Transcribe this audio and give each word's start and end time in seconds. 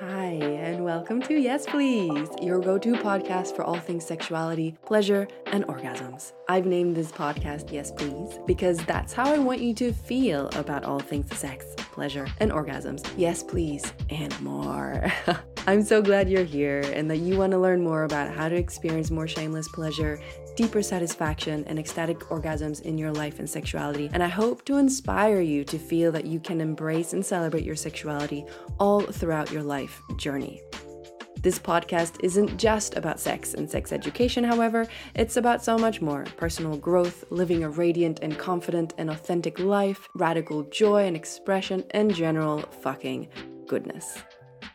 Hi, 0.00 0.26
and 0.26 0.84
welcome 0.84 1.22
to 1.22 1.40
Yes 1.40 1.64
Please, 1.64 2.28
your 2.42 2.60
go 2.60 2.76
to 2.76 2.92
podcast 2.96 3.56
for 3.56 3.64
all 3.64 3.78
things 3.78 4.04
sexuality, 4.04 4.76
pleasure, 4.84 5.26
and 5.46 5.66
orgasms. 5.68 6.32
I've 6.50 6.66
named 6.66 6.94
this 6.94 7.10
podcast 7.10 7.72
Yes 7.72 7.92
Please 7.92 8.38
because 8.46 8.76
that's 8.84 9.14
how 9.14 9.32
I 9.32 9.38
want 9.38 9.62
you 9.62 9.72
to 9.76 9.94
feel 9.94 10.48
about 10.48 10.84
all 10.84 11.00
things 11.00 11.34
sex, 11.34 11.64
pleasure, 11.78 12.26
and 12.40 12.52
orgasms. 12.52 13.10
Yes, 13.16 13.42
please, 13.42 13.90
and 14.10 14.38
more. 14.42 15.10
I'm 15.66 15.82
so 15.82 16.02
glad 16.02 16.28
you're 16.28 16.44
here 16.44 16.82
and 16.92 17.10
that 17.10 17.16
you 17.16 17.38
want 17.38 17.52
to 17.52 17.58
learn 17.58 17.82
more 17.82 18.04
about 18.04 18.30
how 18.30 18.50
to 18.50 18.54
experience 18.54 19.10
more 19.10 19.26
shameless 19.26 19.68
pleasure, 19.68 20.20
deeper 20.56 20.82
satisfaction, 20.82 21.64
and 21.66 21.78
ecstatic 21.78 22.18
orgasms 22.30 22.82
in 22.82 22.98
your 22.98 23.12
life 23.12 23.38
and 23.38 23.48
sexuality. 23.48 24.10
And 24.12 24.22
I 24.22 24.28
hope 24.28 24.64
to 24.64 24.78
inspire 24.78 25.40
you 25.40 25.64
to 25.64 25.78
feel 25.78 26.10
that 26.12 26.26
you 26.26 26.40
can 26.40 26.60
embrace 26.60 27.12
and 27.12 27.24
celebrate 27.24 27.64
your 27.64 27.76
sexuality 27.76 28.44
all 28.78 29.00
throughout 29.00 29.52
your 29.52 29.62
life 29.62 30.00
journey. 30.16 30.62
This 31.42 31.58
podcast 31.58 32.16
isn't 32.24 32.56
just 32.56 32.96
about 32.96 33.20
sex 33.20 33.54
and 33.54 33.70
sex 33.70 33.92
education, 33.92 34.42
however, 34.42 34.88
it's 35.14 35.36
about 35.36 35.62
so 35.62 35.78
much 35.78 36.00
more 36.00 36.24
personal 36.36 36.76
growth, 36.76 37.24
living 37.30 37.62
a 37.62 37.70
radiant 37.70 38.20
and 38.22 38.36
confident 38.36 38.94
and 38.98 39.10
authentic 39.10 39.60
life, 39.60 40.08
radical 40.14 40.64
joy 40.64 41.06
and 41.06 41.14
expression, 41.14 41.84
and 41.92 42.12
general 42.12 42.62
fucking 42.80 43.28
goodness. 43.68 44.18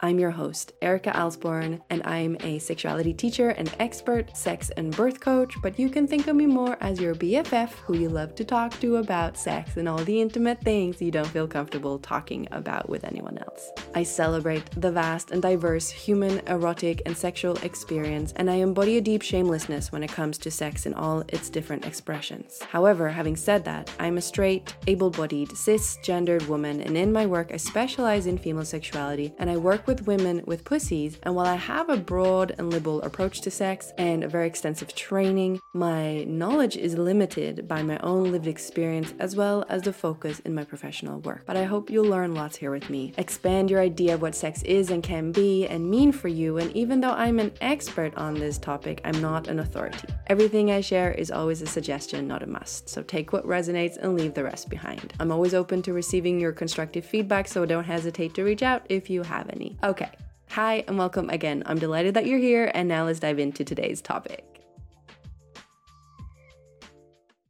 I'm 0.03 0.17
your 0.17 0.31
host, 0.31 0.73
Erika 0.81 1.11
Alsborn, 1.11 1.79
and 1.91 2.01
I'm 2.05 2.35
a 2.39 2.57
sexuality 2.57 3.13
teacher 3.13 3.49
and 3.49 3.71
expert 3.77 4.35
sex 4.35 4.71
and 4.71 4.95
birth 4.95 5.19
coach, 5.19 5.53
but 5.61 5.77
you 5.77 5.89
can 5.89 6.07
think 6.07 6.25
of 6.25 6.35
me 6.35 6.47
more 6.47 6.75
as 6.81 6.99
your 6.99 7.13
BFF 7.13 7.69
who 7.85 7.95
you 7.95 8.09
love 8.09 8.33
to 8.35 8.43
talk 8.43 8.71
to 8.79 8.95
about 8.95 9.37
sex 9.37 9.77
and 9.77 9.87
all 9.87 9.99
the 9.99 10.19
intimate 10.19 10.59
things 10.61 10.99
you 11.03 11.11
don't 11.11 11.27
feel 11.27 11.47
comfortable 11.47 11.99
talking 11.99 12.47
about 12.51 12.89
with 12.89 13.03
anyone 13.03 13.37
else. 13.37 13.69
I 13.93 14.01
celebrate 14.01 14.71
the 14.71 14.91
vast 14.91 15.29
and 15.29 15.39
diverse 15.39 15.91
human, 15.91 16.39
erotic, 16.47 17.03
and 17.05 17.15
sexual 17.15 17.57
experience, 17.57 18.33
and 18.37 18.49
I 18.49 18.55
embody 18.55 18.97
a 18.97 19.01
deep 19.01 19.21
shamelessness 19.21 19.91
when 19.91 20.01
it 20.01 20.11
comes 20.11 20.39
to 20.39 20.49
sex 20.49 20.87
in 20.87 20.95
all 20.95 21.23
its 21.27 21.47
different 21.51 21.85
expressions. 21.85 22.59
However, 22.63 23.07
having 23.07 23.35
said 23.35 23.63
that, 23.65 23.91
I'm 23.99 24.17
a 24.17 24.21
straight, 24.21 24.75
able 24.87 25.11
bodied, 25.11 25.49
cisgendered 25.49 26.47
woman, 26.47 26.81
and 26.81 26.97
in 26.97 27.13
my 27.13 27.27
work, 27.27 27.51
I 27.53 27.57
specialize 27.57 28.25
in 28.25 28.39
female 28.39 28.65
sexuality 28.65 29.31
and 29.37 29.47
I 29.47 29.57
work 29.57 29.85
with 29.85 29.90
with 29.91 30.07
women 30.07 30.41
with 30.45 30.63
pussies, 30.63 31.17
and 31.23 31.35
while 31.35 31.47
I 31.47 31.55
have 31.55 31.89
a 31.89 31.97
broad 31.97 32.55
and 32.57 32.69
liberal 32.69 33.01
approach 33.01 33.41
to 33.41 33.51
sex 33.51 33.91
and 33.97 34.23
a 34.23 34.27
very 34.29 34.47
extensive 34.47 34.95
training, 34.95 35.59
my 35.73 36.23
knowledge 36.23 36.77
is 36.77 36.97
limited 36.97 37.67
by 37.67 37.83
my 37.83 37.97
own 37.97 38.31
lived 38.31 38.47
experience 38.47 39.13
as 39.19 39.35
well 39.35 39.65
as 39.67 39.81
the 39.81 39.91
focus 39.91 40.39
in 40.45 40.55
my 40.55 40.63
professional 40.63 41.19
work. 41.19 41.43
But 41.45 41.57
I 41.57 41.65
hope 41.65 41.89
you'll 41.89 42.05
learn 42.05 42.33
lots 42.33 42.55
here 42.55 42.71
with 42.71 42.89
me. 42.89 43.11
Expand 43.17 43.69
your 43.69 43.81
idea 43.81 44.13
of 44.13 44.21
what 44.21 44.33
sex 44.33 44.63
is 44.63 44.91
and 44.91 45.03
can 45.03 45.33
be 45.33 45.67
and 45.67 45.91
mean 45.91 46.13
for 46.13 46.29
you, 46.29 46.57
and 46.57 46.73
even 46.73 47.01
though 47.01 47.11
I'm 47.11 47.39
an 47.39 47.51
expert 47.59 48.15
on 48.15 48.35
this 48.35 48.57
topic, 48.57 49.01
I'm 49.03 49.19
not 49.19 49.49
an 49.49 49.59
authority. 49.59 50.07
Everything 50.27 50.71
I 50.71 50.79
share 50.79 51.11
is 51.11 51.31
always 51.31 51.61
a 51.61 51.67
suggestion, 51.67 52.29
not 52.29 52.43
a 52.43 52.47
must. 52.47 52.87
So 52.87 53.03
take 53.03 53.33
what 53.33 53.45
resonates 53.45 53.97
and 53.97 54.17
leave 54.17 54.35
the 54.35 54.45
rest 54.45 54.69
behind. 54.69 55.11
I'm 55.19 55.33
always 55.33 55.53
open 55.53 55.81
to 55.81 55.91
receiving 55.91 56.39
your 56.39 56.53
constructive 56.53 57.03
feedback, 57.03 57.49
so 57.49 57.65
don't 57.65 57.83
hesitate 57.83 58.33
to 58.35 58.43
reach 58.45 58.63
out 58.63 58.85
if 58.87 59.09
you 59.09 59.23
have 59.23 59.49
any. 59.49 59.77
Okay. 59.83 60.11
Hi 60.51 60.83
and 60.87 60.95
welcome 60.95 61.31
again. 61.31 61.63
I'm 61.65 61.79
delighted 61.79 62.13
that 62.13 62.27
you're 62.27 62.37
here, 62.37 62.69
and 62.75 62.87
now 62.87 63.05
let's 63.05 63.19
dive 63.19 63.39
into 63.39 63.63
today's 63.63 63.99
topic. 63.99 64.45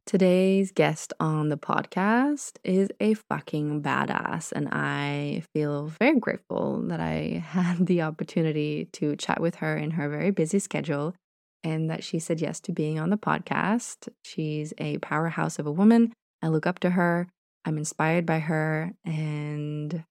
Today's 0.06 0.72
guest 0.72 1.12
on 1.20 1.50
the 1.50 1.58
podcast 1.58 2.52
is 2.64 2.88
a 3.00 3.12
fucking 3.14 3.82
badass, 3.82 4.50
and 4.52 4.70
I 4.72 5.42
feel 5.52 5.88
very 6.00 6.18
grateful 6.18 6.80
that 6.88 7.00
I 7.00 7.44
had 7.48 7.86
the 7.86 8.00
opportunity 8.00 8.88
to 8.92 9.14
chat 9.16 9.38
with 9.38 9.56
her 9.56 9.76
in 9.76 9.90
her 9.90 10.08
very 10.08 10.30
busy 10.30 10.58
schedule 10.58 11.14
and 11.62 11.90
that 11.90 12.02
she 12.02 12.18
said 12.18 12.40
yes 12.40 12.60
to 12.60 12.72
being 12.72 12.98
on 12.98 13.10
the 13.10 13.18
podcast. 13.18 14.08
She's 14.22 14.72
a 14.78 14.96
powerhouse 14.98 15.58
of 15.58 15.66
a 15.66 15.72
woman. 15.72 16.14
I 16.40 16.48
look 16.48 16.66
up 16.66 16.78
to 16.78 16.90
her, 16.90 17.28
I'm 17.66 17.76
inspired 17.76 18.24
by 18.24 18.38
her, 18.38 18.92
and 19.04 20.02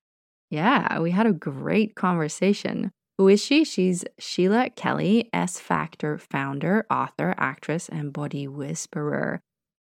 yeah, 0.51 0.99
we 0.99 1.11
had 1.11 1.25
a 1.25 1.33
great 1.33 1.95
conversation. 1.95 2.91
Who 3.17 3.29
is 3.29 3.41
she? 3.41 3.63
She's 3.63 4.03
Sheila 4.19 4.69
Kelley, 4.71 5.29
S 5.31 5.59
Factor 5.59 6.17
founder, 6.17 6.85
author, 6.91 7.33
actress, 7.37 7.87
and 7.87 8.11
body 8.11 8.47
whisperer. 8.47 9.39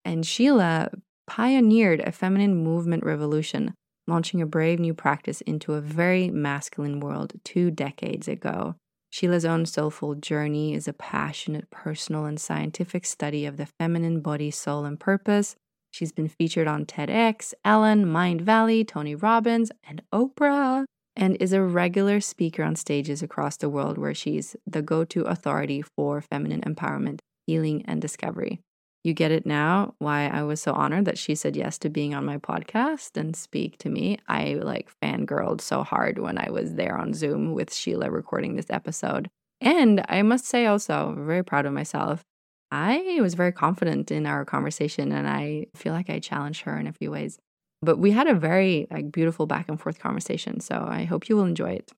And 0.04 0.26
Sheila 0.26 0.90
pioneered 1.26 2.00
a 2.00 2.10
feminine 2.10 2.56
movement 2.56 3.04
revolution, 3.04 3.74
launching 4.08 4.42
a 4.42 4.46
brave 4.46 4.80
new 4.80 4.92
practice 4.92 5.40
into 5.42 5.74
a 5.74 5.80
very 5.80 6.30
masculine 6.30 6.98
world 6.98 7.34
two 7.44 7.70
decades 7.70 8.26
ago. 8.26 8.74
Sheila's 9.10 9.44
own 9.44 9.66
soulful 9.66 10.16
journey 10.16 10.74
is 10.74 10.88
a 10.88 10.92
passionate, 10.92 11.70
personal, 11.70 12.24
and 12.24 12.40
scientific 12.40 13.06
study 13.06 13.46
of 13.46 13.56
the 13.56 13.66
feminine 13.66 14.20
body, 14.20 14.50
soul, 14.50 14.84
and 14.84 14.98
purpose, 14.98 15.54
She's 15.96 16.12
been 16.12 16.28
featured 16.28 16.68
on 16.68 16.84
TEDx, 16.84 17.54
Ellen, 17.64 18.04
Mindvalley, 18.04 18.86
Tony 18.86 19.14
Robbins, 19.14 19.72
and 19.82 20.02
Oprah, 20.12 20.84
and 21.16 21.38
is 21.40 21.54
a 21.54 21.62
regular 21.62 22.20
speaker 22.20 22.62
on 22.62 22.76
stages 22.76 23.22
across 23.22 23.56
the 23.56 23.70
world 23.70 23.96
where 23.96 24.12
she's 24.12 24.54
the 24.66 24.82
go 24.82 25.06
to 25.06 25.22
authority 25.22 25.80
for 25.80 26.20
feminine 26.20 26.60
empowerment, 26.60 27.20
healing, 27.46 27.82
and 27.86 28.02
discovery. 28.02 28.60
You 29.04 29.14
get 29.14 29.32
it 29.32 29.46
now 29.46 29.94
why 29.98 30.28
I 30.28 30.42
was 30.42 30.60
so 30.60 30.74
honored 30.74 31.06
that 31.06 31.16
she 31.16 31.34
said 31.34 31.56
yes 31.56 31.78
to 31.78 31.88
being 31.88 32.14
on 32.14 32.26
my 32.26 32.36
podcast 32.36 33.16
and 33.16 33.34
speak 33.34 33.78
to 33.78 33.88
me. 33.88 34.18
I 34.28 34.60
like 34.60 34.90
fangirled 35.02 35.62
so 35.62 35.82
hard 35.82 36.18
when 36.18 36.36
I 36.36 36.50
was 36.50 36.74
there 36.74 36.98
on 36.98 37.14
Zoom 37.14 37.54
with 37.54 37.72
Sheila 37.72 38.10
recording 38.10 38.54
this 38.56 38.68
episode. 38.68 39.30
And 39.62 40.04
I 40.10 40.20
must 40.20 40.44
say 40.44 40.66
also, 40.66 41.14
very 41.16 41.42
proud 41.42 41.64
of 41.64 41.72
myself. 41.72 42.22
I 42.70 43.18
was 43.20 43.34
very 43.34 43.52
confident 43.52 44.10
in 44.10 44.26
our 44.26 44.44
conversation 44.44 45.12
and 45.12 45.28
I 45.28 45.66
feel 45.74 45.92
like 45.92 46.10
I 46.10 46.18
challenged 46.18 46.62
her 46.62 46.78
in 46.78 46.86
a 46.86 46.92
few 46.92 47.10
ways. 47.10 47.38
But 47.82 47.98
we 47.98 48.10
had 48.10 48.26
a 48.26 48.34
very 48.34 48.86
like 48.90 49.12
beautiful 49.12 49.46
back 49.46 49.68
and 49.68 49.80
forth 49.80 49.98
conversation, 49.98 50.60
so 50.60 50.86
I 50.88 51.04
hope 51.04 51.28
you 51.28 51.36
will 51.36 51.44
enjoy 51.44 51.72
it. 51.72 51.92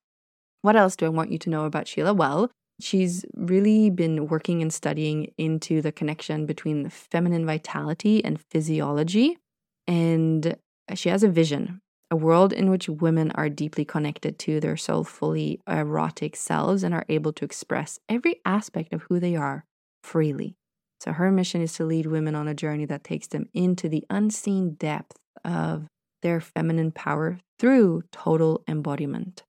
What 0.62 0.76
else 0.76 0.96
do 0.96 1.06
I 1.06 1.10
want 1.10 1.30
you 1.30 1.38
to 1.38 1.50
know 1.50 1.64
about 1.64 1.86
Sheila? 1.86 2.12
Well, 2.12 2.50
she's 2.80 3.24
really 3.34 3.90
been 3.90 4.26
working 4.26 4.60
and 4.60 4.72
studying 4.72 5.32
into 5.38 5.80
the 5.80 5.92
connection 5.92 6.46
between 6.46 6.82
the 6.82 6.90
feminine 6.90 7.46
vitality 7.46 8.24
and 8.24 8.40
physiology. 8.50 9.38
And 9.86 10.56
she 10.94 11.08
has 11.08 11.22
a 11.22 11.28
vision, 11.28 11.80
a 12.10 12.16
world 12.16 12.52
in 12.52 12.70
which 12.70 12.88
women 12.88 13.30
are 13.32 13.48
deeply 13.48 13.84
connected 13.84 14.38
to 14.40 14.60
their 14.60 14.76
soulfully 14.76 15.60
erotic 15.68 16.36
selves 16.36 16.82
and 16.82 16.92
are 16.92 17.06
able 17.08 17.32
to 17.34 17.44
express 17.44 18.00
every 18.08 18.40
aspect 18.44 18.92
of 18.92 19.02
who 19.02 19.20
they 19.20 19.36
are 19.36 19.64
freely. 20.08 20.54
So 21.00 21.12
her 21.12 21.30
mission 21.30 21.60
is 21.60 21.74
to 21.74 21.84
lead 21.84 22.06
women 22.06 22.34
on 22.34 22.48
a 22.48 22.54
journey 22.54 22.86
that 22.86 23.04
takes 23.04 23.28
them 23.28 23.48
into 23.54 23.88
the 23.88 24.04
unseen 24.10 24.74
depth 24.74 25.16
of 25.44 25.86
their 26.22 26.40
feminine 26.40 26.90
power 26.90 27.38
through 27.58 28.02
total 28.10 28.64
embodiment. 28.66 29.42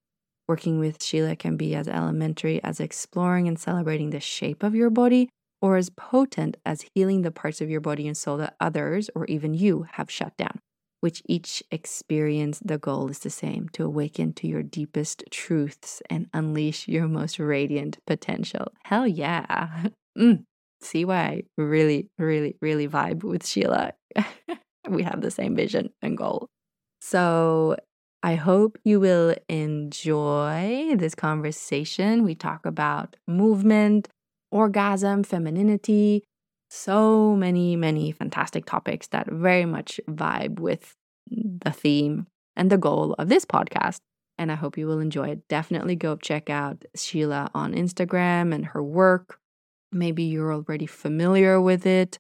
Working 0.48 0.80
with 0.80 1.04
Sheila 1.04 1.36
can 1.36 1.58
be 1.58 1.76
as 1.76 1.88
elementary 1.88 2.64
as 2.64 2.80
exploring 2.80 3.48
and 3.48 3.58
celebrating 3.58 4.10
the 4.10 4.20
shape 4.20 4.64
of 4.64 4.76
your 4.76 4.90
body, 4.90 5.30
or 5.62 5.78
as 5.78 5.90
potent 5.90 6.58
as 6.66 6.86
healing 6.94 7.22
the 7.22 7.32
parts 7.32 7.62
of 7.62 7.70
your 7.70 7.82
body 7.82 8.08
and 8.08 8.18
soul 8.18 8.38
that 8.38 8.56
others, 8.60 9.10
or 9.16 9.26
even 9.26 9.54
you, 9.54 9.88
have 9.94 10.12
shut 10.12 10.36
down. 10.38 10.60
Which 11.02 11.22
each 11.28 11.64
experience, 11.72 12.60
the 12.64 12.78
goal 12.78 13.10
is 13.10 13.20
the 13.20 13.30
same 13.30 13.70
to 13.70 13.86
awaken 13.86 14.34
to 14.34 14.48
your 14.48 14.64
deepest 14.64 15.24
truths 15.32 16.02
and 16.10 16.28
unleash 16.34 16.88
your 16.88 17.08
most 17.08 17.40
radiant 17.40 17.98
potential. 18.06 18.68
Hell 18.84 19.08
yeah. 19.08 19.88
Mm 20.18 20.44
see 20.82 21.06
why 21.06 21.16
I 21.16 21.44
really, 21.58 22.10
really, 22.18 22.56
really 22.62 22.88
vibe 22.88 23.24
with 23.24 23.46
Sheila. 23.46 23.94
we 24.90 25.04
have 25.04 25.22
the 25.22 25.32
same 25.32 25.56
vision 25.56 25.92
and 26.02 26.18
goal. 26.18 26.48
So 27.02 27.78
I 28.22 28.36
hope 28.36 28.78
you 28.84 29.00
will 29.00 29.36
enjoy 29.48 30.96
this 30.98 31.16
conversation. 31.16 32.24
We 32.24 32.36
talk 32.36 32.66
about 32.66 33.16
movement, 33.28 34.10
orgasm, 34.52 35.24
femininity, 35.24 36.24
so 36.70 37.36
many, 37.36 37.76
many 37.76 38.12
fantastic 38.12 38.66
topics 38.66 39.08
that 39.08 39.28
very 39.28 39.66
much 39.66 40.00
vibe 40.08 40.60
with 40.60 40.96
the 41.30 41.72
theme 41.72 42.28
and 42.56 42.70
the 42.70 42.78
goal 42.78 43.16
of 43.18 43.30
this 43.30 43.46
podcast. 43.46 44.00
And 44.38 44.52
I 44.52 44.56
hope 44.56 44.78
you 44.78 44.88
will 44.88 45.00
enjoy 45.00 45.30
it. 45.30 45.48
Definitely 45.48 45.96
go 45.96 46.16
check 46.16 46.50
out 46.50 46.84
Sheila 46.96 47.50
on 47.54 47.74
Instagram 47.74 48.54
and 48.54 48.66
her 48.68 48.84
work. 48.84 49.40
Maybe 49.92 50.24
you're 50.24 50.54
already 50.54 50.86
familiar 50.86 51.60
with 51.60 51.86
it. 51.86 52.18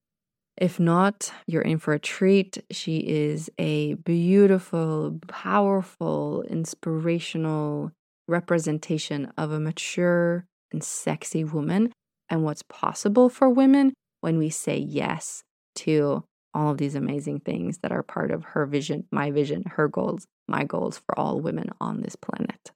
If 0.57 0.79
not, 0.79 1.31
you're 1.47 1.61
in 1.61 1.79
for 1.79 1.93
a 1.93 1.99
treat. 1.99 2.63
She 2.71 2.97
is 2.97 3.49
a 3.57 3.93
beautiful, 3.93 5.19
powerful, 5.27 6.43
inspirational 6.49 7.91
representation 8.27 9.31
of 9.37 9.51
a 9.51 9.59
mature 9.59 10.45
and 10.71 10.83
sexy 10.83 11.43
woman 11.43 11.91
and 12.29 12.43
what's 12.43 12.63
possible 12.63 13.29
for 13.29 13.49
women 13.49 13.93
when 14.21 14.37
we 14.37 14.49
say 14.49 14.77
yes 14.77 15.43
to 15.75 16.23
all 16.53 16.71
of 16.71 16.77
these 16.77 16.95
amazing 16.95 17.39
things 17.39 17.79
that 17.79 17.91
are 17.91 18.03
part 18.03 18.31
of 18.31 18.43
her 18.43 18.65
vision, 18.65 19.05
my 19.11 19.31
vision, 19.31 19.63
her 19.65 19.87
goals, 19.87 20.25
my 20.47 20.63
goals 20.63 20.97
for 20.97 21.17
all 21.17 21.39
women 21.39 21.69
on 21.79 22.01
this 22.01 22.15
planet. 22.15 22.71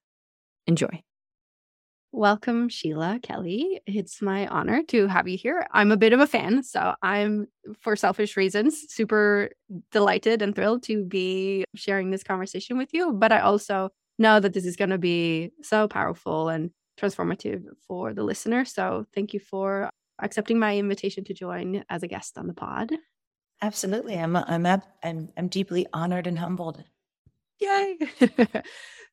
Enjoy. 0.68 1.04
Welcome, 2.16 2.70
Sheila 2.70 3.20
Kelley. 3.24 3.82
It's 3.88 4.22
my 4.22 4.46
honor 4.46 4.84
to 4.90 5.08
have 5.08 5.28
you 5.28 5.36
here. 5.36 5.66
I'm 5.72 5.92
a 5.92 5.98
bit 5.98 6.14
of 6.14 6.20
a 6.20 6.28
fan, 6.28 6.62
so 6.62 6.94
I'm, 7.02 7.48
for 7.80 7.96
selfish 7.96 8.38
reasons, 8.38 8.86
super 8.90 9.50
delighted 9.92 10.44
and 10.44 10.54
thrilled 10.54 10.84
to 10.84 11.06
be 11.06 11.66
sharing 11.74 12.12
this 12.12 12.24
conversation 12.24 12.78
with 12.78 12.94
you. 12.94 13.14
But 13.14 13.32
I 13.32 13.40
also 13.40 13.90
know 14.20 14.40
that 14.40 14.54
this 14.54 14.64
is 14.64 14.76
going 14.76 14.92
to 14.92 15.00
be 15.00 15.54
so 15.64 15.88
powerful 15.88 16.50
and 16.50 16.70
transformative 17.02 17.64
for 17.88 18.14
the 18.14 18.24
listener. 18.24 18.64
So 18.64 19.08
thank 19.16 19.34
you 19.34 19.40
for 19.40 19.90
accepting 20.22 20.60
my 20.60 20.78
invitation 20.78 21.24
to 21.24 21.34
join 21.34 21.84
as 21.90 22.04
a 22.04 22.08
guest 22.08 22.38
on 22.38 22.46
the 22.46 22.54
pod. 22.54 22.92
Absolutely. 23.64 24.20
I'm 24.20 24.36
I'm 24.36 24.68
I'm 24.68 25.30
I'm 25.36 25.48
deeply 25.48 25.88
honored 25.92 26.28
and 26.28 26.38
humbled. 26.38 26.84
Yay. 27.60 27.98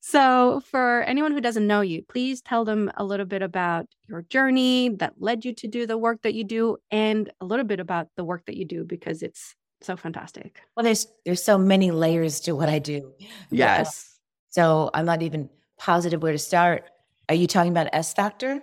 So, 0.02 0.62
for 0.70 1.02
anyone 1.02 1.32
who 1.32 1.42
doesn't 1.42 1.66
know 1.66 1.82
you, 1.82 2.02
please 2.08 2.40
tell 2.40 2.64
them 2.64 2.90
a 2.96 3.04
little 3.04 3.26
bit 3.26 3.42
about 3.42 3.86
your 4.08 4.22
journey 4.22 4.88
that 4.98 5.14
led 5.18 5.44
you 5.44 5.54
to 5.54 5.68
do 5.68 5.86
the 5.86 5.98
work 5.98 6.22
that 6.22 6.32
you 6.32 6.42
do 6.42 6.78
and 6.90 7.30
a 7.40 7.44
little 7.44 7.66
bit 7.66 7.80
about 7.80 8.08
the 8.16 8.24
work 8.24 8.46
that 8.46 8.56
you 8.56 8.64
do 8.64 8.84
because 8.84 9.22
it's 9.22 9.54
so 9.82 9.96
fantastic. 9.96 10.62
Well, 10.74 10.84
there's 10.84 11.06
there's 11.26 11.42
so 11.42 11.58
many 11.58 11.90
layers 11.90 12.40
to 12.40 12.52
what 12.52 12.70
I 12.70 12.78
do. 12.78 13.12
Yes. 13.50 14.18
So, 14.48 14.90
I'm 14.94 15.04
not 15.04 15.22
even 15.22 15.50
positive 15.78 16.22
where 16.22 16.32
to 16.32 16.38
start. 16.38 16.90
Are 17.28 17.34
you 17.34 17.46
talking 17.46 17.70
about 17.70 17.88
S 17.92 18.14
Factor? 18.14 18.62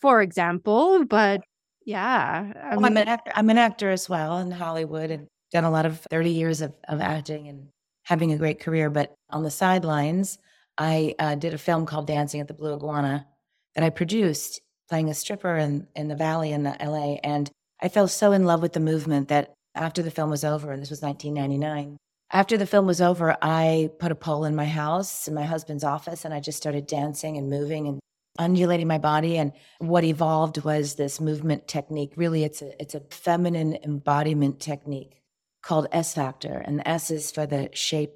For 0.00 0.20
example, 0.20 1.04
but 1.04 1.42
yeah. 1.84 2.52
I 2.60 2.74
I'm 2.74 2.84
an 2.84 2.96
actor. 2.96 3.32
I'm 3.36 3.50
an 3.50 3.58
actor 3.58 3.90
as 3.90 4.08
well 4.08 4.38
in 4.38 4.50
Hollywood 4.50 5.12
and 5.12 5.28
done 5.52 5.64
a 5.64 5.70
lot 5.70 5.86
of 5.86 6.00
30 6.10 6.30
years 6.30 6.60
of, 6.60 6.74
of 6.88 7.00
acting 7.00 7.46
and 7.46 7.68
having 8.02 8.32
a 8.32 8.38
great 8.38 8.58
career. 8.58 8.90
But 8.90 9.14
on 9.30 9.44
the 9.44 9.50
sidelines, 9.50 10.38
I 10.78 11.14
uh, 11.18 11.34
did 11.34 11.54
a 11.54 11.58
film 11.58 11.86
called 11.86 12.06
Dancing 12.06 12.40
at 12.40 12.48
the 12.48 12.54
Blue 12.54 12.74
Iguana 12.74 13.26
that 13.74 13.84
I 13.84 13.90
produced, 13.90 14.60
playing 14.88 15.08
a 15.08 15.14
stripper 15.14 15.56
in, 15.56 15.86
in 15.94 16.08
the 16.08 16.16
valley 16.16 16.52
in 16.52 16.62
the 16.62 16.76
LA. 16.80 17.16
And 17.24 17.50
I 17.80 17.88
fell 17.88 18.08
so 18.08 18.32
in 18.32 18.44
love 18.44 18.62
with 18.62 18.72
the 18.72 18.80
movement 18.80 19.28
that 19.28 19.54
after 19.74 20.02
the 20.02 20.10
film 20.10 20.30
was 20.30 20.44
over, 20.44 20.72
and 20.72 20.82
this 20.82 20.90
was 20.90 21.02
1999, 21.02 21.96
after 22.30 22.56
the 22.56 22.66
film 22.66 22.86
was 22.86 23.00
over, 23.00 23.36
I 23.42 23.90
put 23.98 24.12
a 24.12 24.14
pole 24.14 24.44
in 24.44 24.56
my 24.56 24.64
house, 24.64 25.28
in 25.28 25.34
my 25.34 25.44
husband's 25.44 25.84
office, 25.84 26.24
and 26.24 26.32
I 26.32 26.40
just 26.40 26.58
started 26.58 26.86
dancing 26.86 27.36
and 27.36 27.50
moving 27.50 27.86
and 27.86 28.00
undulating 28.38 28.88
my 28.88 28.98
body. 28.98 29.36
And 29.36 29.52
what 29.78 30.04
evolved 30.04 30.64
was 30.64 30.94
this 30.94 31.20
movement 31.20 31.68
technique. 31.68 32.14
Really, 32.16 32.44
it's 32.44 32.62
a 32.62 32.80
it's 32.80 32.94
a 32.94 33.02
feminine 33.10 33.78
embodiment 33.84 34.60
technique 34.60 35.20
called 35.62 35.88
S 35.92 36.14
Factor, 36.14 36.62
and 36.64 36.78
the 36.78 36.88
S 36.88 37.10
is 37.10 37.30
for 37.30 37.44
the 37.44 37.68
shape 37.74 38.14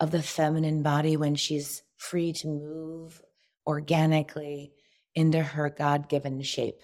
of 0.00 0.10
the 0.10 0.22
feminine 0.22 0.82
body 0.82 1.16
when 1.16 1.34
she's 1.34 1.82
free 2.00 2.32
to 2.32 2.48
move 2.48 3.20
organically 3.66 4.72
into 5.14 5.42
her 5.42 5.68
God 5.70 6.08
given 6.08 6.40
shape. 6.42 6.80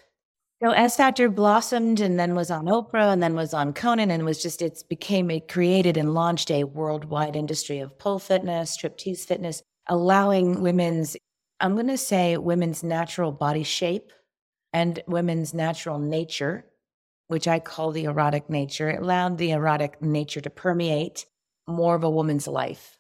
So 0.63 0.71
S 0.71 0.97
Factor 0.97 1.29
blossomed 1.29 2.01
and 2.01 2.19
then 2.19 2.35
was 2.35 2.51
on 2.51 2.67
Oprah 2.67 3.13
and 3.13 3.23
then 3.23 3.35
was 3.35 3.53
on 3.53 3.73
Conan 3.73 4.11
and 4.11 4.25
was 4.25 4.43
just, 4.43 4.63
it's 4.63 4.83
became, 4.83 5.31
it 5.31 5.49
created 5.49 5.97
and 5.97 6.15
launched 6.15 6.51
a 6.51 6.65
worldwide 6.65 7.37
industry 7.37 7.81
of 7.81 7.99
pole 7.99 8.19
fitness, 8.19 8.77
striptease 8.77 9.27
fitness, 9.27 9.63
allowing 9.89 10.61
women's, 10.63 11.17
I'm 11.61 11.75
going 11.75 11.89
to 11.89 11.99
say 11.99 12.37
women's 12.37 12.83
natural 12.83 13.33
body 13.33 13.65
shape 13.65 14.13
and 14.73 15.03
women's 15.07 15.53
natural 15.53 15.99
nature, 15.99 16.67
which 17.29 17.49
I 17.49 17.59
call 17.59 17.93
the 17.93 18.05
erotic 18.05 18.49
nature. 18.49 18.91
It 18.91 19.03
allowed 19.03 19.39
the 19.39 19.53
erotic 19.53 20.01
nature 20.01 20.41
to 20.41 20.51
permeate 20.51 21.27
more 21.67 21.95
of 21.95 22.05
a 22.05 22.11
woman's 22.11 22.49
life 22.49 22.96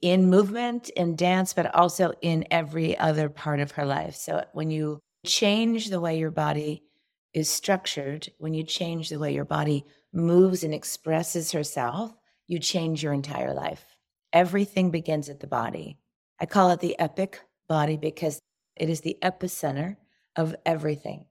in 0.00 0.30
movement, 0.30 0.88
in 0.90 1.16
dance, 1.16 1.52
but 1.52 1.74
also 1.74 2.12
in 2.22 2.46
every 2.50 2.96
other 2.98 3.28
part 3.28 3.60
of 3.60 3.72
her 3.72 3.84
life. 3.84 4.14
So 4.14 4.44
when 4.52 4.70
you 4.70 5.00
change 5.26 5.90
the 5.90 6.00
way 6.00 6.18
your 6.18 6.30
body 6.30 6.82
is 7.34 7.48
structured, 7.48 8.28
when 8.38 8.54
you 8.54 8.64
change 8.64 9.08
the 9.08 9.18
way 9.18 9.32
your 9.34 9.44
body 9.44 9.84
moves 10.12 10.64
and 10.64 10.74
expresses 10.74 11.52
herself, 11.52 12.12
you 12.46 12.58
change 12.58 13.02
your 13.02 13.12
entire 13.12 13.54
life. 13.54 13.84
Everything 14.32 14.90
begins 14.90 15.28
at 15.28 15.40
the 15.40 15.46
body. 15.46 15.98
I 16.40 16.46
call 16.46 16.70
it 16.70 16.80
the 16.80 16.98
epic 16.98 17.40
body 17.68 17.96
because 17.96 18.40
it 18.76 18.88
is 18.88 19.02
the 19.02 19.18
epicenter 19.22 19.96
of 20.36 20.56
everything. 20.64 21.26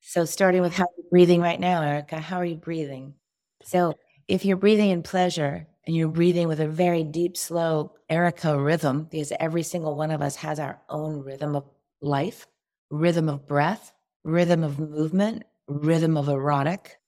So, 0.00 0.24
starting 0.24 0.62
with 0.62 0.72
how 0.72 0.86
you're 0.96 1.10
breathing 1.10 1.40
right 1.42 1.60
now, 1.60 1.82
Erika, 1.82 2.18
how 2.18 2.36
are 2.36 2.44
you 2.44 2.56
breathing? 2.56 3.14
So, 3.62 3.94
if 4.28 4.44
you're 4.44 4.56
breathing 4.56 4.90
in 4.90 5.02
pleasure, 5.02 5.66
and 5.86 5.96
you're 5.96 6.08
breathing 6.08 6.48
with 6.48 6.60
a 6.60 6.68
very 6.68 7.02
deep, 7.02 7.36
slow 7.36 7.94
Erika 8.08 8.58
rhythm, 8.58 9.08
because 9.10 9.32
every 9.40 9.62
single 9.62 9.96
one 9.96 10.10
of 10.10 10.22
us 10.22 10.36
has 10.36 10.60
our 10.60 10.80
own 10.88 11.22
rhythm 11.22 11.56
of 11.56 11.64
life, 12.00 12.46
rhythm 12.90 13.28
of 13.28 13.46
breath, 13.46 13.92
rhythm 14.24 14.62
of 14.62 14.78
movement, 14.78 15.44
rhythm 15.66 16.16
of 16.16 16.28
erotic. 16.28 16.98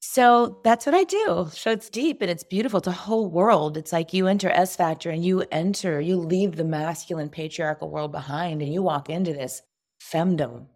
So 0.00 0.60
that's 0.64 0.86
what 0.86 0.94
I 0.94 1.04
do. 1.04 1.48
So 1.52 1.70
it's 1.70 1.90
deep 1.90 2.22
and 2.22 2.30
it's 2.30 2.44
beautiful. 2.44 2.78
It's 2.78 2.86
a 2.86 2.92
whole 2.92 3.28
world. 3.28 3.76
It's 3.76 3.92
like 3.92 4.12
you 4.12 4.26
enter 4.26 4.48
S 4.50 4.76
Factor 4.76 5.10
and 5.10 5.24
you 5.24 5.44
enter, 5.50 6.00
you 6.00 6.16
leave 6.16 6.56
the 6.56 6.64
masculine 6.64 7.28
patriarchal 7.28 7.90
world 7.90 8.12
behind 8.12 8.62
and 8.62 8.72
you 8.72 8.82
walk 8.82 9.10
into 9.10 9.32
this 9.32 9.62
femdom 10.00 10.66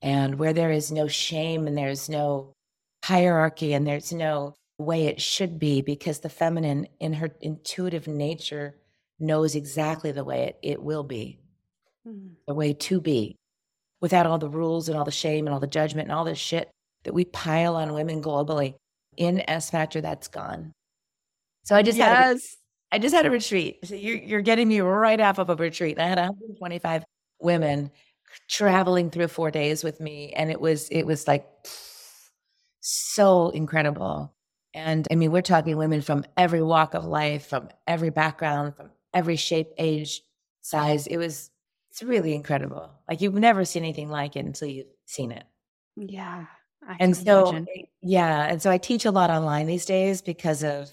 and 0.00 0.38
where 0.38 0.52
there 0.52 0.70
is 0.70 0.90
no 0.90 1.06
shame 1.06 1.66
and 1.66 1.76
there's 1.76 2.08
no 2.08 2.54
hierarchy 3.04 3.74
and 3.74 3.86
there's 3.86 4.12
no 4.12 4.54
way 4.78 5.06
it 5.06 5.20
should 5.20 5.58
be 5.58 5.80
because 5.80 6.20
the 6.20 6.28
feminine 6.28 6.86
in 7.00 7.14
her 7.14 7.30
intuitive 7.40 8.06
nature 8.06 8.76
knows 9.18 9.54
exactly 9.54 10.12
the 10.12 10.24
way 10.24 10.44
it, 10.48 10.58
it 10.62 10.82
will 10.82 11.04
be. 11.04 11.38
Mm. 12.06 12.34
the 12.46 12.54
way 12.54 12.72
to 12.72 13.00
be. 13.00 13.36
Without 14.00 14.26
all 14.26 14.38
the 14.38 14.48
rules 14.48 14.88
and 14.88 14.96
all 14.96 15.04
the 15.04 15.10
shame 15.10 15.46
and 15.46 15.54
all 15.54 15.58
the 15.58 15.66
judgment 15.66 16.08
and 16.08 16.16
all 16.16 16.24
this 16.24 16.38
shit 16.38 16.70
that 17.04 17.14
we 17.14 17.24
pile 17.24 17.74
on 17.74 17.94
women 17.94 18.22
globally 18.22 18.74
in 19.16 19.42
s 19.48 19.70
factor 19.70 20.00
that's 20.00 20.28
gone. 20.28 20.72
So 21.64 21.74
i 21.74 21.82
just 21.82 21.98
yes. 21.98 22.08
had 22.08 22.36
a, 22.36 22.40
i 22.92 22.98
just 22.98 23.14
had 23.14 23.26
a 23.26 23.30
retreat. 23.30 23.78
So 23.84 23.94
you're, 23.94 24.18
you're 24.18 24.42
getting 24.42 24.68
me 24.68 24.80
right 24.80 25.20
off 25.20 25.38
of 25.38 25.50
a 25.50 25.56
retreat. 25.56 25.98
I 25.98 26.06
had 26.06 26.18
125 26.18 27.04
women 27.40 27.90
traveling 28.48 29.10
through 29.10 29.28
four 29.28 29.50
days 29.50 29.82
with 29.82 29.98
me 29.98 30.32
and 30.34 30.50
it 30.50 30.60
was 30.60 30.88
it 30.90 31.04
was 31.04 31.26
like 31.26 31.46
so 32.80 33.48
incredible 33.50 34.35
and 34.76 35.08
I 35.10 35.14
mean, 35.14 35.32
we're 35.32 35.40
talking 35.40 35.76
women 35.78 36.02
from 36.02 36.24
every 36.36 36.62
walk 36.62 36.92
of 36.92 37.04
life, 37.06 37.46
from 37.46 37.70
every 37.86 38.10
background, 38.10 38.76
from 38.76 38.90
every 39.14 39.36
shape, 39.36 39.68
age, 39.78 40.20
size. 40.60 41.06
It 41.06 41.16
was, 41.16 41.50
it's 41.90 42.02
really 42.02 42.34
incredible. 42.34 42.90
Like 43.08 43.22
you've 43.22 43.34
never 43.34 43.64
seen 43.64 43.84
anything 43.84 44.10
like 44.10 44.36
it 44.36 44.44
until 44.44 44.68
you've 44.68 44.86
seen 45.06 45.32
it. 45.32 45.44
Yeah. 45.96 46.44
and 47.00 47.16
so, 47.16 47.48
imagine. 47.48 47.66
yeah. 48.02 48.44
And 48.44 48.60
so 48.60 48.70
I 48.70 48.76
teach 48.76 49.06
a 49.06 49.10
lot 49.10 49.30
online 49.30 49.66
these 49.66 49.86
days 49.86 50.20
because 50.20 50.62
of 50.62 50.90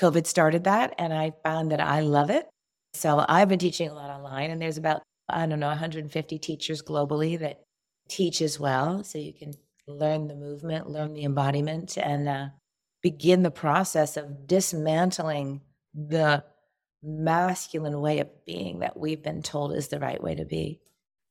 COVID 0.00 0.26
started 0.26 0.64
that. 0.64 0.94
And 0.98 1.14
I 1.14 1.32
found 1.44 1.70
that 1.70 1.80
I 1.80 2.00
love 2.00 2.30
it. 2.30 2.48
So 2.92 3.24
I've 3.28 3.48
been 3.48 3.58
teaching 3.58 3.88
a 3.90 3.94
lot 3.94 4.08
online, 4.10 4.50
and 4.50 4.60
there's 4.60 4.78
about, 4.78 5.02
I 5.28 5.44
don't 5.44 5.60
know, 5.60 5.68
150 5.68 6.38
teachers 6.38 6.82
globally 6.82 7.38
that 7.38 7.60
teach 8.08 8.40
as 8.40 8.58
well. 8.58 9.04
So 9.04 9.18
you 9.18 9.34
can 9.34 9.52
learn 9.86 10.28
the 10.28 10.34
movement, 10.34 10.88
learn 10.88 11.12
the 11.12 11.24
embodiment, 11.24 11.98
and 11.98 12.26
uh, 12.26 12.46
begin 13.06 13.44
the 13.44 13.52
process 13.52 14.16
of 14.16 14.48
dismantling 14.48 15.60
the 15.94 16.42
masculine 17.04 18.00
way 18.00 18.18
of 18.18 18.28
being 18.44 18.80
that 18.80 18.98
we've 18.98 19.22
been 19.22 19.42
told 19.42 19.72
is 19.72 19.86
the 19.86 20.00
right 20.00 20.20
way 20.20 20.34
to 20.34 20.44
be. 20.44 20.80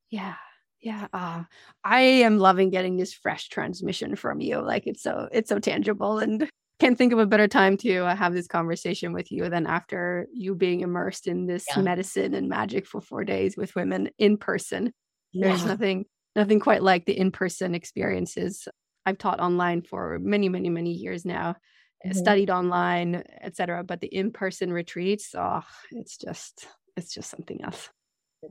Yeah. 0.10 0.36
Yeah, 0.80 1.08
uh, 1.12 1.44
I 1.84 2.00
am 2.00 2.38
loving 2.38 2.70
getting 2.70 2.96
this 2.96 3.12
fresh 3.12 3.50
transmission 3.50 4.16
from 4.16 4.40
you. 4.40 4.62
Like 4.62 4.88
it's 4.88 5.04
so 5.04 5.28
it's 5.34 5.50
so 5.50 5.60
tangible, 5.60 6.20
and 6.20 6.48
can't 6.80 6.98
think 6.98 7.12
of 7.12 7.20
a 7.20 7.26
better 7.26 7.48
time 7.48 7.76
to 7.78 8.06
uh, 8.06 8.16
have 8.16 8.34
this 8.34 8.48
conversation 8.48 9.12
with 9.12 9.32
you 9.32 9.50
than 9.50 9.66
after 9.66 10.28
you 10.32 10.54
being 10.54 10.82
immersed 10.82 11.28
in 11.28 11.48
this 11.48 11.66
yeah. 11.76 11.82
medicine 11.82 12.36
and 12.36 12.48
magic 12.48 12.86
for 12.86 13.02
four 13.02 13.24
days 13.24 13.58
with 13.58 13.76
women 13.76 14.10
in 14.20 14.38
person. 14.38 14.94
Yeah. 15.34 15.48
There's 15.48 15.66
nothing 15.66 16.06
nothing 16.36 16.60
quite 16.60 16.84
like 16.84 17.06
the 17.06 17.18
in 17.18 17.32
person 17.32 17.74
experiences 17.74 18.68
I've 19.06 19.18
taught 19.18 19.40
online 19.40 19.82
for 19.82 20.20
many, 20.20 20.50
many, 20.50 20.70
many 20.70 20.92
years 20.92 21.26
now, 21.26 21.56
eh, 22.04 22.10
mm-hmm. 22.10 22.18
studied 22.18 22.50
online, 22.50 23.24
etc. 23.42 23.84
But 23.84 24.02
the 24.02 24.08
in-person 24.08 24.74
retreats, 24.74 25.36
oh, 25.38 25.64
it's 25.92 26.18
just 26.18 26.68
it's 26.98 27.14
just 27.14 27.30
something 27.30 27.64
else. 27.64 27.90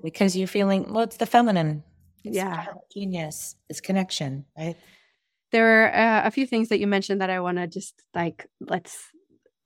Because 0.02 0.36
you're 0.36 0.48
feeling 0.48 0.92
well, 0.92 1.04
it's 1.04 1.16
the 1.16 1.26
feminine. 1.26 1.82
It's 2.24 2.36
yeah, 2.36 2.66
genius. 2.92 3.56
It's 3.68 3.80
connection, 3.80 4.46
right? 4.56 4.76
There 5.52 5.84
are 5.84 5.94
uh, 5.94 6.26
a 6.26 6.30
few 6.30 6.46
things 6.46 6.68
that 6.70 6.80
you 6.80 6.86
mentioned 6.86 7.20
that 7.20 7.30
I 7.30 7.40
want 7.40 7.58
to 7.58 7.66
just 7.66 8.02
like 8.14 8.46
let's 8.60 8.98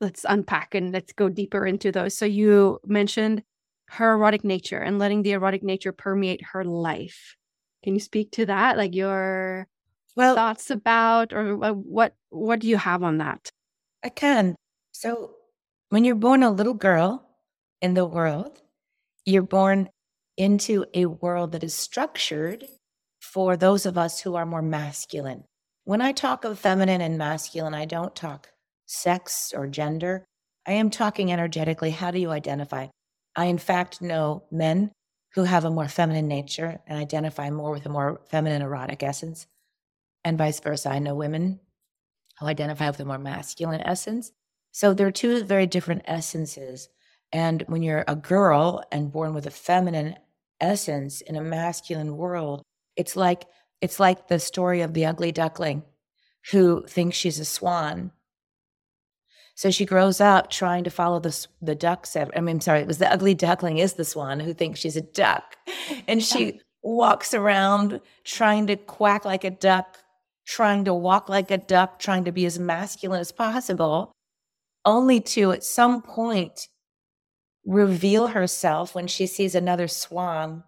let's 0.00 0.24
unpack 0.28 0.74
and 0.74 0.92
let's 0.92 1.12
go 1.12 1.28
deeper 1.28 1.66
into 1.66 1.92
those. 1.92 2.16
So 2.16 2.24
you 2.24 2.78
mentioned 2.84 3.42
her 3.90 4.12
erotic 4.12 4.44
nature 4.44 4.78
and 4.78 4.98
letting 4.98 5.22
the 5.22 5.32
erotic 5.32 5.62
nature 5.62 5.92
permeate 5.92 6.42
her 6.52 6.64
life. 6.64 7.36
Can 7.82 7.94
you 7.94 8.00
speak 8.00 8.32
to 8.32 8.46
that? 8.46 8.76
Like 8.76 8.94
your 8.94 9.66
well, 10.18 10.34
thoughts 10.34 10.70
about, 10.70 11.32
or 11.32 11.54
what 11.54 12.14
what 12.30 12.60
do 12.60 12.68
you 12.68 12.76
have 12.76 13.02
on 13.02 13.18
that? 13.18 13.48
I 14.04 14.08
can. 14.08 14.56
So, 14.92 15.36
when 15.90 16.04
you're 16.04 16.14
born 16.14 16.42
a 16.42 16.50
little 16.50 16.74
girl 16.74 17.24
in 17.80 17.94
the 17.94 18.04
world, 18.04 18.60
you're 19.24 19.42
born 19.42 19.88
into 20.36 20.84
a 20.92 21.06
world 21.06 21.52
that 21.52 21.62
is 21.62 21.74
structured 21.74 22.64
for 23.20 23.56
those 23.56 23.86
of 23.86 23.96
us 23.96 24.20
who 24.20 24.34
are 24.34 24.46
more 24.46 24.62
masculine. 24.62 25.44
When 25.84 26.00
I 26.00 26.12
talk 26.12 26.44
of 26.44 26.58
feminine 26.58 27.00
and 27.00 27.16
masculine, 27.16 27.74
I 27.74 27.84
don't 27.84 28.14
talk 28.14 28.48
sex 28.86 29.52
or 29.56 29.66
gender. 29.66 30.24
I 30.66 30.72
am 30.72 30.90
talking 30.90 31.32
energetically. 31.32 31.90
How 31.90 32.10
do 32.10 32.18
you 32.18 32.30
identify? 32.30 32.88
I, 33.36 33.46
in 33.46 33.58
fact, 33.58 34.02
know 34.02 34.44
men 34.50 34.90
who 35.34 35.44
have 35.44 35.64
a 35.64 35.70
more 35.70 35.88
feminine 35.88 36.26
nature 36.26 36.80
and 36.86 36.98
identify 36.98 37.50
more 37.50 37.70
with 37.70 37.86
a 37.86 37.88
more 37.88 38.20
feminine 38.28 38.62
erotic 38.62 39.02
essence, 39.02 39.46
and 40.28 40.36
vice 40.36 40.60
versa. 40.60 40.90
I 40.90 40.98
know 40.98 41.14
women 41.14 41.58
who 42.38 42.46
identify 42.46 42.88
with 42.88 43.00
a 43.00 43.04
more 43.04 43.18
masculine 43.18 43.80
essence. 43.80 44.30
So 44.72 44.92
they're 44.92 45.10
two 45.10 45.42
very 45.42 45.66
different 45.66 46.02
essences. 46.04 46.90
And 47.32 47.64
when 47.66 47.82
you're 47.82 48.04
a 48.06 48.14
girl 48.14 48.84
and 48.92 49.10
born 49.10 49.32
with 49.32 49.46
a 49.46 49.50
feminine 49.50 50.16
essence 50.60 51.22
in 51.22 51.34
a 51.34 51.40
masculine 51.40 52.16
world, 52.16 52.62
it's 52.94 53.16
like 53.16 53.46
it's 53.80 53.98
like 53.98 54.28
the 54.28 54.38
story 54.38 54.82
of 54.82 54.92
the 54.92 55.06
ugly 55.06 55.32
duckling 55.32 55.82
who 56.50 56.84
thinks 56.86 57.16
she's 57.16 57.38
a 57.38 57.44
swan. 57.44 58.12
So 59.54 59.70
she 59.70 59.86
grows 59.86 60.20
up 60.20 60.50
trying 60.50 60.84
to 60.84 60.90
follow 60.90 61.20
the 61.20 61.46
the 61.62 61.74
ducks. 61.74 62.16
I 62.16 62.40
mean, 62.40 62.60
sorry, 62.60 62.80
it 62.80 62.86
was 62.86 62.98
the 62.98 63.10
ugly 63.10 63.34
duckling 63.34 63.78
is 63.78 63.94
the 63.94 64.04
swan 64.04 64.40
who 64.40 64.52
thinks 64.52 64.78
she's 64.78 64.96
a 64.96 65.00
duck, 65.00 65.56
and 66.06 66.22
she 66.22 66.60
walks 66.82 67.32
around 67.32 68.00
trying 68.24 68.66
to 68.66 68.76
quack 68.76 69.24
like 69.24 69.44
a 69.44 69.50
duck, 69.50 69.98
trying 70.48 70.86
to 70.86 70.94
walk 70.94 71.28
like 71.28 71.50
a 71.50 71.58
duck, 71.58 71.98
trying 71.98 72.24
to 72.24 72.32
be 72.32 72.46
as 72.46 72.58
masculine 72.58 73.20
as 73.20 73.30
possible, 73.30 74.10
only 74.86 75.20
to 75.20 75.52
at 75.52 75.62
some 75.62 76.00
point 76.00 76.68
reveal 77.66 78.28
herself 78.28 78.94
when 78.94 79.06
she 79.06 79.26
sees 79.26 79.54
another 79.54 79.86
swan, 79.86 80.64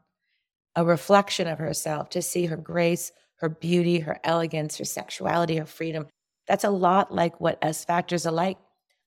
a 0.77 0.85
reflection 0.85 1.49
of 1.49 1.59
herself, 1.59 2.11
to 2.11 2.21
see 2.21 2.45
her 2.45 2.59
grace, 2.59 3.11
her 3.37 3.49
beauty, 3.49 4.01
her 4.01 4.19
elegance, 4.23 4.77
her 4.77 4.85
sexuality, 4.85 5.57
her 5.57 5.65
freedom. 5.65 6.07
That's 6.47 6.65
a 6.65 6.71
lot 6.71 7.15
like 7.15 7.41
what 7.41 7.59
S 7.63 7.87
factors 7.87 8.27
are 8.27 8.33
like, 8.33 8.59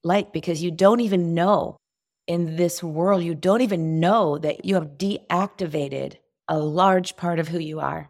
like 0.04 0.34
because 0.34 0.64
you 0.64 0.72
don't 0.72 1.02
even 1.02 1.36
know 1.36 1.78
in 2.26 2.56
this 2.56 2.82
world, 2.82 3.22
you 3.22 3.36
don't 3.36 3.62
even 3.62 4.00
know 4.00 4.40
that 4.40 4.66
you 4.66 4.74
have 4.74 4.98
deactivated 4.98 6.16
a 6.48 6.58
large 6.58 7.16
part 7.16 7.38
of 7.38 7.48
who 7.48 7.60
you 7.60 7.80
are. 7.80 8.10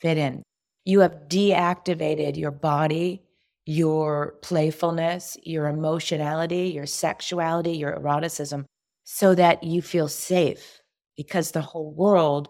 Fit 0.00 0.16
in. 0.16 0.42
You 0.90 0.98
have 1.02 1.28
deactivated 1.28 2.36
your 2.36 2.50
body, 2.50 3.22
your 3.64 4.34
playfulness, 4.42 5.36
your 5.44 5.68
emotionality, 5.68 6.72
your 6.74 6.86
sexuality, 6.86 7.74
your 7.76 7.92
eroticism 7.94 8.66
so 9.04 9.36
that 9.36 9.62
you 9.62 9.82
feel 9.82 10.08
safe 10.08 10.80
because 11.16 11.52
the 11.52 11.60
whole 11.60 11.92
world 11.92 12.48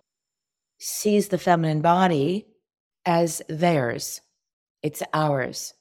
sees 0.78 1.28
the 1.28 1.36
feminine 1.36 1.82
body 1.82 2.46
as 3.04 3.42
theirs. 3.46 4.22
It's 4.82 5.02
ours. 5.12 5.74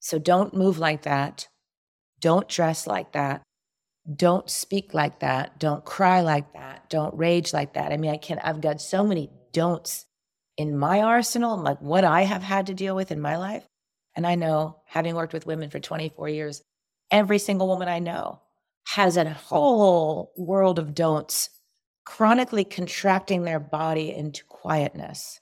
So 0.00 0.18
don't 0.18 0.56
move 0.56 0.80
like 0.80 1.02
that. 1.02 1.46
Don't 2.18 2.48
dress 2.48 2.84
like 2.84 3.12
that. 3.12 3.42
Don't 4.12 4.50
speak 4.50 4.92
like 4.92 5.20
that. 5.20 5.60
Don't 5.60 5.84
cry 5.84 6.20
like 6.20 6.52
that. 6.54 6.90
Don't 6.90 7.16
rage 7.16 7.52
like 7.52 7.74
that. 7.74 7.92
I 7.92 7.96
mean, 7.96 8.10
I 8.10 8.16
can't, 8.16 8.40
I've 8.42 8.60
got 8.60 8.80
so 8.80 9.04
many 9.04 9.30
don'ts 9.52 10.06
in 10.56 10.76
my 10.76 11.00
arsenal, 11.00 11.54
and 11.54 11.64
like 11.64 11.80
what 11.80 12.04
I 12.04 12.22
have 12.22 12.42
had 12.42 12.66
to 12.66 12.74
deal 12.74 12.94
with 12.94 13.10
in 13.10 13.20
my 13.20 13.36
life. 13.36 13.66
And 14.14 14.26
I 14.26 14.34
know, 14.34 14.82
having 14.86 15.14
worked 15.14 15.32
with 15.32 15.46
women 15.46 15.70
for 15.70 15.80
24 15.80 16.28
years, 16.28 16.62
every 17.10 17.38
single 17.38 17.66
woman 17.66 17.88
I 17.88 17.98
know 17.98 18.40
has 18.88 19.16
a 19.16 19.30
whole 19.30 20.32
world 20.36 20.78
of 20.78 20.94
don'ts, 20.94 21.48
chronically 22.04 22.64
contracting 22.64 23.44
their 23.44 23.60
body 23.60 24.12
into 24.12 24.44
quietness. 24.44 25.40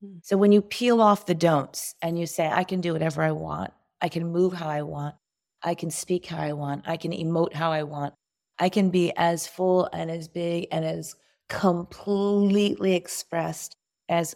Hmm. 0.00 0.18
So 0.22 0.36
when 0.36 0.52
you 0.52 0.62
peel 0.62 1.00
off 1.00 1.26
the 1.26 1.34
don'ts 1.34 1.94
and 2.02 2.18
you 2.18 2.26
say, 2.26 2.48
I 2.48 2.64
can 2.64 2.80
do 2.80 2.92
whatever 2.92 3.22
I 3.22 3.32
want, 3.32 3.72
I 4.00 4.08
can 4.08 4.30
move 4.30 4.52
how 4.52 4.68
I 4.68 4.82
want, 4.82 5.16
I 5.62 5.74
can 5.74 5.90
speak 5.90 6.26
how 6.26 6.38
I 6.38 6.52
want, 6.52 6.84
I 6.86 6.96
can 6.96 7.12
emote 7.12 7.52
how 7.52 7.72
I 7.72 7.82
want, 7.82 8.14
I 8.58 8.68
can 8.68 8.90
be 8.90 9.12
as 9.16 9.46
full 9.46 9.88
and 9.92 10.10
as 10.10 10.28
big 10.28 10.68
and 10.70 10.84
as 10.84 11.14
completely 11.48 12.94
expressed 12.94 13.74
as 14.08 14.34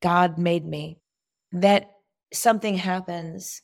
God 0.00 0.38
made 0.38 0.64
me, 0.64 0.98
that 1.52 1.90
something 2.32 2.76
happens 2.76 3.62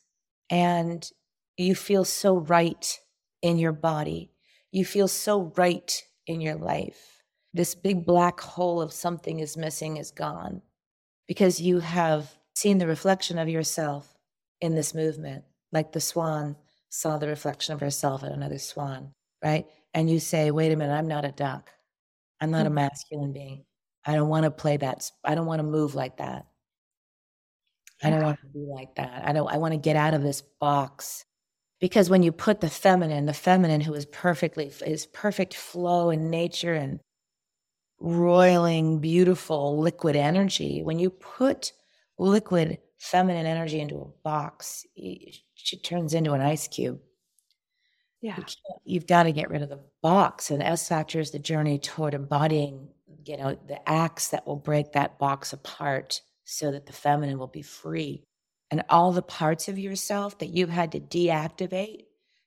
and 0.51 1.09
you 1.57 1.75
feel 1.75 2.05
so 2.05 2.39
right 2.39 2.99
in 3.43 3.59
your 3.59 3.73
body. 3.73 4.31
You 4.73 4.85
feel 4.85 5.09
so 5.09 5.53
right 5.57 6.03
in 6.27 6.41
your 6.41 6.57
life. 6.57 7.23
This 7.53 7.75
big 7.75 8.05
black 8.05 8.41
hole 8.41 8.81
of 8.81 8.93
something 8.93 9.39
is 9.39 9.57
missing 9.57 9.97
is 9.97 10.11
gone 10.11 10.63
because 11.29 11.61
you 11.61 11.81
have 11.81 12.35
seen 12.57 12.79
the 12.79 12.87
reflection 12.87 13.39
of 13.39 13.49
yourself 13.49 14.17
in 14.61 14.75
this 14.75 14.95
movement, 14.95 15.45
like 15.73 15.93
the 15.93 16.01
swan 16.01 16.57
saw 16.89 17.19
the 17.19 17.29
reflection 17.29 17.75
of 17.75 17.81
herself 17.81 18.23
in 18.23 18.33
another 18.33 18.59
swan, 18.59 19.13
right? 19.43 19.67
And 19.93 20.11
you 20.11 20.21
say, 20.21 20.51
wait 20.51 20.73
a 20.73 20.77
minute, 20.77 20.95
I'm 20.95 21.09
not 21.09 21.25
a 21.25 21.33
duck. 21.33 21.71
I'm 22.41 22.51
not 22.51 22.67
a 22.67 22.71
mm. 22.71 22.75
masculine 22.75 23.33
being. 23.33 23.65
I 24.05 24.15
don't 24.15 24.29
want 24.29 24.45
to 24.45 24.51
play 24.51 24.77
that. 24.77 25.11
I 25.25 25.35
don't 25.35 25.47
want 25.47 25.61
to 25.61 25.65
move 25.65 25.95
like 25.95 26.19
that. 26.19 26.47
I 28.03 28.11
don't 28.11 28.23
want 28.23 28.41
to 28.41 28.47
be 28.47 28.67
like 28.69 28.95
that. 28.97 29.23
I 29.27 29.33
don't 29.33 29.49
I 29.49 29.57
want 29.57 29.73
to 29.73 29.79
get 29.79 29.97
out 29.97 30.15
of 30.15 30.23
this 30.23 30.43
box 30.43 31.25
because 31.81 32.11
when 32.11 32.23
you 32.23 32.33
put 32.33 32.61
the 32.61 32.71
feminine, 32.71 33.27
the 33.27 33.33
feminine 33.33 33.81
who 33.81 33.95
is 33.95 34.07
perfectly, 34.07 34.73
is 34.87 35.07
perfect 35.07 35.55
flow 35.55 36.11
in 36.11 36.31
nature 36.31 36.75
and 36.75 37.01
roiling, 38.01 39.01
beautiful 39.01 39.79
liquid 39.79 40.17
energy, 40.17 40.83
when 40.83 40.99
you 40.99 41.11
put 41.11 41.73
liquid 42.19 42.79
feminine 42.99 43.47
energy 43.47 43.81
into 43.81 43.97
a 43.97 44.23
box, 44.23 44.87
she 44.95 45.77
turns 45.83 46.15
into 46.15 46.33
an 46.33 46.41
ice 46.41 46.69
cube. 46.69 47.01
Yeah. 48.21 48.39
You 48.85 49.01
have 49.01 49.07
got 49.07 49.25
to 49.25 49.33
get 49.33 49.51
rid 49.51 49.63
of 49.63 49.69
the 49.69 49.81
box. 50.01 50.51
And 50.51 50.63
S 50.63 50.89
factor 50.89 51.21
is 51.21 51.31
the 51.31 51.39
journey 51.39 51.79
toward 51.79 52.15
embodying, 52.15 52.89
you 53.27 53.37
know, 53.37 53.57
the 53.67 53.89
acts 53.89 54.29
that 54.29 54.47
will 54.47 54.57
break 54.57 54.93
that 54.93 55.19
box 55.19 55.53
apart 55.53 56.21
so 56.45 56.71
that 56.73 56.87
the 56.87 56.93
feminine 56.93 57.39
will 57.39 57.47
be 57.47 57.63
free 57.63 58.25
and 58.71 58.83
all 58.89 59.13
the 59.13 59.23
parts 59.23 59.69
of 59.69 59.79
yourself 59.79 60.39
that 60.39 60.49
you've 60.49 60.69
had 60.69 60.93
to 60.93 61.01
deactivate 61.01 62.07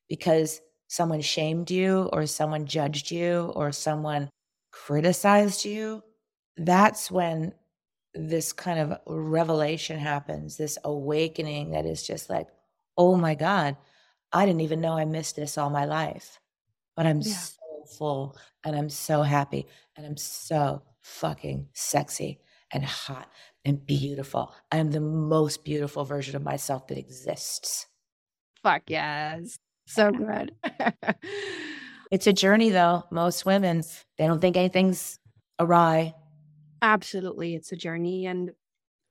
because 0.09 0.59
someone 0.87 1.21
shamed 1.21 1.71
you 1.71 2.09
or 2.11 2.25
someone 2.25 2.65
judged 2.65 3.11
you 3.11 3.51
or 3.55 3.71
someone 3.71 4.29
criticized 4.71 5.63
you, 5.63 6.03
that's 6.57 7.09
when 7.11 7.53
this 8.13 8.51
kind 8.51 8.79
of 8.79 8.99
revelation 9.05 9.99
happens, 9.99 10.57
this 10.57 10.77
awakening 10.83 11.71
that 11.71 11.85
is 11.85 12.05
just 12.05 12.29
like, 12.29 12.47
oh 12.97 13.15
my 13.15 13.35
God, 13.35 13.77
I 14.33 14.45
didn't 14.45 14.61
even 14.61 14.81
know 14.81 14.97
I 14.97 15.05
missed 15.05 15.35
this 15.35 15.57
all 15.57 15.69
my 15.69 15.85
life. 15.85 16.39
But 16.95 17.05
I'm 17.05 17.21
yeah. 17.21 17.35
Full 17.89 18.37
and 18.63 18.75
I'm 18.75 18.89
so 18.89 19.21
happy 19.21 19.67
and 19.95 20.05
I'm 20.05 20.17
so 20.17 20.83
fucking 21.01 21.69
sexy 21.73 22.39
and 22.71 22.83
hot 22.83 23.29
and 23.65 23.85
beautiful. 23.85 24.53
I 24.71 24.77
am 24.77 24.91
the 24.91 24.99
most 24.99 25.63
beautiful 25.63 26.05
version 26.05 26.35
of 26.35 26.43
myself 26.43 26.87
that 26.87 26.97
exists. 26.97 27.87
Fuck 28.63 28.83
yes. 28.87 29.57
So 29.85 30.11
good. 30.11 30.51
it's 32.11 32.27
a 32.27 32.33
journey 32.33 32.69
though. 32.69 33.03
Most 33.11 33.45
women, 33.45 33.83
they 34.17 34.27
don't 34.27 34.41
think 34.41 34.57
anything's 34.57 35.19
awry. 35.59 36.13
Absolutely. 36.81 37.55
It's 37.55 37.71
a 37.71 37.77
journey. 37.77 38.25
And 38.25 38.51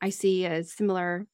I 0.00 0.10
see 0.10 0.44
a 0.44 0.62
similar 0.62 1.26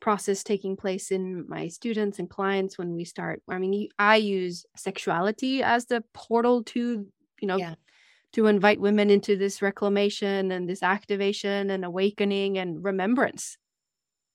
process 0.00 0.42
taking 0.42 0.76
place 0.76 1.10
in 1.10 1.46
my 1.48 1.68
students 1.68 2.18
and 2.18 2.28
clients 2.28 2.78
when 2.78 2.94
we 2.94 3.04
start. 3.04 3.42
I 3.48 3.58
mean, 3.58 3.88
I 3.98 4.16
use 4.16 4.66
sexuality 4.76 5.62
as 5.62 5.86
the 5.86 6.04
portal 6.12 6.62
to, 6.64 7.06
you 7.40 7.48
know, 7.48 7.56
yeah 7.56 7.74
to 8.36 8.48
invite 8.48 8.78
women 8.78 9.08
into 9.08 9.34
this 9.34 9.62
reclamation 9.62 10.52
and 10.52 10.68
this 10.68 10.82
activation 10.82 11.70
and 11.70 11.86
awakening 11.86 12.58
and 12.58 12.84
remembrance. 12.84 13.56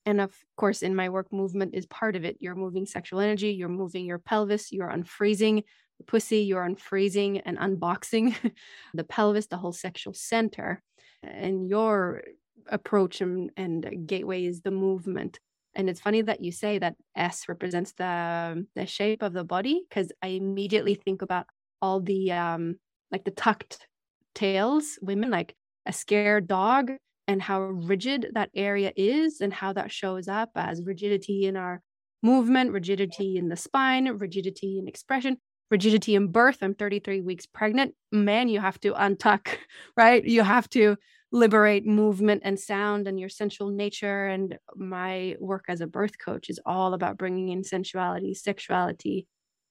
And 0.08 0.20
of 0.20 0.34
course, 0.58 0.82
in 0.82 0.96
my 0.96 1.10
work, 1.10 1.32
movement 1.32 1.76
is 1.76 1.86
part 1.86 2.16
of 2.16 2.26
it. 2.26 2.38
You're 2.40 2.56
moving 2.56 2.88
sexual 2.88 3.20
energy, 3.20 3.52
you're 3.52 3.70
moving 3.70 4.06
your 4.06 4.18
pelvis, 4.18 4.72
you're 4.72 4.90
unfreezing 4.90 5.64
the 6.00 6.04
pussy, 6.04 6.40
you're 6.40 6.68
unfreezing 6.68 7.44
and 7.46 7.60
unboxing 7.60 8.36
the 8.96 9.04
pelvis, 9.04 9.46
the 9.46 9.58
whole 9.58 9.72
sexual 9.72 10.16
center. 10.16 10.82
And 11.22 11.70
your 11.70 12.24
approach 12.66 13.22
and, 13.22 13.52
and 13.56 14.08
gateway 14.08 14.46
is 14.46 14.62
the 14.62 14.72
movement. 14.72 15.40
And 15.76 15.90
it's 15.90 16.02
funny 16.02 16.22
that 16.24 16.42
you 16.44 16.52
say 16.52 16.80
that 16.80 16.96
S 17.16 17.48
represents 17.48 17.94
the 17.94 18.66
the 18.76 18.86
shape 18.86 19.22
of 19.22 19.34
the 19.34 19.44
body 19.44 19.84
because 19.90 20.12
I 20.22 20.28
immediately 20.30 20.96
think 20.96 21.22
about 21.22 21.46
all 21.82 22.00
the 22.02 22.32
um 22.32 22.76
like 23.12 23.24
the 23.24 23.32
tucked 23.32 23.88
tails, 24.36 24.98
women 25.02 25.30
like 25.30 25.56
a 25.86 25.94
scared 25.94 26.48
dog, 26.48 26.92
and 27.28 27.42
how 27.42 27.62
rigid 27.62 28.28
that 28.34 28.50
area 28.56 28.92
is, 28.96 29.42
and 29.42 29.54
how 29.54 29.74
that 29.74 29.92
shows 29.92 30.28
up 30.28 30.52
as 30.56 30.84
rigidity 30.86 31.46
in 31.46 31.56
our 31.58 31.82
movement, 32.24 32.72
rigidity 32.72 33.38
in 33.38 33.50
the 33.50 33.56
spine, 33.56 34.08
rigidity 34.18 34.78
in 34.78 34.88
expression, 34.88 35.38
rigidity 35.70 36.16
in 36.16 36.28
birth. 36.28 36.58
I'm 36.62 36.76
33 36.76 37.22
weeks 37.22 37.46
pregnant. 37.46 37.96
Man, 38.12 38.48
you 38.50 38.60
have 38.60 38.80
to 38.82 38.94
untuck, 38.94 39.48
right? 39.98 40.24
You 40.24 40.44
have 40.44 40.70
to 40.72 40.98
liberate 41.32 41.86
movement 41.86 42.42
and 42.44 42.60
sound 42.60 43.08
and 43.08 43.20
your 43.20 43.30
sensual 43.30 43.70
nature. 43.70 44.28
And 44.28 44.58
my 44.76 45.36
work 45.40 45.66
as 45.68 45.82
a 45.82 45.88
birth 45.88 46.20
coach 46.24 46.50
is 46.50 46.60
all 46.66 46.94
about 46.94 47.18
bringing 47.18 47.50
in 47.50 47.64
sensuality, 47.64 48.34
sexuality, 48.34 49.28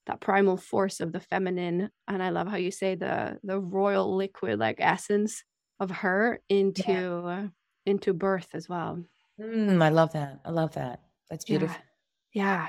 that 0.06 0.20
primal 0.20 0.56
force 0.56 1.00
of 1.00 1.12
the 1.12 1.20
feminine. 1.20 1.90
And 2.08 2.22
I 2.22 2.30
love 2.30 2.48
how 2.48 2.56
you 2.56 2.70
say 2.70 2.94
the 2.94 3.38
the 3.44 3.58
royal 3.58 4.16
liquid 4.16 4.58
like 4.58 4.76
essence 4.78 5.44
of 5.78 5.90
her 5.90 6.40
into 6.48 6.82
yeah. 6.88 7.46
into 7.86 8.12
birth 8.12 8.48
as 8.54 8.68
well. 8.68 9.02
Mm, 9.40 9.82
I 9.82 9.88
love 9.88 10.12
that. 10.12 10.40
I 10.44 10.50
love 10.50 10.74
that. 10.74 11.00
That's 11.28 11.44
beautiful. 11.44 11.76
Yeah. 12.32 12.44
yeah. 12.44 12.68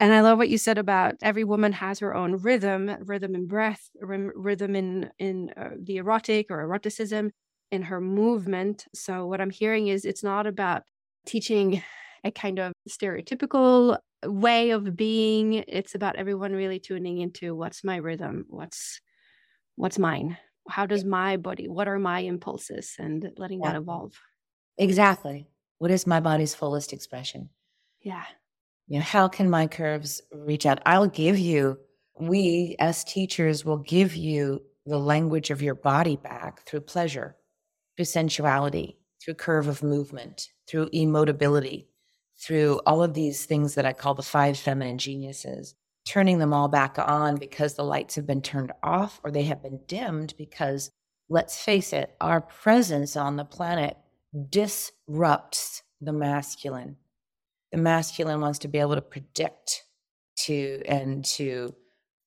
And 0.00 0.12
I 0.12 0.20
love 0.20 0.38
what 0.38 0.48
you 0.48 0.58
said 0.58 0.78
about 0.78 1.14
every 1.22 1.44
woman 1.44 1.72
has 1.72 2.00
her 2.00 2.12
own 2.12 2.38
rhythm, 2.38 2.90
rhythm 3.04 3.36
in 3.36 3.46
breath, 3.46 3.88
rhythm 4.00 4.74
in 4.74 5.10
in 5.18 5.50
uh, 5.56 5.70
the 5.80 5.98
erotic 5.98 6.46
or 6.50 6.60
eroticism, 6.60 7.30
in 7.72 7.82
her 7.82 8.00
movement. 8.00 8.86
So 8.94 9.26
what 9.26 9.40
I'm 9.40 9.50
hearing 9.50 9.88
is 9.88 10.04
it's 10.04 10.22
not 10.22 10.46
about 10.46 10.82
teaching 11.26 11.82
a 12.24 12.30
kind 12.30 12.60
of 12.60 12.72
stereotypical 12.88 13.98
way 14.24 14.70
of 14.70 14.96
being. 14.96 15.54
It's 15.66 15.96
about 15.96 16.14
everyone 16.14 16.52
really 16.52 16.78
tuning 16.78 17.18
into 17.18 17.56
what's 17.56 17.82
my 17.82 17.96
rhythm, 17.96 18.46
what's 18.48 19.00
what's 19.74 19.98
mine, 19.98 20.38
how 20.68 20.86
does 20.86 21.04
my 21.04 21.36
body, 21.36 21.66
what 21.66 21.88
are 21.88 21.98
my 21.98 22.20
impulses, 22.20 22.94
and 22.98 23.32
letting 23.36 23.60
yeah. 23.60 23.72
that 23.72 23.78
evolve. 23.78 24.12
Exactly. 24.78 25.48
What 25.78 25.90
is 25.90 26.06
my 26.06 26.20
body's 26.20 26.54
fullest 26.54 26.92
expression? 26.92 27.48
Yeah 28.00 28.24
you 28.92 28.98
know, 28.98 29.04
how 29.04 29.26
can 29.26 29.48
my 29.48 29.66
curves 29.66 30.20
reach 30.32 30.66
out? 30.66 30.82
I'll 30.84 31.06
give 31.06 31.38
you, 31.38 31.78
we 32.20 32.76
as 32.78 33.04
teachers 33.04 33.64
will 33.64 33.78
give 33.78 34.14
you 34.14 34.62
the 34.84 34.98
language 34.98 35.50
of 35.50 35.62
your 35.62 35.74
body 35.74 36.16
back 36.16 36.66
through 36.66 36.82
pleasure, 36.82 37.36
through 37.96 38.04
sensuality, 38.04 38.98
through 39.22 39.34
curve 39.34 39.68
of 39.68 39.82
movement, 39.82 40.48
through 40.66 40.88
emotability, 40.90 41.86
through 42.38 42.80
all 42.86 43.02
of 43.02 43.14
these 43.14 43.44
things 43.44 43.74
that 43.74 43.86
I 43.86 43.92
call 43.92 44.14
the 44.14 44.22
five 44.22 44.58
feminine 44.58 44.98
geniuses, 44.98 45.74
turning 46.06 46.38
them 46.38 46.52
all 46.52 46.68
back 46.68 46.98
on 46.98 47.36
because 47.36 47.74
the 47.74 47.84
lights 47.84 48.16
have 48.16 48.26
been 48.26 48.42
turned 48.42 48.72
off 48.82 49.20
or 49.22 49.30
they 49.30 49.44
have 49.44 49.62
been 49.62 49.80
dimmed 49.86 50.34
because, 50.36 50.90
let's 51.28 51.62
face 51.62 51.92
it, 51.92 52.14
our 52.20 52.40
presence 52.40 53.16
on 53.16 53.36
the 53.36 53.44
planet 53.44 53.96
disrupts 54.48 55.82
the 56.00 56.12
masculine. 56.12 56.96
The 57.70 57.78
masculine 57.78 58.40
wants 58.40 58.58
to 58.60 58.68
be 58.68 58.78
able 58.78 58.96
to 58.96 59.02
predict 59.02 59.84
to 60.38 60.82
and 60.86 61.24
to 61.24 61.74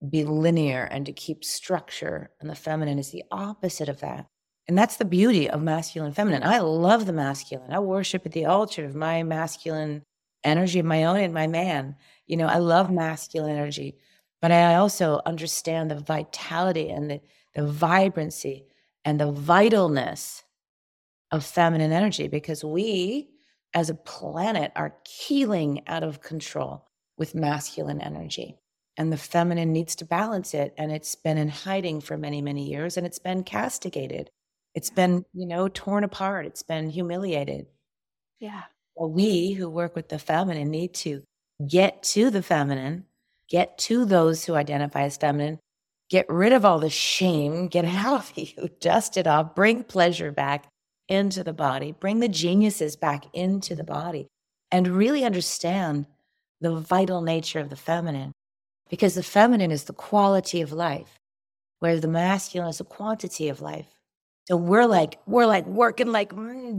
be 0.07 0.23
linear 0.23 0.83
and 0.83 1.05
to 1.07 1.11
keep 1.11 1.43
structure 1.43 2.29
and 2.39 2.49
the 2.49 2.55
feminine 2.55 2.99
is 2.99 3.09
the 3.09 3.23
opposite 3.31 3.89
of 3.89 3.99
that 4.01 4.27
and 4.67 4.77
that's 4.77 4.97
the 4.97 5.05
beauty 5.05 5.49
of 5.49 5.61
masculine 5.61 6.11
feminine 6.11 6.43
i 6.43 6.59
love 6.59 7.05
the 7.05 7.13
masculine 7.13 7.71
i 7.71 7.79
worship 7.79 8.25
at 8.25 8.31
the 8.31 8.45
altar 8.45 8.85
of 8.85 8.95
my 8.95 9.23
masculine 9.23 10.03
energy 10.43 10.79
of 10.79 10.85
my 10.85 11.03
own 11.03 11.17
and 11.17 11.33
my 11.33 11.47
man 11.47 11.95
you 12.27 12.37
know 12.37 12.47
i 12.47 12.57
love 12.57 12.91
masculine 12.91 13.51
energy 13.51 13.97
but 14.41 14.51
i 14.51 14.75
also 14.75 15.21
understand 15.25 15.89
the 15.89 15.99
vitality 15.99 16.89
and 16.89 17.09
the, 17.09 17.21
the 17.53 17.65
vibrancy 17.65 18.65
and 19.03 19.19
the 19.19 19.31
vitalness 19.31 20.43
of 21.31 21.45
feminine 21.45 21.91
energy 21.91 22.27
because 22.27 22.63
we 22.63 23.29
as 23.73 23.89
a 23.89 23.95
planet 23.95 24.71
are 24.75 24.95
keeling 25.03 25.81
out 25.87 26.03
of 26.03 26.21
control 26.21 26.87
with 27.17 27.35
masculine 27.35 28.01
energy. 28.01 28.57
And 28.97 29.11
the 29.11 29.17
feminine 29.17 29.73
needs 29.73 29.95
to 29.97 30.05
balance 30.05 30.53
it. 30.53 30.73
And 30.77 30.91
it's 30.91 31.15
been 31.15 31.37
in 31.37 31.49
hiding 31.49 31.99
for 31.99 32.17
many, 32.17 32.41
many 32.41 32.69
years 32.69 32.95
and 32.95 33.05
it's 33.05 33.19
been 33.19 33.43
castigated. 33.43 34.31
It's 34.75 34.89
been, 34.89 35.25
you 35.33 35.47
know, 35.47 35.67
torn 35.67 36.03
apart. 36.03 36.45
It's 36.45 36.63
been 36.63 36.89
humiliated. 36.89 37.65
Yeah. 38.39 38.63
Well, 38.95 39.09
we 39.09 39.53
who 39.53 39.69
work 39.69 39.95
with 39.95 40.09
the 40.09 40.19
feminine 40.19 40.69
need 40.69 40.93
to 40.95 41.23
get 41.67 42.03
to 42.03 42.29
the 42.29 42.43
feminine, 42.43 43.05
get 43.49 43.77
to 43.79 44.05
those 44.05 44.45
who 44.45 44.55
identify 44.55 45.03
as 45.03 45.17
feminine, 45.17 45.59
get 46.09 46.29
rid 46.29 46.53
of 46.53 46.65
all 46.65 46.79
the 46.79 46.89
shame, 46.89 47.67
get 47.67 47.85
it 47.85 47.95
out 47.95 48.19
of 48.19 48.37
you, 48.37 48.69
dust 48.79 49.17
it 49.17 49.25
off, 49.25 49.55
bring 49.55 49.83
pleasure 49.83 50.31
back, 50.31 50.67
into 51.07 51.43
the 51.43 51.53
body, 51.53 51.91
bring 51.91 52.19
the 52.19 52.27
geniuses 52.27 52.95
back 52.95 53.25
into 53.33 53.75
the 53.75 53.83
body, 53.83 54.27
and 54.71 54.87
really 54.87 55.23
understand 55.23 56.07
the 56.61 56.75
vital 56.75 57.21
nature 57.21 57.59
of 57.59 57.69
the 57.69 57.75
feminine. 57.75 58.31
Because 58.89 59.15
the 59.15 59.23
feminine 59.23 59.71
is 59.71 59.85
the 59.85 59.93
quality 59.93 60.61
of 60.61 60.71
life, 60.71 61.17
whereas 61.79 62.01
the 62.01 62.07
masculine 62.07 62.69
is 62.69 62.77
the 62.77 62.83
quantity 62.83 63.49
of 63.49 63.61
life. 63.61 63.94
So 64.45 64.57
we're 64.57 64.85
like, 64.85 65.19
we're 65.25 65.47
like 65.47 65.65
working 65.65 66.11
like 66.11 66.31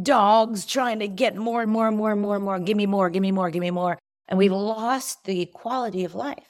dogs 0.02 0.66
trying 0.66 1.00
to 1.00 1.08
get 1.08 1.36
more 1.36 1.62
and 1.62 1.70
more 1.70 1.88
and 1.88 1.96
more 1.96 2.12
and 2.12 2.20
more 2.20 2.36
and 2.36 2.44
more. 2.44 2.58
Give 2.60 2.76
me 2.76 2.86
more, 2.86 3.10
give 3.10 3.22
me 3.22 3.32
more, 3.32 3.50
give 3.50 3.60
me 3.60 3.70
more. 3.70 3.98
And 4.28 4.38
we've 4.38 4.52
lost 4.52 5.24
the 5.24 5.46
quality 5.46 6.04
of 6.04 6.14
life, 6.14 6.48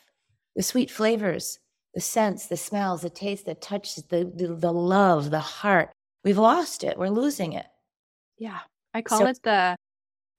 the 0.55 0.63
sweet 0.63 0.91
flavors, 0.91 1.59
the 1.95 2.01
scents, 2.01 2.47
the 2.49 2.57
smells, 2.57 3.03
the 3.03 3.11
taste, 3.11 3.47
the 3.47 3.55
touch, 3.55 3.97
the, 3.97 4.31
the, 4.35 4.55
the 4.55 4.73
love, 4.73 5.31
the 5.31 5.41
heart, 5.41 5.91
We've 6.27 6.39
lost 6.39 6.83
it. 6.83 6.99
We're 6.99 7.09
losing 7.09 7.53
it. 7.53 7.67
Yeah. 8.37 8.59
I 8.93 9.01
call 9.01 9.21
so, 9.21 9.27
it 9.29 9.39
the 9.45 9.77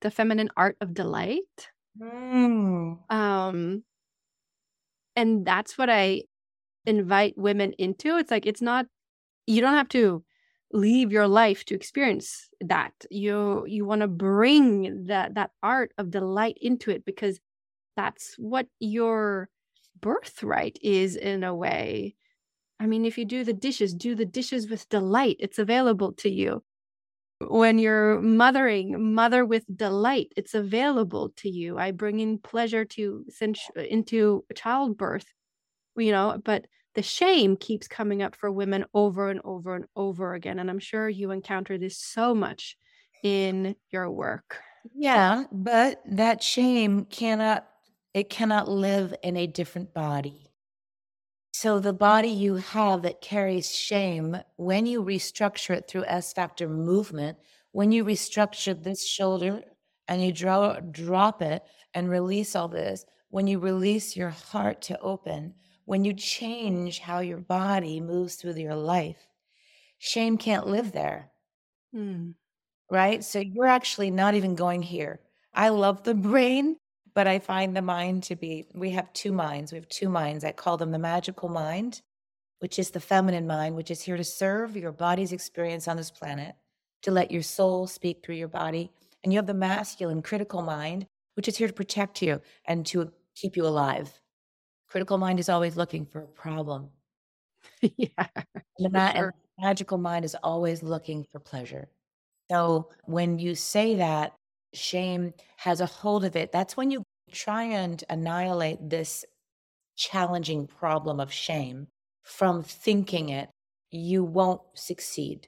the 0.02 0.12
feminine 0.12 0.50
art 0.58 0.76
of 0.82 0.94
delight. 0.94 1.70
Mm. 1.98 3.00
Um 3.10 3.84
and 5.16 5.46
that's 5.46 5.78
what 5.78 5.90
I 5.90 6.24
invite 6.86 7.38
women 7.38 7.72
into. 7.78 8.18
It's 8.18 8.30
like 8.30 8.46
it's 8.46 8.62
not 8.62 8.88
you 9.46 9.62
don't 9.62 9.76
have 9.76 9.88
to 9.90 10.26
leave 10.74 11.12
your 11.12 11.28
life 11.28 11.66
to 11.66 11.76
experience 11.76 12.50
that. 12.62 12.94
You 13.10 13.66
you 13.68 13.86
want 13.86 14.02
to 14.02 14.08
bring 14.08 15.08
that 15.08 15.36
that 15.36 15.52
art 15.64 15.94
of 15.98 16.12
delight 16.12 16.58
into 16.62 16.92
it 16.92 17.06
because 17.06 17.40
that's 17.96 18.36
what 18.38 18.68
your 18.80 19.50
birthright 20.02 20.78
is 20.82 21.16
in 21.16 21.44
a 21.44 21.56
way. 21.56 22.16
I 22.80 22.88
mean, 22.88 23.06
if 23.06 23.18
you 23.18 23.26
do 23.26 23.44
the 23.44 23.54
dishes, 23.54 23.94
do 23.94 24.16
the 24.16 24.26
dishes 24.26 24.70
with 24.70 24.90
delight. 24.90 25.38
It's 25.40 25.60
available 25.60 26.14
to 26.14 26.30
you. 26.30 26.64
When 27.40 27.78
you're 27.80 28.20
mothering, 28.22 29.14
mother 29.14 29.46
with 29.46 29.66
delight. 29.76 30.34
It's 30.36 30.56
available 30.56 31.30
to 31.38 31.50
you. 31.50 31.78
I 31.78 31.92
bring 31.92 32.20
in 32.20 32.40
pleasure 32.40 32.86
to 32.86 33.26
into 33.76 34.44
childbirth, 34.56 35.28
you 35.98 36.12
know, 36.12 36.42
but 36.44 36.66
the 36.98 37.04
shame 37.04 37.56
keeps 37.56 37.88
coming 37.88 38.24
up 38.24 38.36
for 38.36 38.52
women 38.52 38.84
over 38.96 39.30
and 39.30 39.40
over 39.44 39.76
and 39.76 39.86
over 39.96 40.34
again. 40.34 40.58
And 40.58 40.68
I'm 40.68 40.80
sure 40.80 41.08
you 41.08 41.30
encounter 41.30 41.78
this 41.78 41.96
so 41.96 42.34
much 42.34 42.76
in 43.22 43.76
your 43.92 44.10
work. 44.10 44.58
Yeah, 44.96 45.44
but 45.52 46.02
that 46.10 46.42
shame 46.42 47.06
cannot 47.06 47.68
it 48.16 48.32
cannot 48.32 48.68
live 48.68 49.14
in 49.22 49.38
a 49.38 49.46
different 49.46 49.94
body. 49.94 50.52
So, 51.54 51.80
the 51.80 51.94
body 51.94 52.30
you 52.30 52.56
have 52.56 53.04
that 53.04 53.22
carries 53.22 53.72
shame, 53.76 54.38
when 54.56 54.88
you 54.88 55.04
restructure 55.04 55.76
it 55.76 55.88
through 55.88 56.06
S 56.06 56.34
factor 56.34 56.68
movement, 56.68 57.38
when 57.74 57.92
you 57.92 58.06
restructure 58.06 58.82
this 58.82 59.06
shoulder 59.06 59.62
and 60.08 60.24
you 60.24 60.32
draw, 60.32 60.80
drop 60.80 61.44
it 61.44 61.62
and 61.94 62.10
release 62.10 62.56
all 62.56 62.70
this, 62.70 63.06
when 63.30 63.46
you 63.46 63.60
release 63.60 64.16
your 64.16 64.30
heart 64.30 64.82
to 64.84 65.00
open, 65.00 65.54
when 65.88 66.06
you 66.06 66.14
change 66.14 67.00
how 67.00 67.20
your 67.20 67.40
body 67.40 68.00
moves 68.00 68.36
through 68.36 68.54
your 68.54 68.76
life, 68.76 69.28
shame 69.98 70.38
can't 70.38 70.68
live 70.68 70.92
there. 70.92 71.32
Hmm. 71.92 72.32
Right? 72.92 73.24
So, 73.24 73.40
you're 73.40 73.66
actually 73.66 74.12
not 74.12 74.36
even 74.36 74.54
going 74.54 74.84
here. 74.84 75.20
I 75.54 75.70
love 75.70 76.04
the 76.04 76.14
brain 76.14 76.78
but 77.18 77.26
I 77.26 77.40
find 77.40 77.76
the 77.76 77.82
mind 77.82 78.22
to 78.26 78.36
be, 78.36 78.68
we 78.76 78.92
have 78.92 79.12
two 79.12 79.32
minds. 79.32 79.72
We 79.72 79.80
have 79.80 79.90
two 79.90 80.08
minds. 80.08 80.44
I 80.44 80.52
call 80.52 80.78
them 80.78 80.92
the 80.92 81.00
magical 81.00 81.50
mind, 81.50 82.04
which 82.60 82.78
is 82.78 82.92
the 82.92 83.00
feminine 83.00 83.48
mind, 83.48 83.76
which 83.76 83.90
is 83.90 84.04
here 84.04 84.18
to 84.18 84.24
serve 84.24 84.78
your 84.78 84.92
body's 84.92 85.32
experience 85.32 85.88
on 85.88 85.98
this 85.98 86.12
planet, 86.12 86.54
to 87.02 87.10
let 87.10 87.32
your 87.32 87.42
soul 87.42 87.88
speak 87.88 88.24
through 88.24 88.36
your 88.36 88.48
body. 88.48 88.92
And 89.24 89.34
you 89.34 89.40
have 89.40 89.48
the 89.48 89.56
masculine 89.56 90.22
critical 90.22 90.62
mind, 90.62 91.08
which 91.34 91.48
is 91.48 91.58
here 91.58 91.68
to 91.68 91.74
protect 91.74 92.22
you 92.22 92.40
and 92.66 92.86
to 92.86 93.12
keep 93.34 93.58
you 93.58 93.66
alive. 93.66 94.22
Critical 94.90 95.18
mind 95.18 95.40
is 95.40 95.50
always 95.50 95.76
looking 95.76 96.06
for 96.06 96.22
a 96.22 96.28
problem. 96.28 96.90
yeah. 97.82 98.28
The 98.78 99.14
sure. 99.16 99.34
magical 99.60 99.98
mind 99.98 100.26
is 100.26 100.36
always 100.44 100.84
looking 100.84 101.26
for 101.32 101.40
pleasure. 101.40 101.90
So 102.50 102.90
when 103.06 103.40
you 103.40 103.56
say 103.56 103.96
that, 103.96 104.34
shame 104.74 105.34
has 105.58 105.82
a 105.82 105.86
hold 105.86 106.24
of 106.24 106.36
it, 106.36 106.52
that's 106.52 106.78
when 106.78 106.92
you 106.92 107.04
try 107.32 107.64
and 107.64 108.02
annihilate 108.10 108.90
this 108.90 109.26
challenging 109.96 110.68
problem 110.68 111.20
of 111.20 111.34
shame 111.34 111.88
from 112.24 112.64
thinking 112.64 113.30
it, 113.30 113.50
you 113.90 114.24
won't 114.24 114.62
succeed 114.76 115.48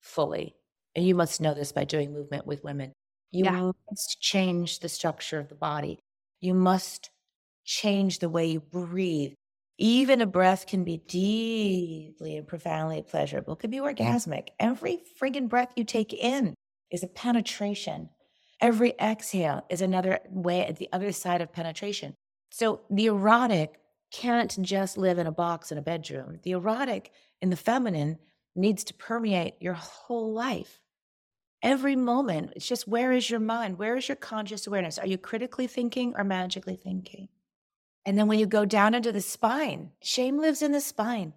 fully. 0.00 0.54
And 0.94 1.06
you 1.06 1.14
must 1.14 1.40
know 1.40 1.54
this 1.54 1.72
by 1.72 1.84
doing 1.84 2.12
movement 2.12 2.46
with 2.46 2.64
women. 2.64 2.92
You 3.30 3.44
yeah. 3.44 3.72
must 3.90 4.20
change 4.20 4.80
the 4.80 4.88
structure 4.88 5.38
of 5.38 5.48
the 5.48 5.54
body. 5.54 5.98
You 6.40 6.54
must 6.54 7.10
change 7.66 8.20
the 8.20 8.28
way 8.28 8.46
you 8.46 8.60
breathe. 8.60 9.32
Even 9.78 10.22
a 10.22 10.26
breath 10.26 10.66
can 10.66 10.84
be 10.84 11.02
deeply 11.06 12.38
and 12.38 12.46
profoundly 12.46 13.02
pleasurable, 13.02 13.54
it 13.54 13.58
can 13.58 13.70
be 13.70 13.78
orgasmic. 13.78 14.48
Every 14.58 15.02
friggin' 15.20 15.50
breath 15.50 15.72
you 15.76 15.84
take 15.84 16.14
in 16.14 16.54
is 16.90 17.02
a 17.02 17.08
penetration. 17.08 18.08
Every 18.62 18.94
exhale 18.98 19.66
is 19.68 19.82
another 19.82 20.20
way 20.30 20.64
at 20.66 20.76
the 20.76 20.88
other 20.92 21.12
side 21.12 21.42
of 21.42 21.52
penetration. 21.52 22.14
So 22.50 22.80
the 22.88 23.06
erotic 23.06 23.74
can't 24.10 24.56
just 24.62 24.96
live 24.96 25.18
in 25.18 25.26
a 25.26 25.32
box 25.32 25.70
in 25.70 25.76
a 25.76 25.82
bedroom. 25.82 26.38
The 26.42 26.52
erotic 26.52 27.10
in 27.42 27.50
the 27.50 27.56
feminine 27.56 28.18
needs 28.54 28.84
to 28.84 28.94
permeate 28.94 29.56
your 29.60 29.74
whole 29.74 30.32
life. 30.32 30.80
Every 31.62 31.96
moment, 31.96 32.52
it's 32.56 32.66
just 32.66 32.88
where 32.88 33.12
is 33.12 33.28
your 33.28 33.40
mind? 33.40 33.78
Where 33.78 33.96
is 33.96 34.08
your 34.08 34.16
conscious 34.16 34.66
awareness? 34.66 34.98
Are 34.98 35.06
you 35.06 35.18
critically 35.18 35.66
thinking 35.66 36.14
or 36.16 36.24
magically 36.24 36.76
thinking? 36.76 37.28
And 38.06 38.16
then 38.16 38.28
when 38.28 38.38
you 38.38 38.46
go 38.46 38.64
down 38.64 38.94
into 38.94 39.10
the 39.10 39.20
spine, 39.20 39.90
shame 40.00 40.38
lives 40.38 40.62
in 40.62 40.70
the 40.70 40.80
spine. 40.80 41.34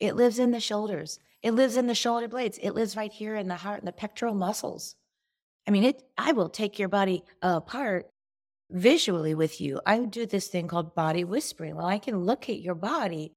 It 0.00 0.16
lives 0.16 0.38
in 0.38 0.50
the 0.50 0.60
shoulders. 0.60 1.20
It 1.42 1.52
lives 1.52 1.76
in 1.76 1.86
the 1.86 1.94
shoulder 1.94 2.26
blades. 2.26 2.58
It 2.62 2.70
lives 2.70 2.96
right 2.96 3.12
here 3.12 3.36
in 3.36 3.48
the 3.48 3.56
heart 3.56 3.80
and 3.80 3.86
the 3.86 3.92
pectoral 3.92 4.34
muscles. 4.34 4.96
I 5.68 5.70
mean, 5.70 5.84
it 5.84 6.02
I 6.16 6.32
will 6.32 6.48
take 6.48 6.78
your 6.78 6.88
body 6.88 7.22
apart 7.42 8.08
visually 8.70 9.34
with 9.34 9.60
you. 9.60 9.80
I 9.84 9.98
do 9.98 10.24
this 10.24 10.48
thing 10.48 10.68
called 10.68 10.94
body 10.94 11.22
whispering. 11.22 11.76
Well, 11.76 11.86
I 11.86 11.98
can 11.98 12.24
look 12.24 12.48
at 12.48 12.60
your 12.60 12.74
body 12.74 13.32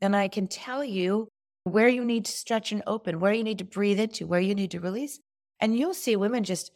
and 0.00 0.14
I 0.14 0.28
can 0.28 0.46
tell 0.46 0.84
you 0.84 1.28
where 1.64 1.88
you 1.88 2.04
need 2.04 2.26
to 2.26 2.32
stretch 2.32 2.70
and 2.70 2.82
open, 2.86 3.18
where 3.18 3.32
you 3.32 3.44
need 3.44 3.58
to 3.58 3.64
breathe 3.64 3.98
into, 3.98 4.26
where 4.26 4.40
you 4.40 4.54
need 4.54 4.70
to 4.70 4.80
release. 4.80 5.18
And 5.58 5.76
you'll 5.76 5.94
see 5.94 6.14
women 6.14 6.44
just 6.44 6.70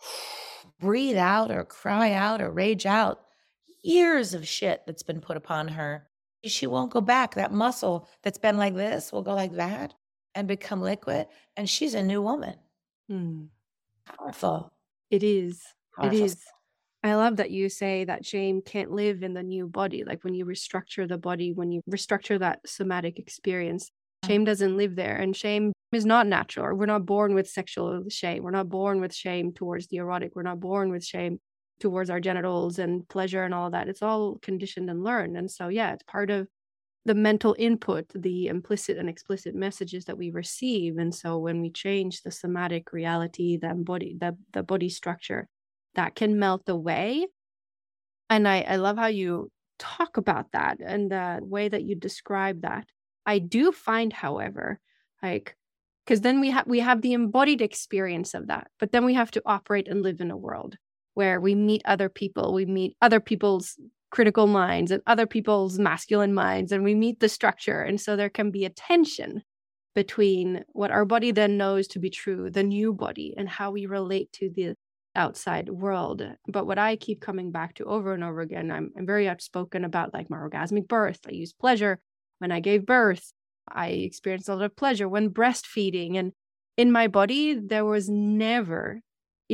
breathe 0.80 1.16
out 1.16 1.50
or 1.50 1.64
cry 1.64 2.12
out 2.12 2.40
or 2.40 2.50
rage 2.50 2.86
out 2.86 3.23
years 3.84 4.34
of 4.34 4.46
shit 4.46 4.82
that's 4.86 5.02
been 5.02 5.20
put 5.20 5.36
upon 5.36 5.68
her. 5.68 6.08
She 6.44 6.66
won't 6.66 6.92
go 6.92 7.00
back. 7.00 7.34
That 7.34 7.52
muscle 7.52 8.08
that's 8.22 8.38
been 8.38 8.56
like 8.56 8.74
this 8.74 9.12
will 9.12 9.22
go 9.22 9.34
like 9.34 9.54
that 9.54 9.94
and 10.34 10.48
become 10.48 10.80
liquid. 10.80 11.26
And 11.56 11.68
she's 11.68 11.94
a 11.94 12.02
new 12.02 12.20
woman. 12.20 12.56
Hmm. 13.08 13.44
Powerful. 14.06 14.72
It 15.10 15.22
is. 15.22 15.62
Powerful. 15.96 16.18
It 16.18 16.22
is. 16.22 16.36
I 17.02 17.14
love 17.14 17.36
that 17.36 17.50
you 17.50 17.68
say 17.68 18.04
that 18.04 18.24
shame 18.24 18.62
can't 18.62 18.90
live 18.90 19.22
in 19.22 19.34
the 19.34 19.42
new 19.42 19.66
body. 19.66 20.04
Like 20.04 20.24
when 20.24 20.34
you 20.34 20.46
restructure 20.46 21.06
the 21.06 21.18
body, 21.18 21.52
when 21.52 21.70
you 21.70 21.82
restructure 21.90 22.38
that 22.38 22.60
somatic 22.66 23.18
experience, 23.18 23.90
shame 24.24 24.44
doesn't 24.44 24.76
live 24.76 24.96
there. 24.96 25.16
And 25.16 25.36
shame 25.36 25.72
is 25.92 26.06
not 26.06 26.26
natural. 26.26 26.74
We're 26.76 26.86
not 26.86 27.04
born 27.04 27.34
with 27.34 27.48
sexual 27.48 28.04
shame. 28.08 28.42
We're 28.42 28.50
not 28.52 28.70
born 28.70 29.00
with 29.02 29.14
shame 29.14 29.52
towards 29.52 29.86
the 29.88 29.98
erotic. 29.98 30.32
We're 30.34 30.42
not 30.42 30.60
born 30.60 30.90
with 30.90 31.04
shame 31.04 31.40
towards 31.80 32.10
our 32.10 32.20
genitals 32.20 32.78
and 32.78 33.06
pleasure 33.08 33.44
and 33.44 33.54
all 33.54 33.70
that. 33.70 33.88
It's 33.88 34.02
all 34.02 34.38
conditioned 34.42 34.88
and 34.90 35.04
learned. 35.04 35.36
And 35.36 35.50
so, 35.50 35.68
yeah, 35.68 35.92
it's 35.92 36.04
part 36.04 36.30
of 36.30 36.48
the 37.04 37.14
mental 37.14 37.54
input, 37.58 38.06
the 38.14 38.46
implicit 38.46 38.96
and 38.96 39.08
explicit 39.08 39.54
messages 39.54 40.06
that 40.06 40.16
we 40.16 40.30
receive. 40.30 40.96
And 40.96 41.14
so 41.14 41.38
when 41.38 41.60
we 41.60 41.70
change 41.70 42.22
the 42.22 42.30
somatic 42.30 42.92
reality, 42.92 43.58
the 43.58 43.74
body, 43.74 44.16
the, 44.18 44.36
the 44.52 44.62
body 44.62 44.88
structure, 44.88 45.48
that 45.94 46.14
can 46.14 46.38
melt 46.38 46.68
away. 46.68 47.26
And 48.30 48.48
I, 48.48 48.62
I 48.62 48.76
love 48.76 48.96
how 48.96 49.06
you 49.06 49.50
talk 49.78 50.16
about 50.16 50.52
that 50.52 50.78
and 50.80 51.10
the 51.10 51.40
way 51.42 51.68
that 51.68 51.82
you 51.82 51.94
describe 51.94 52.62
that. 52.62 52.86
I 53.26 53.38
do 53.38 53.70
find, 53.72 54.12
however, 54.12 54.80
like 55.22 55.56
because 56.04 56.20
then 56.20 56.40
we 56.40 56.50
have 56.50 56.66
we 56.66 56.80
have 56.80 57.00
the 57.00 57.14
embodied 57.14 57.62
experience 57.62 58.34
of 58.34 58.48
that, 58.48 58.68
but 58.78 58.92
then 58.92 59.04
we 59.04 59.14
have 59.14 59.30
to 59.32 59.42
operate 59.46 59.88
and 59.88 60.02
live 60.02 60.20
in 60.20 60.30
a 60.30 60.36
world 60.36 60.76
where 61.14 61.40
we 61.40 61.54
meet 61.54 61.82
other 61.84 62.08
people, 62.08 62.52
we 62.52 62.66
meet 62.66 62.96
other 63.00 63.20
people's 63.20 63.78
critical 64.10 64.46
minds 64.46 64.90
and 64.90 65.02
other 65.06 65.26
people's 65.26 65.78
masculine 65.78 66.34
minds, 66.34 66.70
and 66.70 66.84
we 66.84 66.94
meet 66.94 67.20
the 67.20 67.28
structure. 67.28 67.82
And 67.82 68.00
so 68.00 68.14
there 68.14 68.30
can 68.30 68.50
be 68.50 68.64
a 68.64 68.70
tension 68.70 69.42
between 69.94 70.64
what 70.72 70.90
our 70.90 71.04
body 71.04 71.30
then 71.30 71.56
knows 71.56 71.86
to 71.88 71.98
be 71.98 72.10
true, 72.10 72.50
the 72.50 72.62
new 72.62 72.92
body, 72.92 73.34
and 73.36 73.48
how 73.48 73.70
we 73.70 73.86
relate 73.86 74.32
to 74.32 74.50
the 74.54 74.74
outside 75.16 75.68
world. 75.68 76.22
But 76.48 76.66
what 76.66 76.78
I 76.78 76.96
keep 76.96 77.20
coming 77.20 77.52
back 77.52 77.74
to 77.74 77.84
over 77.84 78.12
and 78.12 78.24
over 78.24 78.40
again, 78.40 78.70
I'm, 78.70 78.90
I'm 78.96 79.06
very 79.06 79.28
outspoken 79.28 79.84
about 79.84 80.12
like 80.12 80.30
my 80.30 80.36
orgasmic 80.36 80.88
birth. 80.88 81.20
I 81.26 81.32
use 81.32 81.52
pleasure 81.52 82.00
when 82.38 82.50
I 82.50 82.60
gave 82.60 82.86
birth. 82.86 83.32
I 83.68 83.88
experienced 83.88 84.48
a 84.48 84.54
lot 84.54 84.64
of 84.64 84.76
pleasure 84.76 85.08
when 85.08 85.30
breastfeeding. 85.30 86.16
And 86.18 86.32
in 86.76 86.90
my 86.90 87.06
body, 87.06 87.54
there 87.54 87.84
was 87.84 88.08
never 88.08 89.00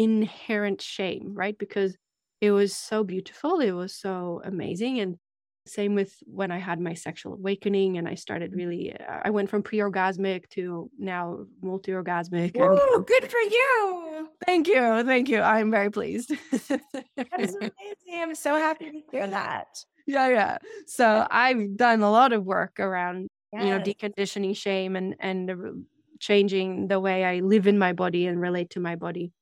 inherent 0.00 0.80
shame, 0.80 1.34
right? 1.34 1.58
Because 1.58 1.94
it 2.40 2.52
was 2.52 2.74
so 2.74 3.04
beautiful. 3.04 3.60
It 3.60 3.72
was 3.72 3.94
so 3.94 4.40
amazing. 4.42 4.98
And 4.98 5.18
same 5.66 5.94
with 5.94 6.16
when 6.24 6.50
I 6.50 6.56
had 6.56 6.80
my 6.80 6.94
sexual 6.94 7.34
awakening 7.34 7.98
and 7.98 8.08
I 8.08 8.14
started 8.14 8.54
really, 8.54 8.96
I 8.98 9.28
went 9.28 9.50
from 9.50 9.62
pre 9.62 9.78
orgasmic 9.78 10.48
to 10.50 10.90
now 10.98 11.44
multi 11.60 11.92
orgasmic. 11.92 12.56
Woo, 12.56 13.04
good 13.04 13.30
for 13.30 13.40
you. 13.40 14.28
Thank 14.46 14.68
you. 14.68 15.04
Thank 15.04 15.28
you. 15.28 15.42
I'm 15.42 15.70
very 15.70 15.90
pleased. 15.90 16.32
That 16.50 17.38
is 17.38 17.54
amazing. 17.54 18.22
I'm 18.22 18.34
so 18.34 18.56
happy 18.56 18.90
to 18.90 19.02
hear 19.12 19.26
that. 19.26 19.84
yeah, 20.06 20.28
yeah. 20.28 20.58
So 20.86 21.26
I've 21.30 21.76
done 21.76 22.00
a 22.00 22.10
lot 22.10 22.32
of 22.32 22.46
work 22.46 22.80
around, 22.80 23.28
you 23.52 23.66
know, 23.66 23.80
deconditioning 23.80 24.56
shame 24.56 24.96
and, 24.96 25.14
and 25.20 25.84
changing 26.20 26.88
the 26.88 26.98
way 26.98 27.24
I 27.24 27.40
live 27.40 27.66
in 27.66 27.78
my 27.78 27.92
body 27.92 28.26
and 28.26 28.40
relate 28.40 28.70
to 28.70 28.80
my 28.80 28.96
body. 28.96 29.32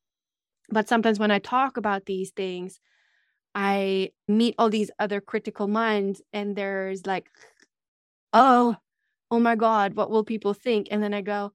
But 0.71 0.87
sometimes 0.87 1.19
when 1.19 1.31
I 1.31 1.39
talk 1.39 1.77
about 1.77 2.05
these 2.05 2.31
things, 2.31 2.79
I 3.55 4.11
meet 4.27 4.55
all 4.57 4.69
these 4.69 4.91
other 4.99 5.21
critical 5.21 5.67
minds, 5.67 6.21
and 6.33 6.55
there's 6.55 7.05
like, 7.05 7.29
oh, 8.33 8.75
oh 9.31 9.39
my 9.39 9.55
God, 9.55 9.95
what 9.95 10.09
will 10.09 10.23
people 10.23 10.53
think? 10.53 10.87
And 10.91 11.01
then 11.01 11.13
I 11.13 11.21
go, 11.21 11.51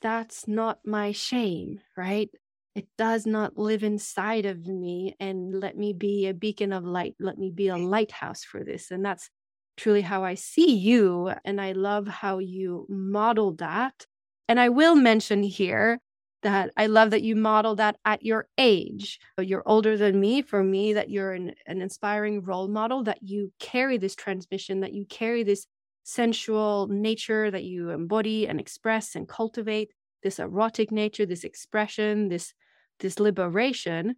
that's 0.00 0.46
not 0.48 0.78
my 0.84 1.12
shame, 1.12 1.80
right? 1.96 2.30
It 2.74 2.86
does 2.96 3.26
not 3.26 3.58
live 3.58 3.82
inside 3.82 4.46
of 4.46 4.66
me. 4.66 5.16
And 5.18 5.58
let 5.58 5.76
me 5.76 5.92
be 5.92 6.28
a 6.28 6.34
beacon 6.34 6.72
of 6.72 6.84
light. 6.84 7.16
Let 7.18 7.36
me 7.36 7.50
be 7.50 7.68
a 7.68 7.76
lighthouse 7.76 8.44
for 8.44 8.62
this. 8.62 8.90
And 8.90 9.04
that's 9.04 9.30
truly 9.76 10.02
how 10.02 10.22
I 10.24 10.34
see 10.34 10.74
you. 10.74 11.32
And 11.44 11.60
I 11.60 11.72
love 11.72 12.06
how 12.06 12.38
you 12.38 12.86
model 12.88 13.52
that. 13.54 14.06
And 14.48 14.60
I 14.60 14.68
will 14.68 14.94
mention 14.94 15.42
here 15.42 16.00
that 16.42 16.70
I 16.76 16.86
love 16.86 17.10
that 17.10 17.22
you 17.22 17.34
model 17.34 17.74
that 17.76 17.96
at 18.04 18.24
your 18.24 18.48
age. 18.58 19.18
You're 19.38 19.62
older 19.66 19.96
than 19.96 20.20
me. 20.20 20.42
For 20.42 20.62
me, 20.62 20.92
that 20.92 21.10
you're 21.10 21.32
an, 21.32 21.54
an 21.66 21.82
inspiring 21.82 22.42
role 22.42 22.68
model, 22.68 23.02
that 23.04 23.22
you 23.22 23.52
carry 23.58 23.98
this 23.98 24.14
transmission, 24.14 24.80
that 24.80 24.92
you 24.92 25.04
carry 25.06 25.42
this 25.42 25.66
sensual 26.08 26.88
nature 26.88 27.50
that 27.50 27.64
you 27.64 27.90
embody 27.90 28.48
and 28.48 28.58
express 28.58 29.14
and 29.14 29.28
cultivate, 29.28 29.90
this 30.22 30.38
erotic 30.38 30.90
nature, 30.90 31.26
this 31.26 31.44
expression, 31.44 32.28
this 32.28 32.54
this 33.00 33.20
liberation 33.20 34.16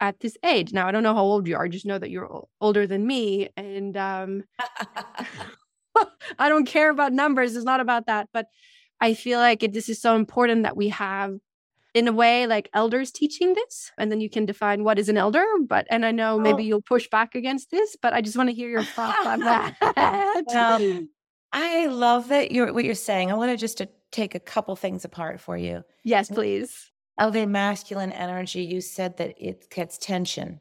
at 0.00 0.20
this 0.20 0.36
age. 0.44 0.72
Now, 0.72 0.88
I 0.88 0.92
don't 0.92 1.02
know 1.02 1.14
how 1.14 1.22
old 1.22 1.46
you 1.46 1.56
are. 1.56 1.64
I 1.64 1.68
just 1.68 1.86
know 1.86 1.98
that 1.98 2.10
you're 2.10 2.44
older 2.60 2.86
than 2.86 3.06
me. 3.06 3.48
And 3.56 3.96
um, 3.96 4.44
I 6.38 6.48
don't 6.48 6.66
care 6.66 6.90
about 6.90 7.12
numbers. 7.12 7.56
It's 7.56 7.64
not 7.64 7.80
about 7.80 8.06
that. 8.06 8.28
But 8.32 8.46
I 9.00 9.14
feel 9.14 9.38
like 9.38 9.62
it, 9.62 9.72
this 9.72 9.88
is 9.88 10.00
so 10.00 10.16
important 10.16 10.64
that 10.64 10.76
we 10.76 10.88
have, 10.88 11.36
in 11.94 12.06
a 12.08 12.12
way, 12.12 12.46
like 12.46 12.68
elders 12.74 13.10
teaching 13.10 13.54
this. 13.54 13.90
And 13.98 14.10
then 14.12 14.20
you 14.20 14.28
can 14.30 14.44
define 14.46 14.84
what 14.84 14.98
is 14.98 15.08
an 15.08 15.16
elder. 15.16 15.44
But, 15.66 15.86
and 15.90 16.04
I 16.04 16.10
know 16.12 16.34
oh. 16.36 16.38
maybe 16.40 16.62
Oh. 16.64 16.66
you'll 16.66 16.82
push 16.82 17.08
back 17.08 17.34
against 17.34 17.70
this, 17.70 17.96
but 18.00 18.12
I 18.12 18.20
just 18.20 18.36
want 18.36 18.48
to 18.50 18.54
hear 18.54 18.68
your 18.68 18.82
thoughts 18.84 19.26
on 19.26 19.40
that. 19.50 19.76
Well, 20.46 21.04
I 21.52 21.86
love 21.86 22.28
that 22.28 22.52
you're 22.52 22.72
what 22.74 22.84
you're 22.84 22.94
saying. 22.94 23.30
I 23.30 23.34
want 23.34 23.50
to 23.50 23.56
just 23.56 23.78
to 23.78 23.88
take 24.12 24.34
a 24.34 24.40
couple 24.40 24.76
things 24.76 25.04
apart 25.04 25.40
for 25.40 25.56
you. 25.56 25.82
yes, 26.04 26.28
please. 26.28 26.90
Of 27.18 27.34
masculine 27.48 28.12
energy, 28.12 28.62
you 28.62 28.80
said 28.80 29.16
that 29.16 29.34
it 29.38 29.68
gets 29.70 29.98
tension. 29.98 30.60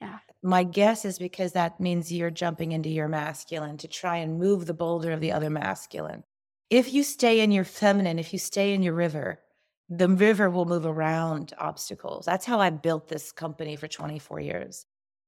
Yeah. 0.00 0.18
My 0.42 0.62
guess 0.64 1.04
is 1.04 1.18
because 1.18 1.52
that 1.52 1.80
means 1.80 2.12
you're 2.12 2.30
jumping 2.30 2.72
into 2.72 2.88
your 2.90 3.08
masculine 3.08 3.78
to 3.78 3.88
try 3.88 4.18
and 4.18 4.38
move 4.38 4.66
the 4.66 4.74
boulder 4.74 5.12
of 5.12 5.20
the 5.20 5.32
other 5.32 5.50
masculine. 5.50 6.24
If 6.68 6.92
you 6.92 7.02
stay 7.02 7.40
in 7.40 7.50
your 7.52 7.64
feminine, 7.64 8.18
if 8.18 8.32
you 8.32 8.38
stay 8.38 8.74
in 8.74 8.82
your 8.82 8.92
river, 8.92 9.40
the 9.88 10.08
river 10.08 10.50
will 10.50 10.66
move 10.66 10.84
around 10.86 11.54
obstacles. 11.58 12.26
That's 12.26 12.44
how 12.44 12.60
I 12.60 12.70
built 12.70 13.08
this 13.08 13.32
company 13.32 13.76
for 13.76 13.88
24 13.88 14.40
years. 14.40 14.86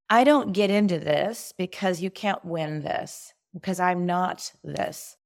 I 0.09 0.23
don't 0.23 0.51
get 0.51 0.69
into 0.69 0.99
this 0.99 1.53
because 1.57 2.01
you 2.01 2.11
can't 2.11 2.43
win 2.43 2.81
this, 2.81 3.33
because 3.53 3.79
I'm 3.79 4.05
not 4.05 4.51
this. 4.63 5.17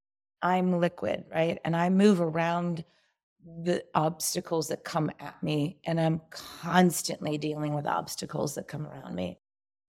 I'm 0.42 0.80
liquid, 0.80 1.24
right? 1.30 1.58
And 1.64 1.74
I 1.74 1.90
move 1.90 2.20
around 2.20 2.84
the 3.62 3.84
obstacles 3.94 4.68
that 4.68 4.84
come 4.84 5.10
at 5.20 5.40
me, 5.42 5.78
and 5.84 6.00
I'm 6.00 6.20
constantly 6.30 7.36
dealing 7.38 7.74
with 7.74 7.86
obstacles 7.86 8.54
that 8.54 8.68
come 8.68 8.86
around 8.86 9.14
me. 9.14 9.38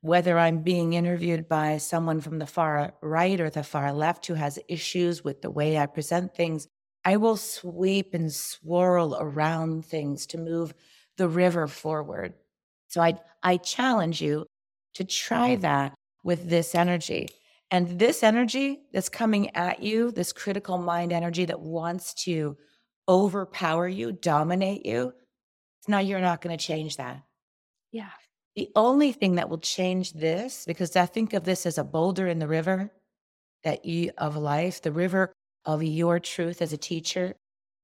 Whether 0.01 0.37
I'm 0.37 0.61
being 0.61 0.93
interviewed 0.93 1.49
by 1.49 1.77
someone 1.77 2.21
from 2.21 2.37
the 2.39 2.45
far 2.45 2.93
right 3.01 3.39
or 3.39 3.49
the 3.49 3.63
far 3.63 3.91
left 3.93 4.25
who 4.27 4.35
has 4.35 4.59
issues 4.67 5.23
with 5.23 5.41
the 5.41 5.49
way 5.49 5.77
I 5.77 5.85
present 5.87 6.35
things, 6.35 6.67
I 7.07 7.15
will 7.15 7.37
sweep 7.37 8.13
and 8.13 8.33
swirl 8.33 9.15
around 9.17 9.85
things 9.85 10.25
to 10.27 10.37
move 10.37 10.73
the 11.15 11.29
river 11.29 11.65
forward. 11.65 12.33
So 12.89 12.99
I, 12.99 13.13
I 13.41 13.55
challenge 13.55 14.21
you 14.21 14.45
to 14.95 15.05
try 15.05 15.51
mm-hmm. 15.51 15.61
that 15.61 15.93
with 16.25 16.49
this 16.49 16.75
energy. 16.75 17.29
And 17.71 17.97
this 17.97 18.23
energy 18.23 18.81
that's 18.91 19.07
coming 19.07 19.55
at 19.55 19.81
you, 19.81 20.11
this 20.11 20.33
critical 20.33 20.77
mind 20.77 21.13
energy 21.13 21.45
that 21.45 21.61
wants 21.61 22.13
to 22.25 22.57
overpower 23.07 23.87
you, 23.87 24.11
dominate 24.11 24.85
you, 24.85 25.13
now 25.87 25.99
you're 25.99 26.19
not 26.19 26.41
going 26.41 26.57
to 26.57 26.61
change 26.61 26.97
that. 26.97 27.23
Yeah. 27.93 28.11
The 28.57 28.69
only 28.75 29.13
thing 29.13 29.35
that 29.35 29.49
will 29.49 29.59
change 29.59 30.11
this, 30.11 30.65
because 30.67 30.93
I 30.97 31.05
think 31.05 31.31
of 31.31 31.45
this 31.45 31.65
as 31.65 31.77
a 31.77 31.85
boulder 31.85 32.27
in 32.27 32.39
the 32.39 32.49
river 32.49 32.91
that 33.63 33.85
you 33.85 34.11
of 34.17 34.35
life, 34.35 34.81
the 34.81 34.91
river 34.91 35.31
of 35.67 35.83
your 35.83 36.19
truth 36.19 36.61
as 36.61 36.73
a 36.73 36.77
teacher. 36.77 37.35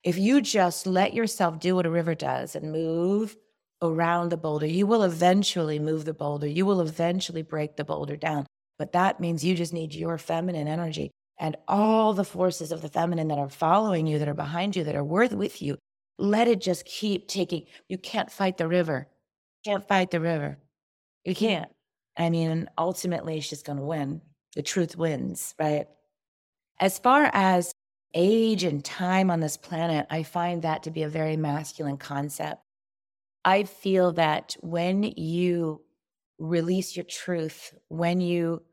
If 0.03 0.17
you 0.17 0.41
just 0.41 0.87
let 0.87 1.13
yourself 1.13 1.59
do 1.59 1.75
what 1.75 1.85
a 1.85 1.91
river 1.91 2.15
does 2.15 2.55
and 2.55 2.71
move 2.71 3.35
around 3.81 4.29
the 4.29 4.37
boulder, 4.37 4.65
you 4.65 4.87
will 4.87 5.03
eventually 5.03 5.77
move 5.77 6.05
the 6.05 6.13
boulder. 6.13 6.47
You 6.47 6.65
will 6.65 6.81
eventually 6.81 7.43
break 7.43 7.75
the 7.75 7.85
boulder 7.85 8.15
down. 8.17 8.47
But 8.79 8.93
that 8.93 9.19
means 9.19 9.43
you 9.43 9.53
just 9.53 9.73
need 9.73 9.93
your 9.93 10.17
feminine 10.17 10.67
energy 10.67 11.11
and 11.39 11.57
all 11.67 12.13
the 12.13 12.23
forces 12.23 12.71
of 12.71 12.81
the 12.81 12.89
feminine 12.89 13.27
that 13.27 13.37
are 13.37 13.49
following 13.49 14.07
you, 14.07 14.17
that 14.19 14.27
are 14.27 14.33
behind 14.33 14.75
you, 14.75 14.83
that 14.85 14.95
are 14.95 15.03
worth 15.03 15.33
with 15.33 15.61
you. 15.61 15.77
Let 16.17 16.47
it 16.47 16.61
just 16.61 16.85
keep 16.85 17.27
taking. 17.27 17.65
You 17.89 17.97
can't 17.97 18.31
fight 18.31 18.57
the 18.57 18.67
river. 18.67 19.07
You 19.63 19.71
can't 19.71 19.87
fight 19.87 20.11
the 20.11 20.19
river. 20.19 20.57
You 21.25 21.35
can't. 21.35 21.69
I 22.17 22.29
mean, 22.29 22.69
ultimately, 22.77 23.39
she's 23.41 23.63
going 23.63 23.79
to 23.79 23.83
win. 23.83 24.21
The 24.55 24.61
truth 24.61 24.95
wins, 24.95 25.55
right? 25.59 25.87
As 26.79 26.99
far 26.99 27.29
as 27.33 27.71
age 28.13 28.63
and 28.63 28.83
time 28.83 29.31
on 29.31 29.39
this 29.39 29.57
planet, 29.57 30.05
I 30.09 30.23
find 30.23 30.61
that 30.61 30.83
to 30.83 30.91
be 30.91 31.03
a 31.03 31.09
very 31.09 31.37
masculine 31.37 31.97
concept. 31.97 32.61
I 33.45 33.63
feel 33.63 34.13
that 34.13 34.55
when 34.61 35.03
you 35.03 35.81
release 36.39 36.95
your 36.95 37.05
truth, 37.05 37.73
when 37.89 38.21
you 38.21 38.63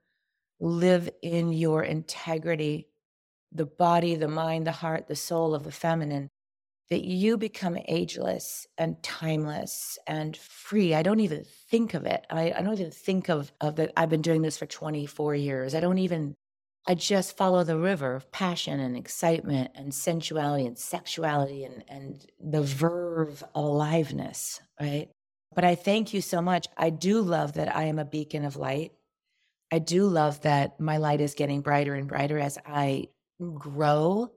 live 0.61 1.09
in 1.23 1.53
your 1.53 1.83
integrity, 1.83 2.89
the 3.53 3.67
body, 3.67 4.15
the 4.15 4.29
mind, 4.29 4.67
the 4.67 4.73
heart, 4.73 5.09
the 5.09 5.17
soul 5.17 5.55
of 5.55 5.65
the 5.65 5.73
feminine, 5.73 6.29
that 6.91 7.05
you 7.05 7.37
become 7.37 7.79
ageless 7.87 8.67
and 8.77 9.01
timeless 9.03 9.99
and 10.07 10.37
free. 10.37 10.95
I 10.95 11.03
don't 11.03 11.21
even 11.21 11.45
think 11.71 11.95
of 11.95 12.05
it. 12.05 12.27
I, 12.31 12.53
I 12.53 12.63
don't 12.63 12.75
even 12.75 12.91
think 12.91 13.29
of, 13.29 13.53
of 13.61 13.77
that. 13.77 13.93
I've 13.97 14.11
been 14.11 14.23
doing 14.23 14.43
this 14.43 14.59
for 14.59 14.67
24 14.67 15.37
years. 15.37 15.75
I 15.75 15.81
don't 15.81 15.99
even, 15.99 16.35
I 16.87 16.95
just 16.95 17.37
follow 17.37 17.63
the 17.63 17.79
river 17.79 18.15
of 18.15 18.33
passion 18.33 18.81
and 18.81 18.97
excitement 18.97 19.73
and 19.75 19.95
sensuality 19.95 20.67
and 20.67 20.79
sexuality 20.79 21.65
and, 21.65 21.85
and 21.89 22.27
the 22.41 22.63
verve 22.63 23.43
of 23.43 23.45
aliveness, 23.55 24.61
right? 24.81 25.09
But 25.55 25.65
I 25.65 25.75
thank 25.75 26.15
you 26.15 26.21
so 26.21 26.41
much. 26.41 26.67
I 26.77 26.91
do 26.91 27.21
love 27.21 27.55
that 27.55 27.75
I 27.75 27.85
am 27.85 27.99
a 27.99 28.05
beacon 28.05 28.45
of 28.45 28.57
light. 28.57 28.93
I 29.73 29.79
do 29.79 30.07
love 30.07 30.41
that 30.43 30.81
my 30.81 30.97
light 30.97 31.21
is 31.21 31.35
getting 31.35 31.61
brighter 31.61 31.95
and 31.95 32.09
brighter 32.09 32.39
as 32.39 32.59
I 32.67 33.09
grow 33.55 34.31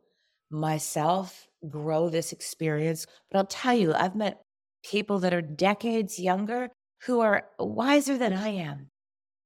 myself, 0.51 1.47
grow 1.67 2.09
this 2.09 2.31
experience. 2.31 3.05
But 3.31 3.39
I'll 3.39 3.45
tell 3.45 3.73
you, 3.73 3.93
I've 3.93 4.15
met 4.15 4.41
people 4.83 5.19
that 5.19 5.33
are 5.33 5.41
decades 5.41 6.19
younger 6.19 6.69
who 7.05 7.21
are 7.21 7.45
wiser 7.57 8.17
than 8.17 8.33
I 8.33 8.49
am. 8.49 8.89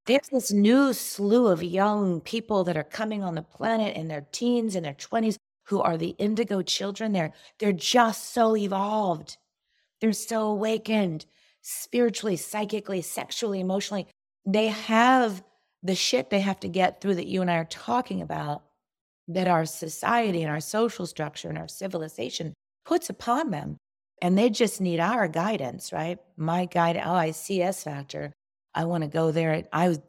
There's 0.08 0.30
this 0.32 0.54
new 0.54 0.94
slew 0.94 1.48
of 1.48 1.62
young 1.62 2.22
people 2.22 2.64
that 2.64 2.78
are 2.78 2.84
coming 2.84 3.26
on 3.26 3.36
the 3.36 3.42
planet 3.42 3.98
in 3.98 4.08
their 4.08 4.26
teens 4.32 4.74
and 4.74 4.86
their 4.86 4.94
20s 4.94 5.36
who 5.66 5.82
are 5.82 5.98
the 5.98 6.16
indigo 6.18 6.62
children. 6.62 7.12
They're, 7.12 7.34
they're 7.60 7.74
just 7.74 8.34
so 8.34 8.56
evolved. 8.56 9.36
They're 10.00 10.14
so 10.14 10.48
awakened 10.48 11.26
spiritually, 11.62 12.38
psychically, 12.38 13.02
sexually, 13.02 13.60
emotionally. 13.60 14.08
They 14.46 14.68
have 14.68 15.44
the 15.84 15.96
shit 15.96 16.30
they 16.30 16.40
have 16.40 16.62
to 16.62 16.70
get 16.70 17.02
through 17.02 17.16
that 17.16 17.28
you 17.28 17.42
and 17.42 17.52
I 17.52 17.58
are 17.58 17.66
talking 17.66 18.22
about 18.22 18.64
that 19.28 19.50
our 19.50 19.66
society 19.66 20.42
and 20.42 20.50
our 20.50 20.62
social 20.62 21.06
structure 21.06 21.50
and 21.50 21.58
our 21.58 21.68
civilization 21.68 22.54
puts 22.86 23.10
upon 23.10 23.52
them. 23.52 23.76
And 24.22 24.38
they 24.38 24.50
just 24.50 24.80
need 24.80 25.02
our 25.02 25.28
guidance, 25.28 25.92
right? 25.92 26.18
My 26.38 26.64
guide, 26.64 26.96
oh, 27.04 27.14
I 27.14 27.32
see 27.32 27.62
S 27.62 27.84
Factor. 27.84 28.32
I 28.74 28.86
want 28.86 29.04
to 29.04 29.10
go 29.10 29.32
there. 29.32 29.64
I 29.74 29.90
was, 29.90 30.00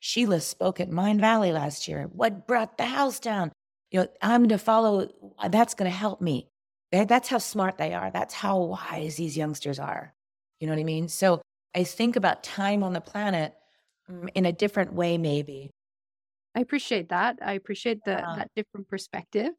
Sheila 0.00 0.40
spoke 0.40 0.80
at 0.80 0.90
Mindvalley 0.90 1.52
last 1.52 1.88
year. 1.88 2.08
What 2.12 2.46
brought 2.46 2.78
the 2.78 2.84
house 2.84 3.18
down? 3.18 3.52
You 3.90 4.00
know, 4.00 4.08
I'm 4.22 4.42
going 4.42 4.48
to 4.50 4.58
follow. 4.58 5.08
That's 5.48 5.74
going 5.74 5.90
to 5.90 5.96
help 5.96 6.20
me. 6.20 6.48
That's 6.92 7.28
how 7.28 7.38
smart 7.38 7.78
they 7.78 7.94
are. 7.94 8.10
That's 8.10 8.34
how 8.34 8.58
wise 8.60 9.16
these 9.16 9.36
youngsters 9.36 9.78
are. 9.78 10.14
You 10.60 10.66
know 10.66 10.72
what 10.72 10.80
I 10.80 10.84
mean? 10.84 11.08
So 11.08 11.42
I 11.74 11.84
think 11.84 12.16
about 12.16 12.42
time 12.42 12.82
on 12.82 12.92
the 12.94 13.00
planet 13.00 13.54
mm, 14.10 14.28
in 14.34 14.46
a 14.46 14.52
different 14.52 14.92
way, 14.94 15.18
maybe. 15.18 15.70
I 16.54 16.60
appreciate 16.60 17.10
that. 17.10 17.38
I 17.44 17.52
appreciate 17.52 18.02
the 18.04 18.12
Yeah. 18.12 18.34
that 18.36 18.50
different 18.56 18.88
perspective. 18.88 19.50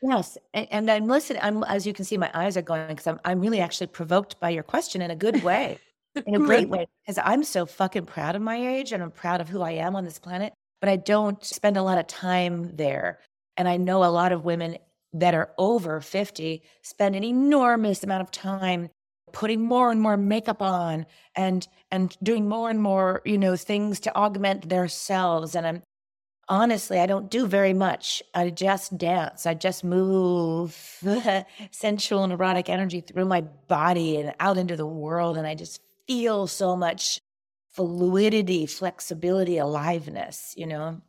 Yes, 0.00 0.38
and, 0.54 0.68
and 0.70 0.90
I'm 0.90 1.08
listening. 1.08 1.42
I'm 1.42 1.64
as 1.64 1.86
you 1.86 1.92
can 1.92 2.04
see, 2.04 2.16
my 2.16 2.30
eyes 2.32 2.56
are 2.56 2.62
going 2.62 2.88
because 2.88 3.06
I'm 3.06 3.20
I'm 3.24 3.40
really 3.40 3.60
actually 3.60 3.88
provoked 3.88 4.38
by 4.40 4.50
your 4.50 4.62
question 4.62 5.02
in 5.02 5.10
a 5.10 5.16
good 5.16 5.42
way, 5.42 5.78
in 6.26 6.34
a 6.34 6.38
great 6.38 6.68
way. 6.68 6.86
Because 7.04 7.20
I'm 7.24 7.44
so 7.44 7.66
fucking 7.66 8.06
proud 8.06 8.36
of 8.36 8.42
my 8.42 8.56
age 8.56 8.92
and 8.92 9.02
I'm 9.02 9.10
proud 9.10 9.40
of 9.40 9.48
who 9.48 9.62
I 9.62 9.72
am 9.72 9.96
on 9.96 10.04
this 10.04 10.18
planet. 10.18 10.52
But 10.80 10.88
I 10.88 10.96
don't 10.96 11.42
spend 11.44 11.76
a 11.76 11.82
lot 11.82 11.98
of 11.98 12.06
time 12.06 12.76
there, 12.76 13.18
and 13.56 13.68
I 13.68 13.78
know 13.78 14.04
a 14.04 14.06
lot 14.06 14.30
of 14.30 14.44
women 14.44 14.78
that 15.12 15.34
are 15.34 15.50
over 15.58 16.00
50 16.00 16.62
spend 16.82 17.16
an 17.16 17.24
enormous 17.24 18.04
amount 18.04 18.22
of 18.22 18.30
time 18.30 18.90
putting 19.32 19.62
more 19.62 19.90
and 19.90 20.00
more 20.00 20.16
makeup 20.16 20.62
on 20.62 21.06
and 21.34 21.66
and 21.90 22.16
doing 22.22 22.48
more 22.48 22.70
and 22.70 22.80
more 22.80 23.22
you 23.24 23.38
know 23.38 23.56
things 23.56 24.00
to 24.00 24.14
augment 24.14 24.68
their 24.68 24.86
selves 24.86 25.54
and 25.54 25.66
i'm 25.66 25.82
honestly, 26.48 26.98
I 26.98 27.06
don't 27.06 27.30
do 27.30 27.46
very 27.46 27.74
much. 27.74 28.22
I 28.34 28.50
just 28.50 28.96
dance. 28.96 29.46
I 29.46 29.54
just 29.54 29.84
move 29.84 30.74
sensual 31.70 32.24
and 32.24 32.32
erotic 32.32 32.68
energy 32.68 33.00
through 33.00 33.26
my 33.26 33.42
body 33.42 34.16
and 34.16 34.34
out 34.40 34.56
into 34.56 34.76
the 34.76 34.86
world. 34.86 35.36
And 35.36 35.46
I 35.46 35.54
just 35.54 35.80
feel 36.08 36.48
so 36.48 36.74
much 36.74 37.20
fluidity, 37.70 38.66
flexibility, 38.66 39.58
aliveness, 39.58 40.54
you 40.56 40.66
know? 40.66 41.00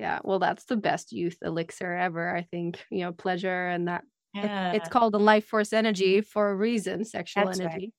Yeah, 0.00 0.18
well, 0.24 0.40
that's 0.40 0.64
the 0.64 0.76
best 0.76 1.12
youth 1.12 1.38
elixir 1.42 1.94
ever. 1.94 2.34
I 2.34 2.42
think 2.42 2.84
you 2.90 3.00
know 3.04 3.12
pleasure 3.12 3.68
and 3.68 3.86
that 3.86 4.02
it- 4.34 4.44
Yeah. 4.44 4.72
it's 4.72 4.88
called 4.88 5.14
the 5.14 5.20
life 5.20 5.46
force 5.46 5.72
energy 5.72 6.18
mm-hmm. 6.18 6.26
for 6.26 6.50
a 6.50 6.56
reason, 6.56 7.04
sexual 7.04 7.46
That's 7.46 7.60
right. 7.60 7.70
energy. 7.70 7.92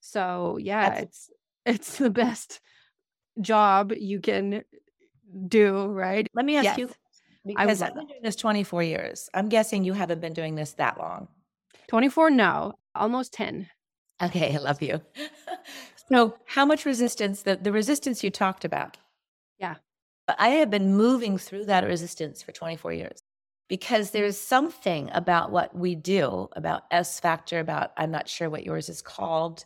So 0.00 0.58
yeah, 0.60 0.90
That's- 0.90 1.04
it's 1.04 1.30
it's 1.64 1.98
the 1.98 2.10
best 2.10 2.60
job 3.40 3.92
you 3.96 4.20
can 4.20 4.64
do, 5.48 5.86
right? 5.86 6.28
Let 6.34 6.44
me 6.44 6.56
ask 6.56 6.64
Yes. 6.64 6.78
you, 6.78 6.88
I 7.56 7.64
because 7.64 7.80
would 7.80 7.88
I've 7.88 7.94
been 7.94 8.06
doing 8.06 8.22
this 8.22 8.36
24 8.36 8.82
years. 8.82 9.30
I'm 9.32 9.48
guessing 9.48 9.84
you 9.84 9.94
haven't 9.94 10.20
been 10.20 10.34
doing 10.34 10.54
this 10.56 10.72
that 10.74 10.98
long. 10.98 11.28
24 11.88 12.30
no, 12.30 12.74
almost 12.94 13.32
10. 13.32 13.68
Okay, 14.22 14.54
I 14.54 14.58
love 14.58 14.82
you. 14.82 15.00
so, 16.08 16.36
how 16.46 16.64
much 16.66 16.84
resistance, 16.84 17.42
the, 17.42 17.56
the 17.56 17.72
resistance 17.72 18.22
you 18.22 18.30
talked 18.30 18.64
about? 18.64 18.96
Yeah. 19.58 19.76
But 20.26 20.36
I 20.38 20.50
have 20.50 20.70
been 20.70 20.94
moving 20.94 21.38
through 21.38 21.66
that 21.66 21.84
resistance 21.84 22.42
for 22.42 22.52
24 22.52 22.92
years 22.92 23.22
because 23.68 24.10
there's 24.10 24.38
something 24.38 25.10
about 25.12 25.50
what 25.50 25.74
we 25.74 25.94
do, 25.94 26.48
about 26.54 26.82
S 26.90 27.18
Factor, 27.20 27.58
about 27.58 27.92
I'm 27.96 28.10
not 28.10 28.28
sure 28.28 28.50
what 28.50 28.64
yours 28.64 28.88
is 28.88 29.02
called. 29.02 29.64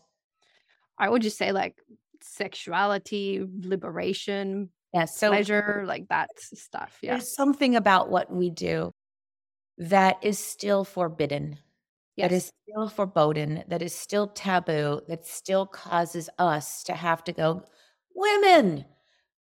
I 0.99 1.09
would 1.09 1.23
just 1.23 1.37
say 1.39 1.53
like 1.53 1.77
sexuality, 2.23 3.45
liberation, 3.61 4.71
Yeah, 4.93 5.05
so 5.05 5.31
pleasure, 5.31 5.85
like 5.87 6.09
that 6.09 6.31
stuff. 6.39 6.99
Yeah. 7.03 7.13
there's 7.13 7.35
something 7.35 7.77
about 7.77 8.11
what 8.11 8.33
we 8.33 8.51
do 8.51 8.93
that 9.79 10.19
is 10.23 10.39
still 10.39 10.85
forbidden. 10.85 11.59
That 12.19 12.31
Yes. 12.33 12.45
is 12.45 12.53
still 12.63 12.89
forbidden, 12.89 13.65
that 13.69 13.83
is 13.83 13.95
still 13.95 14.29
taboo, 14.29 15.03
that 15.09 15.27
still 15.27 15.67
causes 15.67 16.31
us 16.39 16.83
to 16.85 16.95
have 16.95 17.23
to 17.25 17.33
go, 17.33 17.63
women, 18.15 18.85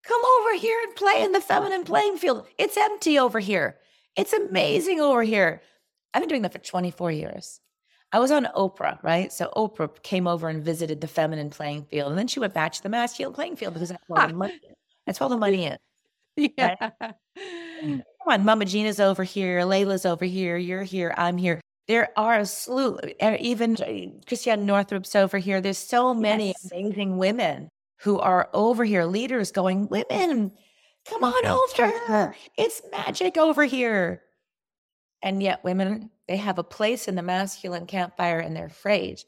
come 0.03 0.21
over 0.39 0.55
here 0.55 0.79
and 0.85 0.95
play 0.95 1.21
in 1.23 1.31
the 1.33 1.41
feminine 1.41 1.83
playing 1.83 2.17
field. 2.17 2.47
It's 2.57 2.75
empty 2.77 3.19
over 3.19 3.39
here. 3.39 3.77
It's 4.15 4.33
amazing 4.33 4.99
over 5.01 5.23
here. 5.23 5.61
I've 6.13 6.21
been 6.21 6.29
doing 6.29 6.41
that 6.43 6.53
for 6.53 6.59
24 6.59 7.11
years. 7.11 7.59
I 8.11 8.19
was 8.19 8.31
on 8.31 8.45
Oprah, 8.55 9.01
right? 9.03 9.31
So 9.33 9.51
Oprah 9.55 10.01
came 10.03 10.27
over 10.27 10.47
and 10.49 10.63
visited 10.63 11.01
the 11.01 11.07
feminine 11.07 11.49
playing 11.49 11.85
field, 11.85 12.09
and 12.11 12.17
then 12.19 12.27
she 12.27 12.39
went 12.39 12.53
back 12.53 12.71
to 12.73 12.83
the 12.83 12.89
masculine 12.89 13.33
playing 13.33 13.55
field 13.55 13.73
because 13.73 13.89
that's 13.89 14.03
where 14.07 14.27
the 14.27 14.33
money 14.35 14.53
is. 14.53 14.75
That's 15.07 15.19
where 15.19 15.29
the 15.29 15.37
money 15.37 15.65
is. 15.67 15.77
Yeah. 16.35 16.75
Come 16.99 18.03
on, 18.27 18.45
Mama 18.45 18.65
Gena's 18.65 18.99
over 18.99 19.23
here, 19.23 19.61
Layla's 19.61 20.05
over 20.05 20.25
here, 20.25 20.57
you're 20.57 20.83
here, 20.83 21.13
I'm 21.17 21.37
here. 21.37 21.59
There 21.87 22.09
are 22.17 22.39
a 22.39 22.45
slew, 22.45 22.97
uh, 23.21 23.37
even 23.39 23.75
Christiane 24.25 24.65
Northrup's 24.65 25.15
over 25.15 25.37
here. 25.37 25.59
There's 25.59 25.77
so 25.77 26.13
many 26.13 26.47
Yes. 26.47 26.71
amazing 26.71 27.17
women 27.17 27.69
who 28.01 28.19
are 28.19 28.49
over 28.53 28.83
here, 28.85 29.05
leaders 29.05 29.51
going, 29.51 29.87
women, 29.89 30.53
come 31.05 31.23
on 31.23 31.45
over. 31.45 32.35
It's 32.57 32.81
magic 32.91 33.37
over 33.37 33.65
here. 33.65 34.23
And 35.21 35.41
yet, 35.41 35.63
women, 35.63 36.09
they 36.27 36.37
have 36.37 36.57
a 36.59 36.63
place 36.63 37.07
in 37.07 37.15
the 37.15 37.21
masculine 37.21 37.85
campfire 37.85 38.39
and 38.39 38.55
they're 38.55 38.65
afraid 38.65 39.21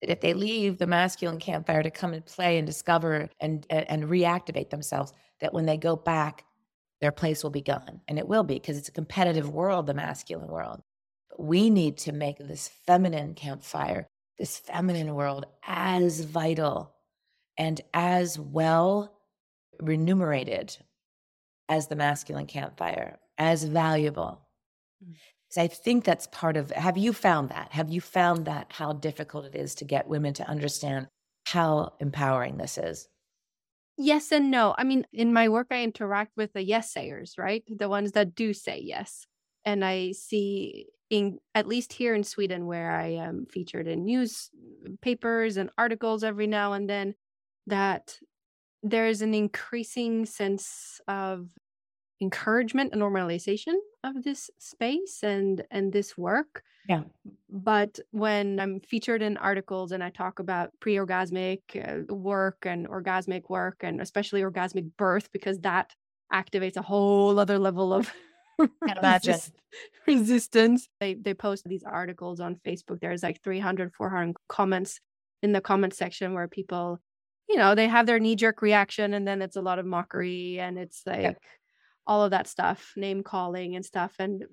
that 0.00 0.10
if 0.10 0.20
they 0.20 0.34
leave 0.34 0.78
the 0.78 0.86
masculine 0.86 1.38
campfire 1.38 1.82
to 1.82 1.90
come 1.90 2.12
and 2.12 2.24
play 2.24 2.58
and 2.58 2.66
discover 2.66 3.28
and, 3.40 3.66
and, 3.70 3.88
and 3.90 4.04
reactivate 4.04 4.70
themselves, 4.70 5.12
that 5.40 5.52
when 5.54 5.66
they 5.66 5.76
go 5.76 5.96
back, 5.96 6.44
their 7.00 7.12
place 7.12 7.42
will 7.42 7.50
be 7.50 7.62
gone. 7.62 8.00
And 8.08 8.18
it 8.18 8.28
will 8.28 8.44
be 8.44 8.54
because 8.54 8.76
it's 8.78 8.88
a 8.88 8.92
competitive 8.92 9.50
world, 9.50 9.86
the 9.86 9.94
masculine 9.94 10.48
world. 10.48 10.82
We 11.38 11.70
need 11.70 11.98
to 11.98 12.12
make 12.12 12.38
this 12.38 12.68
feminine 12.86 13.34
campfire, 13.34 14.06
this 14.38 14.58
feminine 14.58 15.14
world 15.14 15.46
as 15.66 16.20
vital 16.20 16.94
and 17.58 17.80
as 17.94 18.38
well 18.38 19.12
remunerated 19.80 20.76
as 21.68 21.88
the 21.88 21.96
masculine 21.96 22.46
campfire, 22.46 23.18
as 23.38 23.64
valuable. 23.64 24.40
Mm. 25.04 25.14
So 25.48 25.62
I 25.62 25.68
think 25.68 26.04
that's 26.04 26.26
part 26.28 26.56
of 26.56 26.70
have 26.72 26.96
you 26.98 27.12
found 27.12 27.50
that? 27.50 27.72
Have 27.72 27.90
you 27.90 28.00
found 28.00 28.46
that 28.46 28.72
how 28.72 28.92
difficult 28.92 29.46
it 29.46 29.54
is 29.54 29.74
to 29.76 29.84
get 29.84 30.08
women 30.08 30.34
to 30.34 30.48
understand 30.48 31.08
how 31.46 31.94
empowering 32.00 32.56
this 32.56 32.78
is? 32.78 33.08
Yes 33.96 34.32
and 34.32 34.50
no. 34.50 34.74
I 34.76 34.84
mean, 34.84 35.06
in 35.12 35.32
my 35.32 35.48
work, 35.48 35.68
I 35.70 35.82
interact 35.82 36.32
with 36.36 36.52
the 36.52 36.62
yes 36.62 36.92
sayers, 36.92 37.34
right? 37.38 37.64
The 37.68 37.88
ones 37.88 38.12
that 38.12 38.34
do 38.34 38.52
say 38.52 38.80
yes. 38.82 39.26
And 39.66 39.84
I 39.84 40.12
see 40.12 40.86
in 41.10 41.38
at 41.54 41.68
least 41.68 41.92
here 41.92 42.14
in 42.14 42.24
Sweden, 42.24 42.66
where 42.66 42.90
I 42.90 43.08
am 43.08 43.46
featured 43.50 43.86
in 43.86 44.06
newspapers 44.06 45.56
and 45.56 45.70
articles 45.76 46.24
every 46.24 46.46
now 46.46 46.72
and 46.72 46.88
then, 46.88 47.14
that 47.66 48.18
there's 48.82 49.22
an 49.22 49.34
increasing 49.34 50.24
sense 50.24 51.00
of 51.08 51.48
encouragement 52.20 52.92
and 52.92 53.02
normalization 53.02 53.74
of 54.02 54.22
this 54.22 54.50
space 54.58 55.22
and 55.22 55.62
and 55.70 55.92
this 55.92 56.16
work. 56.16 56.62
Yeah. 56.88 57.02
But 57.50 57.98
when 58.12 58.60
i'm 58.60 58.80
featured 58.80 59.20
in 59.20 59.36
articles 59.38 59.90
and 59.92 60.04
i 60.04 60.10
talk 60.10 60.38
about 60.38 60.70
pre-orgasmic 60.80 61.60
uh, 61.76 62.14
work 62.14 62.58
and 62.64 62.88
orgasmic 62.88 63.50
work 63.50 63.78
and 63.80 64.00
especially 64.00 64.42
orgasmic 64.42 64.90
birth 64.96 65.30
because 65.32 65.58
that 65.60 65.94
activates 66.32 66.76
a 66.76 66.82
whole 66.82 67.38
other 67.38 67.58
level 67.58 67.92
of 67.92 68.12
resist- 69.02 69.52
resistance 70.06 70.88
they 71.00 71.14
they 71.14 71.34
post 71.34 71.64
these 71.66 71.84
articles 71.84 72.40
on 72.40 72.56
facebook 72.66 73.00
there's 73.00 73.22
like 73.22 73.42
300 73.42 73.92
400 73.94 74.36
comments 74.48 75.00
in 75.42 75.52
the 75.52 75.60
comment 75.60 75.94
section 75.94 76.34
where 76.34 76.48
people 76.48 76.98
you 77.48 77.56
know 77.56 77.74
they 77.74 77.88
have 77.88 78.06
their 78.06 78.18
knee 78.18 78.36
jerk 78.36 78.62
reaction 78.62 79.14
and 79.14 79.26
then 79.26 79.42
it's 79.42 79.56
a 79.56 79.62
lot 79.62 79.78
of 79.78 79.86
mockery 79.86 80.58
and 80.58 80.78
it's 80.78 81.02
like 81.06 81.20
yeah 81.20 81.32
all 82.06 82.24
of 82.24 82.30
that 82.30 82.46
stuff, 82.46 82.92
name 82.96 83.22
calling 83.22 83.74
and 83.74 83.84
stuff. 83.84 84.14
And 84.18 84.44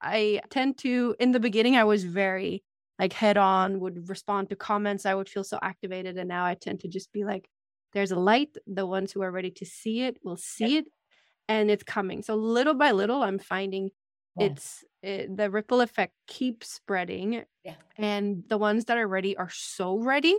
I 0.00 0.40
tend 0.50 0.78
to, 0.78 1.16
in 1.18 1.32
the 1.32 1.40
beginning, 1.40 1.76
I 1.76 1.84
was 1.84 2.04
very 2.04 2.62
like 2.98 3.12
head 3.12 3.36
on, 3.36 3.80
would 3.80 4.08
respond 4.08 4.50
to 4.50 4.56
comments. 4.56 5.04
I 5.04 5.14
would 5.14 5.28
feel 5.28 5.44
so 5.44 5.58
activated. 5.60 6.16
And 6.16 6.28
now 6.28 6.44
I 6.44 6.54
tend 6.54 6.80
to 6.80 6.88
just 6.88 7.12
be 7.12 7.24
like, 7.24 7.48
there's 7.92 8.12
a 8.12 8.18
light. 8.18 8.56
The 8.66 8.86
ones 8.86 9.12
who 9.12 9.22
are 9.22 9.30
ready 9.30 9.50
to 9.52 9.66
see 9.66 10.02
it 10.02 10.18
will 10.22 10.36
see 10.36 10.74
yeah. 10.74 10.78
it 10.80 10.84
and 11.48 11.70
it's 11.70 11.84
coming. 11.84 12.22
So 12.22 12.34
little 12.34 12.74
by 12.74 12.92
little, 12.92 13.22
I'm 13.22 13.38
finding 13.38 13.90
yeah. 14.38 14.46
it's 14.46 14.84
it, 15.02 15.36
the 15.36 15.50
ripple 15.50 15.80
effect 15.80 16.14
keeps 16.26 16.68
spreading. 16.72 17.44
Yeah. 17.64 17.74
And 17.96 18.44
the 18.48 18.58
ones 18.58 18.86
that 18.86 18.98
are 18.98 19.08
ready 19.08 19.36
are 19.36 19.50
so 19.50 19.98
ready 19.98 20.36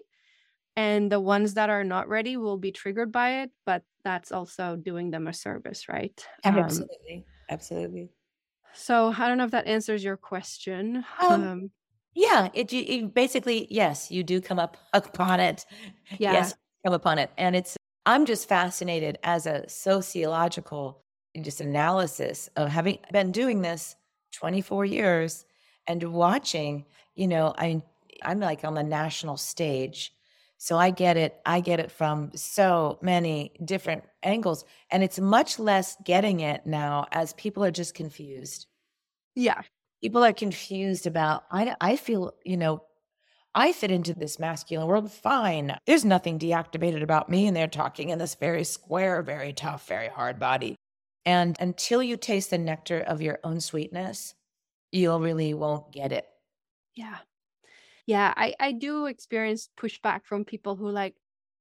and 0.78 1.12
the 1.12 1.20
ones 1.20 1.56
that 1.56 1.70
are 1.70 1.84
not 1.84 2.08
ready 2.08 2.38
will 2.38 2.58
be 2.58 2.72
triggered 2.72 3.12
by 3.12 3.42
it 3.42 3.52
but 3.66 3.84
that's 4.06 4.32
also 4.32 4.78
doing 4.78 5.12
them 5.12 5.28
a 5.28 5.34
service 5.34 5.90
right 5.90 6.26
absolutely 6.46 7.16
um, 7.18 7.24
absolutely 7.50 8.10
so 8.74 9.14
i 9.18 9.28
don't 9.28 9.38
know 9.38 9.44
if 9.44 9.52
that 9.52 9.68
answers 9.68 10.04
your 10.04 10.16
question 10.16 11.04
um, 11.20 11.44
um 11.44 11.72
yeah 12.14 12.48
it, 12.54 12.72
it, 12.72 13.14
basically 13.14 13.68
yes 13.70 14.10
you 14.10 14.24
do 14.24 14.40
come 14.40 14.60
up 14.60 14.78
upon 14.94 15.42
it 15.42 15.66
yeah. 16.20 16.32
yes 16.32 16.54
come 16.86 16.94
upon 16.94 17.18
it 17.18 17.32
and 17.38 17.56
it's 17.56 17.76
i'm 18.08 18.26
just 18.26 18.50
fascinated 18.50 19.20
as 19.24 19.46
a 19.46 19.68
sociological 19.70 21.04
just 21.42 21.62
analysis 21.62 22.50
of 22.56 22.70
having 22.70 22.98
been 23.12 23.32
doing 23.32 23.62
this 23.62 23.96
24 24.32 24.86
years 24.86 25.46
and 25.86 26.02
watching 26.12 26.84
you 27.14 27.28
know 27.28 27.54
i 27.60 27.80
i'm 28.24 28.40
like 28.40 28.64
on 28.64 28.74
the 28.74 28.84
national 28.84 29.38
stage 29.38 30.12
so 30.58 30.78
I 30.78 30.90
get 30.90 31.18
it. 31.18 31.40
I 31.46 31.60
get 31.60 31.80
it 31.80 31.92
from 31.92 32.32
so 32.36 32.98
many 33.02 33.52
different 33.64 34.04
angles. 34.24 34.66
And 34.92 35.04
it's 35.04 35.20
much 35.20 35.60
less 35.60 35.96
getting 36.04 36.40
it 36.40 36.66
now 36.66 37.06
as 37.12 37.34
people 37.34 37.64
are 37.64 37.72
just 37.72 37.94
confused. 37.94 38.66
Yeah. 39.36 39.62
People 40.02 40.24
are 40.24 40.34
confused 40.34 41.06
about, 41.06 41.44
I, 41.52 41.76
I 41.80 41.96
feel, 41.96 42.34
you 42.44 42.58
know, 42.58 42.84
I 43.58 43.74
fit 43.74 43.92
into 43.92 44.14
this 44.14 44.40
masculine 44.40 44.88
world 44.88 45.12
fine. 45.12 45.78
There's 45.86 46.06
nothing 46.06 46.40
deactivated 46.40 47.04
about 47.04 47.30
me. 47.30 47.48
And 47.48 47.58
they're 47.58 47.68
talking 47.68 48.10
in 48.10 48.20
this 48.20 48.36
very 48.36 48.64
square, 48.64 49.22
very 49.22 49.52
tough, 49.52 49.88
very 49.88 50.08
hard 50.08 50.40
body. 50.40 50.76
And 51.26 51.58
until 51.60 52.02
you 52.02 52.16
taste 52.16 52.52
the 52.52 52.58
nectar 52.58 53.00
of 53.00 53.22
your 53.22 53.40
own 53.44 53.60
sweetness, 53.60 54.36
you'll 54.94 55.20
really 55.20 55.54
won't 55.54 55.92
get 55.92 56.14
it. 56.14 56.26
Yeah 56.96 57.18
yeah 58.08 58.34
i 58.36 58.56
i 58.60 58.72
do 58.72 59.06
experience 59.06 59.70
pushback 59.80 60.22
from 60.24 60.44
people 60.44 60.76
who 60.76 60.90
like 60.90 61.14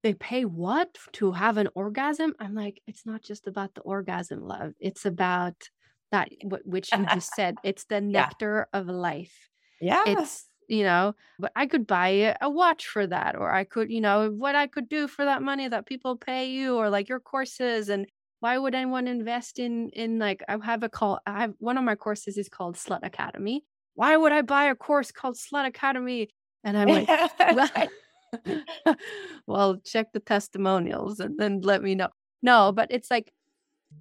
they 0.02 0.14
pay 0.14 0.44
what 0.44 0.96
to 1.12 1.32
have 1.32 1.58
an 1.58 1.68
orgasm 1.74 2.32
i'm 2.40 2.54
like 2.54 2.80
it's 2.86 3.04
not 3.04 3.20
just 3.22 3.46
about 3.46 3.74
the 3.74 3.82
orgasm 3.82 4.40
love 4.40 4.72
it's 4.80 5.04
about 5.04 5.68
that 6.12 6.28
which 6.64 6.90
you 6.92 7.04
just 7.12 7.34
said 7.34 7.56
it's 7.64 7.84
the 7.84 8.00
nectar 8.00 8.68
yeah. 8.72 8.80
of 8.80 8.86
life 8.86 9.50
yeah 9.80 10.04
it's 10.06 10.46
you 10.68 10.82
know 10.82 11.14
but 11.38 11.52
i 11.56 11.66
could 11.66 11.86
buy 11.86 12.34
a 12.40 12.50
watch 12.50 12.86
for 12.86 13.06
that 13.06 13.36
or 13.36 13.52
i 13.52 13.64
could 13.64 13.90
you 13.90 14.00
know 14.00 14.30
what 14.30 14.54
i 14.54 14.66
could 14.66 14.88
do 14.88 15.06
for 15.06 15.24
that 15.24 15.42
money 15.42 15.68
that 15.68 15.86
people 15.86 16.16
pay 16.16 16.50
you 16.50 16.76
or 16.76 16.90
like 16.90 17.08
your 17.08 17.20
courses 17.20 17.88
and 17.88 18.06
why 18.40 18.58
would 18.58 18.74
anyone 18.74 19.08
invest 19.08 19.58
in 19.58 19.88
in 19.90 20.18
like 20.18 20.42
i 20.48 20.56
have 20.64 20.82
a 20.82 20.88
call 20.88 21.20
i 21.26 21.40
have 21.40 21.54
one 21.58 21.78
of 21.78 21.84
my 21.84 21.94
courses 21.94 22.36
is 22.36 22.48
called 22.48 22.76
slut 22.76 23.04
academy 23.04 23.64
why 23.96 24.16
would 24.16 24.30
I 24.30 24.42
buy 24.42 24.66
a 24.66 24.74
course 24.74 25.10
called 25.10 25.36
Slut 25.36 25.66
Academy? 25.66 26.28
And 26.62 26.76
I'm 26.76 26.88
like, 26.88 27.08
well, 27.54 28.96
well, 29.46 29.76
check 29.84 30.12
the 30.12 30.20
testimonials 30.20 31.18
and 31.18 31.36
then 31.38 31.62
let 31.62 31.82
me 31.82 31.94
know. 31.94 32.08
No, 32.42 32.72
but 32.72 32.88
it's 32.90 33.10
like 33.10 33.32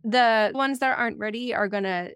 the 0.04 0.52
ones 0.54 0.80
that 0.80 1.00
aren't 1.00 1.18
ready 1.18 1.56
are 1.56 1.70
gonna 1.70 2.10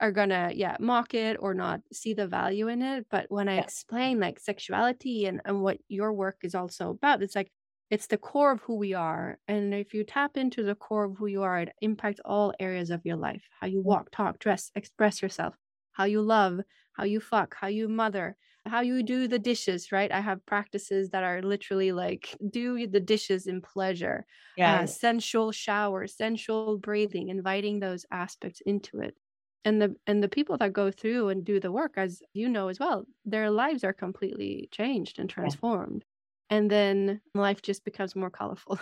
are 0.00 0.12
gonna 0.12 0.50
yeah 0.54 0.76
mock 0.80 1.14
it 1.14 1.36
or 1.40 1.54
not 1.54 1.80
see 1.92 2.14
the 2.14 2.26
value 2.26 2.68
in 2.68 2.82
it 2.82 3.06
but 3.10 3.26
when 3.30 3.48
i 3.48 3.56
yeah. 3.56 3.60
explain 3.60 4.18
like 4.20 4.38
sexuality 4.40 5.26
and, 5.26 5.40
and 5.44 5.62
what 5.62 5.78
your 5.88 6.12
work 6.12 6.38
is 6.42 6.54
also 6.54 6.90
about 6.90 7.22
it's 7.22 7.34
like 7.36 7.52
it's 7.90 8.06
the 8.06 8.18
core 8.18 8.52
of 8.52 8.60
who 8.62 8.76
we 8.76 8.94
are 8.94 9.38
and 9.48 9.74
if 9.74 9.92
you 9.92 10.04
tap 10.04 10.36
into 10.36 10.62
the 10.62 10.74
core 10.74 11.04
of 11.04 11.16
who 11.18 11.26
you 11.26 11.42
are 11.42 11.60
it 11.60 11.72
impacts 11.82 12.20
all 12.24 12.52
areas 12.60 12.90
of 12.90 13.04
your 13.04 13.16
life 13.16 13.42
how 13.60 13.66
you 13.66 13.80
walk 13.80 14.08
talk 14.10 14.38
dress 14.38 14.70
express 14.74 15.22
yourself 15.22 15.54
how 15.92 16.04
you 16.04 16.22
love, 16.22 16.60
how 16.92 17.04
you 17.04 17.20
fuck, 17.20 17.54
how 17.56 17.66
you 17.66 17.88
mother, 17.88 18.36
how 18.66 18.80
you 18.80 19.02
do 19.02 19.26
the 19.26 19.38
dishes, 19.38 19.90
right? 19.90 20.10
I 20.12 20.20
have 20.20 20.44
practices 20.46 21.10
that 21.10 21.24
are 21.24 21.42
literally 21.42 21.92
like 21.92 22.36
do 22.50 22.86
the 22.86 23.00
dishes 23.00 23.46
in 23.46 23.60
pleasure, 23.60 24.24
yeah, 24.56 24.82
uh, 24.82 24.86
sensual 24.86 25.50
shower, 25.52 26.06
sensual 26.06 26.78
breathing, 26.78 27.28
inviting 27.28 27.80
those 27.80 28.06
aspects 28.10 28.60
into 28.66 29.00
it. 29.00 29.16
And 29.64 29.80
the 29.80 29.94
and 30.06 30.22
the 30.22 30.28
people 30.28 30.56
that 30.58 30.72
go 30.72 30.90
through 30.90 31.28
and 31.28 31.44
do 31.44 31.60
the 31.60 31.70
work, 31.70 31.92
as 31.96 32.22
you 32.32 32.48
know 32.48 32.68
as 32.68 32.80
well, 32.80 33.04
their 33.24 33.50
lives 33.50 33.84
are 33.84 33.92
completely 33.92 34.68
changed 34.72 35.18
and 35.18 35.28
transformed. 35.28 36.04
Yeah. 36.50 36.56
And 36.56 36.70
then 36.70 37.20
life 37.34 37.62
just 37.62 37.84
becomes 37.84 38.16
more 38.16 38.30
colorful, 38.30 38.78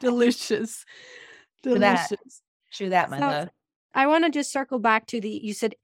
delicious, 0.00 0.84
delicious. 1.62 2.42
True 2.72 2.88
that, 2.90 3.10
that 3.10 3.10
my 3.10 3.18
so, 3.18 3.26
love. 3.26 3.48
I 3.94 4.06
want 4.06 4.24
to 4.24 4.30
just 4.30 4.52
circle 4.52 4.78
back 4.78 5.06
to 5.08 5.20
the 5.20 5.28
you 5.28 5.52
said, 5.52 5.74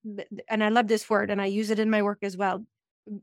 and 0.48 0.64
I 0.64 0.68
love 0.70 0.88
this 0.88 1.08
word, 1.08 1.30
and 1.30 1.40
I 1.40 1.46
use 1.46 1.70
it 1.70 1.78
in 1.78 1.90
my 1.90 2.02
work 2.02 2.18
as 2.22 2.36
well. 2.36 2.64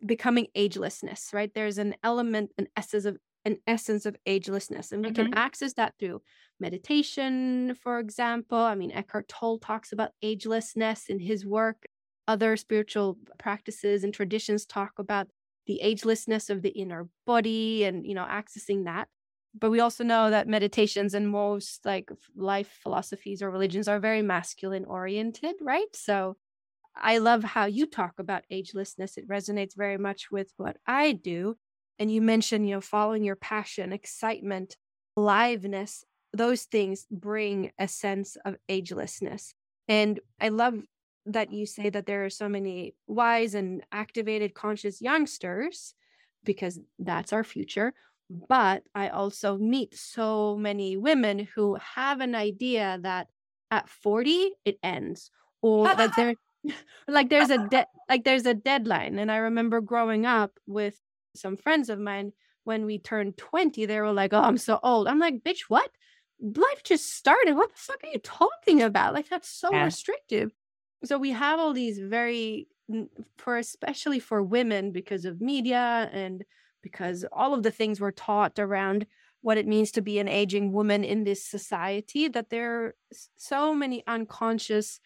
Becoming 0.06 0.47
agelessness, 0.56 1.34
right? 1.34 1.52
There's 1.54 1.80
an 1.80 1.95
element, 2.04 2.52
an 2.58 2.67
essence 2.78 3.06
of 3.06 3.17
an 3.45 3.58
essence 3.67 4.06
of 4.06 4.15
agelessness, 4.27 4.91
and 4.91 5.04
we 5.04 5.12
mm-hmm. 5.12 5.23
can 5.23 5.34
access 5.34 5.73
that 5.73 5.93
through 5.99 6.21
meditation, 6.60 7.76
for 7.82 7.99
example. 7.99 8.57
I 8.57 8.76
mean, 8.76 8.91
Eckhart 8.91 9.28
Tolle 9.28 9.59
talks 9.59 9.91
about 9.91 10.11
agelessness 10.24 11.09
in 11.09 11.20
his 11.20 11.45
work. 11.45 11.86
Other 12.28 12.55
spiritual 12.55 13.18
practices 13.39 14.03
and 14.03 14.13
traditions 14.13 14.66
talk 14.66 14.93
about 14.99 15.28
the 15.66 15.82
agelessness 15.84 16.49
of 16.49 16.61
the 16.61 16.70
inner 16.70 17.07
body, 17.26 17.84
and 17.84 18.05
you 18.05 18.13
know, 18.13 18.26
accessing 18.26 18.86
that 18.86 19.07
but 19.53 19.70
we 19.70 19.80
also 19.80 20.03
know 20.03 20.30
that 20.30 20.47
meditations 20.47 21.13
and 21.13 21.30
most 21.30 21.86
like 21.86 22.09
life 22.36 22.80
philosophies 22.82 23.41
or 23.41 23.51
religions 23.51 23.88
are 23.88 23.99
very 23.99 24.22
masculine 24.22 24.86
oriented 24.86 25.55
right 25.61 25.93
so 25.93 26.38
i 26.95 27.18
love 27.18 27.43
how 27.43 27.66
you 27.66 27.86
talk 27.86 28.13
about 28.18 28.43
agelessness 28.51 29.18
it 29.18 29.28
resonates 29.28 29.76
very 29.76 29.97
much 29.97 30.32
with 30.32 30.53
what 30.57 30.78
i 30.88 31.11
do 31.11 31.55
and 32.02 32.12
you 32.12 32.22
mentioned 32.22 32.68
you 32.68 32.76
know 32.76 32.82
following 32.82 33.24
your 33.24 33.36
passion 33.36 33.93
excitement 33.93 34.76
aliveness 35.16 36.04
those 36.34 36.64
things 36.64 37.06
bring 37.12 37.72
a 37.78 37.88
sense 37.88 38.38
of 38.45 38.56
agelessness. 38.70 39.54
And 39.88 40.20
i 40.39 40.49
love 40.49 40.76
that 41.26 41.52
you 41.52 41.66
say 41.66 41.89
that 41.89 42.08
there 42.08 42.26
are 42.26 42.30
so 42.30 42.49
many 42.49 42.95
wise 43.08 43.54
and 43.54 43.84
activated 43.91 44.56
conscious 44.56 45.02
youngsters 45.02 45.93
because 46.43 46.80
that's 46.97 47.32
our 47.32 47.43
future. 47.43 47.93
But 48.49 48.84
I 48.95 49.10
also 49.10 49.58
meet 49.58 49.95
so 49.95 50.58
many 50.58 50.97
women 50.97 51.47
who 51.54 51.76
have 51.76 52.22
an 52.22 52.34
idea 52.34 52.97
that 53.04 53.28
at 53.70 53.88
40 53.88 54.54
it 54.66 54.80
ends 54.82 55.30
or 55.62 55.84
like 55.86 56.16
there 56.16 56.36
like 57.08 57.30
there's 57.30 57.52
a 57.52 57.68
de- 57.68 57.88
like 58.10 58.24
there's 58.24 58.47
a 58.47 58.56
deadline. 58.56 59.20
And 59.20 59.32
i 59.32 59.38
remember 59.38 59.82
growing 59.82 60.26
up 60.26 60.52
with 60.66 60.99
some 61.36 61.57
friends 61.57 61.89
of 61.89 61.99
mine 61.99 62.34
when 62.63 62.86
we 62.86 62.99
turned 62.99 63.38
20 63.38 63.86
they 63.86 63.99
were 63.99 64.11
like 64.11 64.34
oh 64.34 64.41
i'm 64.41 64.57
so 64.57 64.79
old. 64.84 65.07
I'm 65.07 65.19
like 65.19 65.43
bitch 65.43 65.61
what? 65.67 65.89
Life 66.43 66.84
just 66.84 67.13
started. 67.15 67.55
What 67.55 67.69
the 67.69 67.77
fuck 67.77 68.03
are 68.03 68.09
you 68.11 68.19
talking 68.19 68.82
about? 68.82 69.13
Like 69.13 69.29
that's 69.29 69.47
so 69.47 69.71
yeah. 69.71 69.84
restrictive. 69.84 70.51
So 71.05 71.19
we 71.19 71.32
have 71.32 71.59
all 71.59 71.71
these 71.71 71.99
very 71.99 72.67
for 73.38 73.57
especially 73.57 74.19
for 74.19 74.41
women 74.41 74.91
because 74.91 75.25
of 75.25 75.39
media 75.39 76.09
and 76.11 76.43
because 76.82 77.25
all 77.32 77.53
of 77.53 77.63
the 77.63 77.71
things 77.71 78.01
we're 78.01 78.11
taught 78.11 78.57
around 78.59 79.05
what 79.41 79.57
it 79.57 79.67
means 79.67 79.91
to 79.91 80.01
be 80.01 80.19
an 80.19 80.27
aging 80.27 80.71
woman 80.71 81.03
in 81.03 81.23
this 81.23 81.45
society 81.45 82.27
that 82.27 82.49
there 82.49 82.86
are 82.86 82.95
so 83.38 83.73
many 83.73 84.03
unconscious 84.07 84.99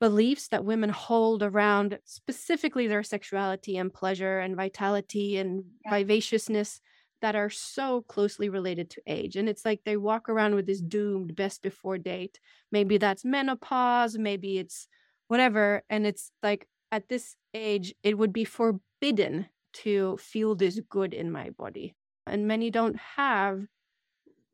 beliefs 0.00 0.48
that 0.48 0.64
women 0.64 0.90
hold 0.90 1.42
around 1.42 1.98
specifically 2.04 2.86
their 2.86 3.02
sexuality 3.02 3.76
and 3.78 3.92
pleasure 3.92 4.40
and 4.40 4.56
vitality 4.56 5.38
and 5.38 5.64
yeah. 5.84 5.98
vivaciousness 5.98 6.80
that 7.22 7.34
are 7.34 7.48
so 7.48 8.02
closely 8.02 8.48
related 8.48 8.90
to 8.90 9.02
age. 9.06 9.36
And 9.36 9.48
it's 9.48 9.64
like 9.64 9.80
they 9.84 9.96
walk 9.96 10.28
around 10.28 10.54
with 10.54 10.66
this 10.66 10.80
doomed 10.80 11.34
best 11.34 11.62
before 11.62 11.96
date. 11.96 12.38
Maybe 12.70 12.98
that's 12.98 13.24
menopause, 13.24 14.18
maybe 14.18 14.58
it's 14.58 14.86
whatever. 15.28 15.82
And 15.88 16.06
it's 16.06 16.30
like 16.42 16.68
at 16.92 17.08
this 17.08 17.34
age, 17.54 17.94
it 18.02 18.18
would 18.18 18.32
be 18.32 18.44
forbidden 18.44 19.46
to 19.72 20.16
feel 20.18 20.54
this 20.54 20.78
good 20.90 21.14
in 21.14 21.30
my 21.30 21.50
body. 21.50 21.94
And 22.26 22.46
many 22.46 22.70
don't 22.70 22.96
have 23.16 23.64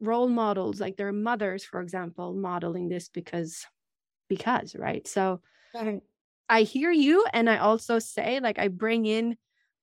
role 0.01 0.29
models 0.29 0.81
like 0.81 0.97
their 0.97 1.13
mothers, 1.13 1.65
for 1.65 1.81
example, 1.81 2.33
modeling 2.35 2.89
this 2.89 3.09
because 3.09 3.67
because, 4.37 4.75
right? 4.77 5.07
So 5.07 5.41
I 6.49 6.63
hear 6.63 6.91
you. 6.91 7.25
And 7.33 7.49
I 7.49 7.59
also 7.59 7.99
say, 7.99 8.41
like, 8.41 8.59
I 8.59 8.69
bring 8.69 9.07
in, 9.07 9.37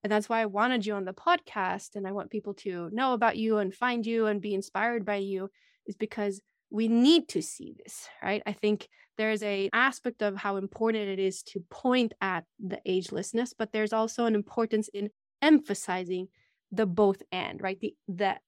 and 0.04 0.12
that's 0.12 0.30
why 0.30 0.42
I 0.42 0.46
wanted 0.46 0.86
you 0.86 0.94
on 0.96 1.06
the 1.06 1.14
podcast. 1.14 1.96
And 1.96 2.08
I 2.08 2.12
want 2.12 2.30
people 2.32 2.54
to 2.66 2.90
know 2.92 3.14
about 3.14 3.38
you 3.38 3.58
and 3.58 3.74
find 3.74 4.06
you 4.06 4.28
and 4.28 4.42
be 4.42 4.54
inspired 4.54 5.06
by 5.06 5.18
you, 5.18 5.50
is 5.86 5.96
because 5.96 6.42
we 6.70 6.88
need 6.88 7.28
to 7.30 7.42
see 7.42 7.76
this, 7.82 8.08
right? 8.22 8.44
I 8.46 8.54
think 8.54 8.88
there's 9.18 9.44
a 9.44 9.70
aspect 9.74 10.22
of 10.22 10.36
how 10.36 10.58
important 10.58 11.10
it 11.10 11.20
is 11.20 11.42
to 11.44 11.64
point 11.70 12.14
at 12.22 12.46
the 12.60 12.80
agelessness, 12.88 13.54
but 13.58 13.72
there's 13.72 13.94
also 13.94 14.26
an 14.26 14.36
importance 14.36 14.88
in 14.94 15.10
emphasizing 15.42 16.28
the 16.72 16.86
both 16.86 17.22
and, 17.32 17.62
right? 17.62 17.80
The 17.80 17.96
that 18.10 18.42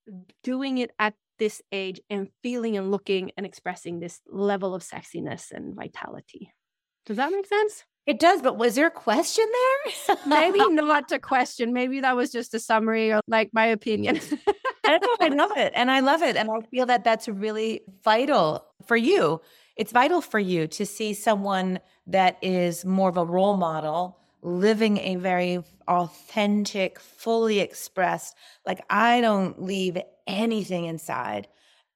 doing 0.44 0.78
it 0.78 0.92
at 1.00 1.16
this 1.42 1.60
age 1.72 2.00
and 2.08 2.30
feeling 2.44 2.78
and 2.78 2.92
looking 2.92 3.32
and 3.36 3.48
expressing 3.48 4.00
this 4.00 4.22
level 4.28 4.76
of 4.76 4.84
sexiness 4.84 5.52
and 5.52 5.76
vitality. 5.76 6.54
Does 7.08 7.18
that 7.18 7.32
make 7.32 7.48
sense? 7.48 7.84
It 8.06 8.20
does, 8.20 8.44
but 8.44 8.60
was 8.60 8.76
there 8.76 8.86
a 8.86 8.92
question 8.92 9.46
there? 9.52 10.18
Maybe 10.28 10.60
not 10.70 11.12
a 11.12 11.18
question. 11.18 11.74
Maybe 11.74 12.00
that 12.02 12.16
was 12.16 12.32
just 12.32 12.54
a 12.54 12.60
summary 12.60 13.12
or 13.12 13.22
like 13.28 13.50
my 13.54 13.66
opinion. 13.66 14.20
I 14.86 15.00
know. 15.00 15.16
I 15.20 15.30
love 15.30 15.58
it. 15.58 15.74
And 15.76 15.90
I 15.90 16.02
love 16.02 16.22
it. 16.22 16.36
And 16.36 16.48
I 16.52 16.62
feel 16.70 16.86
that 16.86 17.04
that's 17.04 17.28
really 17.28 17.82
vital 18.04 18.64
for 18.86 18.96
you. 18.96 19.42
It's 19.76 19.92
vital 19.92 20.22
for 20.22 20.40
you 20.40 20.68
to 20.68 20.86
see 20.86 21.16
someone 21.16 21.80
that 22.06 22.38
is 22.44 22.86
more 22.86 23.10
of 23.10 23.18
a 23.18 23.26
role 23.26 23.58
model 23.58 24.22
living 24.42 24.98
a 24.98 25.16
very 25.16 25.64
authentic, 25.88 27.00
fully 27.00 27.60
expressed, 27.60 28.36
like 28.66 28.84
I 28.90 29.22
don't 29.22 29.62
leave 29.62 29.98
anything 30.32 30.86
inside. 30.86 31.48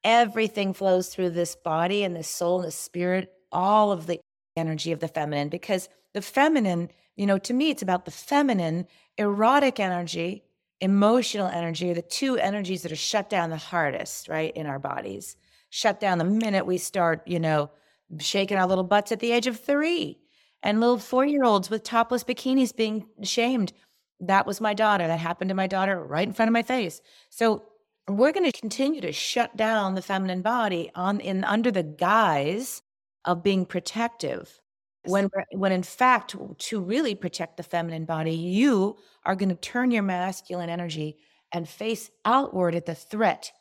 Everything 0.04 0.74
flows 0.74 1.10
through 1.10 1.32
this 1.32 1.56
body 1.56 2.04
and 2.04 2.16
the 2.16 2.24
soul 2.24 2.60
and 2.60 2.68
the 2.68 2.72
spirit, 2.72 3.34
all 3.52 3.92
of 3.92 4.06
the 4.06 4.20
energy 4.56 4.92
of 4.92 5.00
the 5.00 5.08
feminine, 5.08 5.50
because 5.50 5.90
the 6.14 6.22
feminine, 6.22 6.90
you 7.16 7.26
know, 7.26 7.38
to 7.40 7.54
me, 7.54 7.70
it's 7.70 7.82
about 7.82 8.06
the 8.06 8.12
feminine, 8.12 8.88
erotic 9.18 9.80
energy, 9.80 10.44
emotional 10.82 11.48
energy 11.48 11.90
are 11.90 11.96
the 11.96 12.02
two 12.02 12.38
energies 12.38 12.84
that 12.84 12.92
are 12.92 12.98
shut 12.98 13.30
down 13.30 13.50
the 13.50 13.58
hardest, 13.58 14.28
right, 14.28 14.56
in 14.56 14.68
our 14.68 14.80
bodies. 14.80 15.36
Shut 15.70 16.00
down 16.00 16.18
the 16.18 16.24
minute 16.24 16.66
we 16.66 16.78
start, 16.78 17.22
you 17.26 17.40
know, 17.40 17.72
shaking 18.20 18.58
our 18.58 18.68
little 18.68 18.84
butts 18.84 19.12
at 19.12 19.20
the 19.20 19.32
age 19.32 19.48
of 19.48 19.60
three 19.60 20.20
and 20.64 20.80
little 20.80 21.00
four 21.00 21.26
year 21.26 21.44
olds 21.44 21.70
with 21.70 21.84
topless 21.84 22.24
bikinis 22.24 22.76
being 22.76 23.08
shamed. 23.24 23.74
That 24.20 24.46
was 24.46 24.62
my 24.62 24.74
daughter. 24.74 25.08
That 25.08 25.20
happened 25.20 25.50
to 25.50 25.56
my 25.56 25.68
daughter 25.68 26.02
right 26.02 26.28
in 26.28 26.34
front 26.34 26.50
of 26.50 26.54
my 26.54 26.64
face. 26.64 27.02
So 27.30 27.64
we're 28.08 28.32
going 28.32 28.50
to 28.50 28.60
continue 28.60 29.02
to 29.02 29.12
shut 29.12 29.56
down 29.58 29.96
the 29.96 30.02
feminine 30.02 30.42
body 30.42 30.92
on 30.96 31.20
in 31.20 31.44
under 31.44 31.72
the 31.72 31.84
guise 31.84 32.82
of 33.24 33.44
being 33.44 33.66
protective. 33.66 34.62
When 35.06 35.30
when 35.52 35.72
in 35.72 35.84
fact 35.84 36.36
to 36.58 36.80
really 36.82 37.14
protect 37.14 37.58
the 37.58 37.64
feminine 37.64 38.06
body 38.06 38.34
you 38.34 38.98
are 39.24 39.36
going 39.36 39.50
to 39.50 39.56
turn 39.56 39.92
your 39.92 40.02
masculine 40.02 40.70
energy 40.70 41.18
and 41.52 41.70
face 41.70 42.10
outward 42.26 42.74
at 42.74 42.88
the 42.88 42.96
threat 42.96 43.52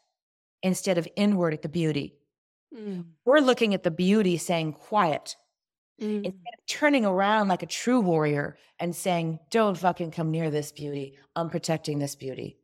instead 0.63 0.97
of 0.97 1.09
inward 1.17 1.53
at 1.53 1.63
the 1.63 1.69
beauty. 1.69 2.15
Mm. 2.75 3.05
we're 3.25 3.39
looking 3.39 3.73
at 3.73 3.85
the 3.85 3.91
beauty 3.91 4.37
saying 4.37 4.73
quiet. 4.73 5.37
Mm. 6.03 6.25
instead 6.25 6.55
of 6.59 6.67
turning 6.67 7.07
around 7.07 7.47
like 7.47 7.63
a 7.63 7.67
true 7.67 8.01
warrior 8.01 8.57
and 8.81 8.97
saying 8.97 9.39
don't 9.51 9.79
fucking 9.79 10.11
come 10.11 10.33
near 10.33 10.51
this 10.51 10.73
beauty. 10.73 11.17
I'm 11.37 11.51
protecting 11.51 12.01
this 12.01 12.17
beauty 12.17 12.57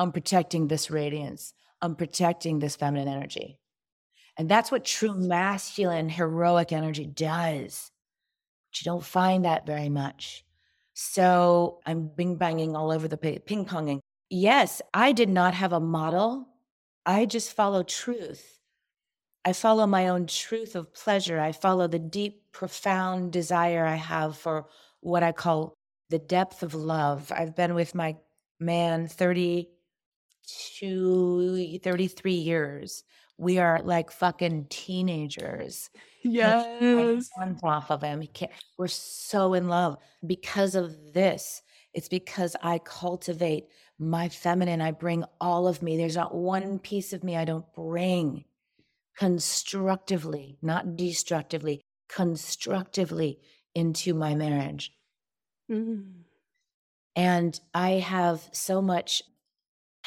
I'm 0.00 0.12
protecting 0.12 0.66
this 0.66 0.90
radiance. 0.90 1.52
I'm 1.82 1.94
protecting 1.94 2.58
this 2.58 2.74
feminine 2.74 3.06
energy. 3.06 3.58
And 4.38 4.48
that's 4.48 4.72
what 4.72 4.82
true 4.82 5.12
masculine, 5.12 6.08
heroic 6.08 6.72
energy 6.72 7.04
does. 7.04 7.90
But 8.70 8.80
you 8.80 8.86
don't 8.86 9.04
find 9.04 9.44
that 9.44 9.66
very 9.66 9.90
much. 9.90 10.42
So 10.94 11.80
I'm 11.84 12.08
bing 12.08 12.36
banging 12.36 12.74
all 12.74 12.90
over 12.90 13.08
the 13.08 13.18
ping 13.18 13.66
ponging. 13.66 14.00
Yes, 14.30 14.80
I 14.94 15.12
did 15.12 15.28
not 15.28 15.52
have 15.52 15.74
a 15.74 15.80
model. 15.80 16.48
I 17.04 17.26
just 17.26 17.52
follow 17.52 17.82
truth. 17.82 18.58
I 19.44 19.52
follow 19.52 19.86
my 19.86 20.08
own 20.08 20.26
truth 20.26 20.76
of 20.76 20.94
pleasure. 20.94 21.38
I 21.38 21.52
follow 21.52 21.88
the 21.88 21.98
deep, 21.98 22.52
profound 22.52 23.32
desire 23.34 23.84
I 23.84 23.96
have 23.96 24.38
for 24.38 24.64
what 25.00 25.22
I 25.22 25.32
call 25.32 25.74
the 26.08 26.18
depth 26.18 26.62
of 26.62 26.72
love. 26.72 27.30
I've 27.36 27.54
been 27.54 27.74
with 27.74 27.94
my 27.94 28.16
man 28.58 29.06
30 29.06 29.68
to 30.78 31.78
33 31.82 32.32
years. 32.32 33.04
We 33.38 33.58
are 33.58 33.80
like 33.82 34.10
fucking 34.10 34.66
teenagers. 34.70 35.90
Yes. 36.22 37.30
off 37.62 37.90
of 37.90 38.02
him. 38.02 38.22
We're 38.76 38.88
so 38.88 39.54
in 39.54 39.68
love 39.68 39.96
because 40.26 40.74
of 40.74 41.14
this. 41.14 41.62
It's 41.94 42.08
because 42.08 42.54
I 42.62 42.76
cultivate 42.76 43.68
my 43.98 44.28
feminine. 44.28 44.82
I 44.82 44.90
bring 44.90 45.24
all 45.40 45.66
of 45.66 45.80
me. 45.80 45.96
There's 45.96 46.16
not 46.16 46.34
one 46.34 46.78
piece 46.78 47.14
of 47.14 47.24
me 47.24 47.38
I 47.38 47.46
don't 47.46 47.64
bring 47.74 48.44
constructively, 49.18 50.58
not 50.62 50.96
destructively, 50.96 51.80
constructively 52.08 53.38
into 53.74 54.14
my 54.14 54.34
marriage. 54.34 54.92
Mm. 55.70 56.22
And 57.16 57.60
I 57.74 57.90
have 57.92 58.48
so 58.52 58.80
much 58.80 59.22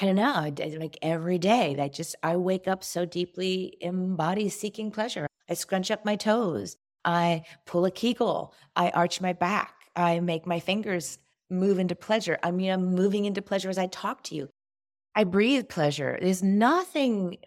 I 0.02 0.06
don't 0.06 0.16
know, 0.16 0.52
like 0.80 0.98
every 1.02 1.38
day, 1.38 1.76
I 1.80 1.88
just, 1.88 2.16
I 2.24 2.36
wake 2.38 2.68
up 2.68 2.84
so 2.84 3.06
deeply 3.06 3.78
in 3.80 4.16
body 4.16 4.50
seeking 4.50 4.90
pleasure. 4.90 5.28
I 5.48 5.54
scrunch 5.54 5.92
up 5.92 6.04
my 6.04 6.16
toes. 6.16 6.78
I 7.06 7.44
pull 7.66 7.86
a 7.86 7.92
kegel. 7.92 8.56
I 8.76 8.90
arch 8.90 9.22
my 9.22 9.34
back. 9.34 9.76
I 9.96 10.20
make 10.20 10.48
my 10.48 10.60
fingers 10.60 11.20
move 11.50 11.78
into 11.78 11.96
pleasure. 11.96 12.40
I 12.42 12.50
mean, 12.50 12.72
I'm 12.72 12.96
moving 12.96 13.26
into 13.26 13.44
pleasure 13.44 13.70
as 13.70 13.78
I 13.78 13.86
talk 13.88 14.24
to 14.24 14.36
you. 14.36 14.50
I 15.16 15.26
breathe 15.26 15.70
pleasure. 15.70 16.18
There's 16.20 16.42
nothing, 16.42 17.38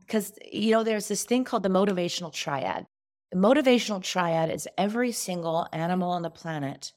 because, 0.00 0.32
you 0.50 0.72
know, 0.72 0.82
there's 0.82 1.06
this 1.06 1.22
thing 1.22 1.44
called 1.44 1.62
the 1.62 1.68
motivational 1.68 2.32
triad. 2.32 2.84
The 3.30 3.38
motivational 3.38 4.02
triad 4.02 4.50
is 4.50 4.66
every 4.76 5.12
single 5.12 5.68
animal 5.72 6.10
on 6.10 6.22
the 6.22 6.30
planet 6.30 6.92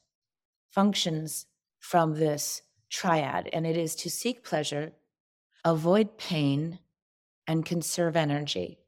functions 0.72 1.46
from 1.78 2.14
this 2.14 2.62
triad, 2.96 3.48
and 3.52 3.66
it 3.66 3.76
is 3.76 3.94
to 3.94 4.10
seek 4.10 4.42
pleasure, 4.42 4.92
avoid 5.64 6.16
pain, 6.16 6.78
and 7.46 7.64
conserve 7.64 8.16
energy. 8.16 8.78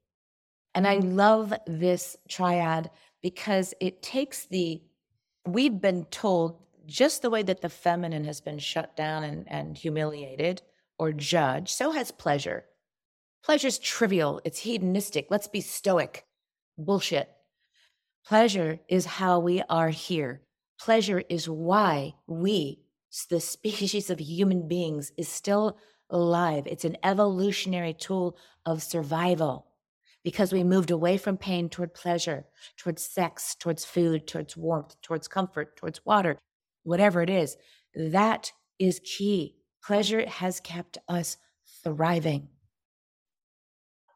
And 0.75 0.87
I 0.87 0.97
mm-hmm. 0.97 1.17
love 1.17 1.55
this 1.67 2.17
triad 2.29 2.91
because 3.23 3.75
it 3.81 4.03
takes 4.03 4.47
the, 4.47 4.81
we've 5.47 5.81
been 5.81 6.07
told 6.07 6.59
just 6.87 7.21
the 7.21 7.29
way 7.29 7.43
that 7.43 7.61
the 7.61 7.69
feminine 7.69 8.25
has 8.25 8.41
been 8.41 8.59
shut 8.59 8.97
down 8.97 9.25
and, 9.25 9.45
and 9.49 9.77
humiliated 9.77 10.63
or 10.99 11.13
judged, 11.13 11.69
so 11.69 11.91
has 11.91 12.11
pleasure. 12.11 12.65
Pleasure's 13.45 13.79
trivial, 13.79 14.41
it's 14.45 14.61
hedonistic. 14.61 15.27
Let's 15.31 15.49
be 15.49 15.61
stoic. 15.61 16.25
Bullshit. 16.79 17.29
Pleasure 18.27 18.81
is 18.89 19.05
how 19.05 19.39
we 19.39 19.63
are 19.69 19.91
here. 19.91 20.41
Pleasure 20.81 21.23
is 21.29 21.49
why 21.49 22.15
we 22.27 22.81
the 23.31 23.41
species 23.41 24.11
of 24.11 24.21
human 24.21 24.69
beings 24.69 25.13
is 25.17 25.29
still 25.29 25.79
alive. 26.11 26.67
It's 26.67 26.85
an 26.85 26.97
evolutionary 27.03 27.95
tool 27.95 28.37
of 28.65 28.83
survival. 28.83 29.67
because 30.25 30.53
we 30.53 30.65
moved 30.65 30.91
away 30.91 31.17
from 31.17 31.37
pain 31.37 31.69
toward 31.69 31.95
pleasure, 31.95 32.45
towards 32.77 33.03
sex, 33.03 33.55
towards 33.55 33.85
food, 33.85 34.27
towards 34.27 34.57
warmth, 34.57 35.01
towards 35.01 35.29
comfort, 35.29 35.77
towards 35.77 36.05
water, 36.05 36.37
whatever 36.83 37.23
it 37.23 37.31
is. 37.31 37.57
That 37.95 38.53
is 38.79 39.01
key. 39.05 39.57
Pleasure 39.83 40.29
has 40.29 40.61
kept 40.61 40.99
us 41.09 41.37
thriving. 41.83 42.49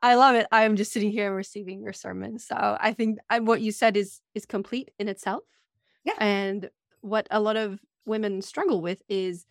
I 0.03 0.17
love 0.17 0.35
it. 0.35 0.47
I'm 0.51 0.77
just 0.77 0.93
sitting 0.93 1.13
here 1.13 1.29
and 1.29 1.37
receiving 1.37 1.81
your 1.83 1.93
sermon. 1.93 2.39
So 2.39 2.57
I 2.57 2.93
think 2.93 3.21
what 3.41 3.61
you 3.61 3.71
said 3.71 3.97
is 3.97 4.21
is 4.35 4.45
complete 4.45 4.91
in 4.99 5.09
itself. 5.09 5.45
Yeah. 6.05 6.15
And 6.19 6.69
what 7.01 7.29
a 7.31 7.41
lot 7.41 7.57
of 7.57 7.79
women 8.07 8.43
struggle 8.43 8.81
with 8.81 9.03
is 9.09 9.47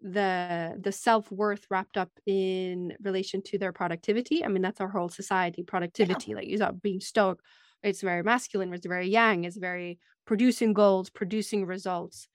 the 0.00 0.78
the 0.80 0.92
self-worth 0.92 1.66
wrapped 1.70 1.96
up 1.96 2.10
in 2.26 2.94
relation 3.02 3.42
to 3.42 3.58
their 3.58 3.72
productivity. 3.72 4.44
I 4.44 4.48
mean 4.48 4.62
that's 4.62 4.80
our 4.80 4.88
whole 4.88 5.08
society 5.08 5.62
productivity 5.62 6.30
yeah. 6.30 6.36
like 6.36 6.48
you 6.48 6.58
said 6.58 6.82
being 6.82 7.00
stoic 7.00 7.38
it's 7.82 8.02
very 8.02 8.22
masculine 8.22 8.72
it's 8.74 8.86
very 8.86 9.08
yang 9.08 9.44
it's 9.44 9.56
very 9.56 9.98
producing 10.26 10.72
goals 10.72 11.10
producing 11.10 11.64
results. 11.64 12.28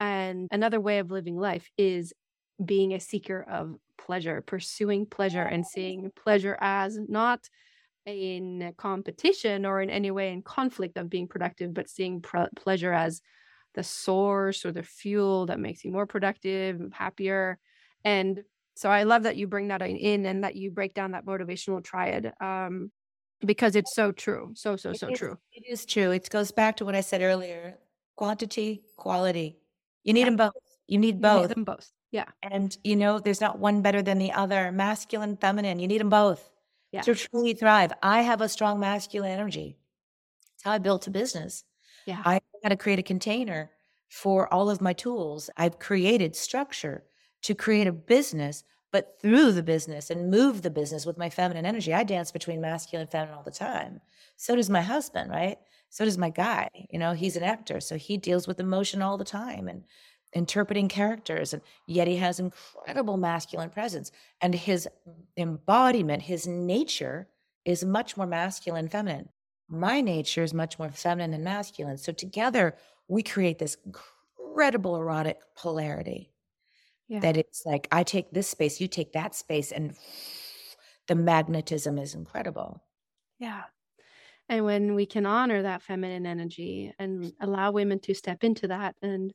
And 0.00 0.48
another 0.50 0.80
way 0.80 0.98
of 0.98 1.12
living 1.12 1.36
life 1.36 1.70
is 1.78 2.12
being 2.64 2.92
a 2.92 3.00
seeker 3.00 3.44
of 3.48 3.76
pleasure 3.98 4.42
pursuing 4.42 5.06
pleasure 5.06 5.42
and 5.42 5.64
seeing 5.64 6.10
pleasure 6.16 6.58
as 6.60 6.98
not 7.08 7.48
in 8.04 8.72
competition 8.76 9.64
or 9.64 9.80
in 9.80 9.90
any 9.90 10.10
way 10.10 10.32
in 10.32 10.42
conflict 10.42 10.96
of 10.96 11.08
being 11.08 11.28
productive 11.28 11.72
but 11.72 11.88
seeing 11.88 12.20
pr- 12.20 12.52
pleasure 12.56 12.92
as 12.92 13.22
the 13.74 13.82
source 13.82 14.64
or 14.64 14.72
the 14.72 14.82
fuel 14.82 15.46
that 15.46 15.60
makes 15.60 15.84
you 15.84 15.92
more 15.92 16.06
productive, 16.06 16.80
happier. 16.92 17.58
And 18.04 18.42
so 18.74 18.90
I 18.90 19.02
love 19.04 19.24
that 19.24 19.36
you 19.36 19.46
bring 19.46 19.68
that 19.68 19.82
in 19.82 20.26
and 20.26 20.44
that 20.44 20.56
you 20.56 20.70
break 20.70 20.94
down 20.94 21.12
that 21.12 21.26
motivational 21.26 21.82
triad 21.82 22.32
um, 22.40 22.90
because 23.44 23.76
it's 23.76 23.94
so 23.94 24.12
true. 24.12 24.52
So, 24.54 24.76
so, 24.76 24.92
so 24.92 25.08
it 25.08 25.12
is, 25.12 25.18
true. 25.18 25.38
It 25.52 25.64
is 25.68 25.86
true. 25.86 26.10
It 26.10 26.28
goes 26.30 26.52
back 26.52 26.76
to 26.78 26.84
what 26.84 26.94
I 26.94 27.00
said 27.00 27.22
earlier 27.22 27.78
quantity, 28.16 28.82
quality. 28.96 29.58
You 30.04 30.12
need 30.12 30.20
yeah. 30.20 30.26
them 30.26 30.36
both. 30.36 30.52
You 30.86 30.98
need 30.98 31.20
both. 31.20 31.42
You 31.42 31.48
need 31.48 31.56
them 31.56 31.64
both. 31.64 31.90
Yeah. 32.10 32.26
And, 32.42 32.76
you 32.84 32.96
know, 32.96 33.18
there's 33.18 33.40
not 33.40 33.58
one 33.58 33.82
better 33.82 34.02
than 34.02 34.18
the 34.18 34.32
other 34.32 34.70
masculine, 34.70 35.36
feminine. 35.36 35.78
You 35.78 35.88
need 35.88 36.00
them 36.00 36.10
both 36.10 36.50
yeah. 36.92 37.00
to 37.02 37.14
truly 37.14 37.54
thrive. 37.54 37.92
I 38.02 38.22
have 38.22 38.40
a 38.40 38.48
strong 38.48 38.78
masculine 38.78 39.30
energy. 39.30 39.78
It's 40.54 40.62
how 40.62 40.72
I 40.72 40.78
built 40.78 41.06
a 41.06 41.10
business. 41.10 41.64
Yeah. 42.06 42.22
I 42.24 42.40
had 42.62 42.70
to 42.70 42.76
create 42.76 42.98
a 42.98 43.02
container 43.02 43.70
for 44.08 44.52
all 44.52 44.68
of 44.68 44.80
my 44.80 44.92
tools. 44.92 45.50
I've 45.56 45.78
created 45.78 46.36
structure 46.36 47.04
to 47.42 47.54
create 47.54 47.86
a 47.86 47.92
business, 47.92 48.64
but 48.92 49.18
through 49.20 49.52
the 49.52 49.62
business 49.62 50.10
and 50.10 50.30
move 50.30 50.62
the 50.62 50.70
business 50.70 51.06
with 51.06 51.18
my 51.18 51.30
feminine 51.30 51.64
energy. 51.66 51.94
I 51.94 52.04
dance 52.04 52.30
between 52.30 52.60
masculine 52.60 53.02
and 53.02 53.10
feminine 53.10 53.34
all 53.34 53.42
the 53.42 53.50
time. 53.50 54.00
So 54.36 54.54
does 54.54 54.68
my 54.68 54.82
husband, 54.82 55.30
right? 55.30 55.58
So 55.88 56.04
does 56.04 56.18
my 56.18 56.30
guy. 56.30 56.68
You 56.90 56.98
know, 56.98 57.12
he's 57.12 57.36
an 57.36 57.42
actor, 57.42 57.80
so 57.80 57.96
he 57.96 58.16
deals 58.16 58.46
with 58.46 58.60
emotion 58.60 59.02
all 59.02 59.16
the 59.16 59.24
time 59.24 59.68
and 59.68 59.84
interpreting 60.34 60.88
characters. 60.88 61.52
And 61.52 61.62
yet 61.86 62.08
he 62.08 62.16
has 62.16 62.40
incredible 62.40 63.16
masculine 63.16 63.70
presence. 63.70 64.12
And 64.40 64.54
his 64.54 64.88
embodiment, 65.36 66.22
his 66.22 66.46
nature 66.46 67.28
is 67.64 67.84
much 67.84 68.16
more 68.16 68.26
masculine, 68.26 68.88
feminine. 68.88 69.28
My 69.68 70.00
nature 70.00 70.42
is 70.42 70.52
much 70.52 70.78
more 70.78 70.90
feminine 70.90 71.34
and 71.34 71.44
masculine. 71.44 71.98
So 71.98 72.12
together 72.12 72.76
we 73.08 73.22
create 73.22 73.58
this 73.58 73.76
incredible 73.86 74.96
erotic 74.96 75.40
polarity. 75.56 76.30
Yeah. 77.08 77.20
That 77.20 77.36
it's 77.36 77.66
like 77.66 77.88
I 77.92 78.04
take 78.04 78.30
this 78.30 78.48
space, 78.48 78.80
you 78.80 78.88
take 78.88 79.12
that 79.12 79.34
space, 79.34 79.70
and 79.72 79.96
the 81.08 81.14
magnetism 81.14 81.98
is 81.98 82.14
incredible. 82.14 82.82
Yeah. 83.38 83.64
And 84.48 84.64
when 84.64 84.94
we 84.94 85.06
can 85.06 85.26
honor 85.26 85.62
that 85.62 85.82
feminine 85.82 86.26
energy 86.26 86.92
and 86.98 87.32
allow 87.40 87.70
women 87.70 88.00
to 88.00 88.14
step 88.14 88.44
into 88.44 88.68
that 88.68 88.94
and 89.02 89.32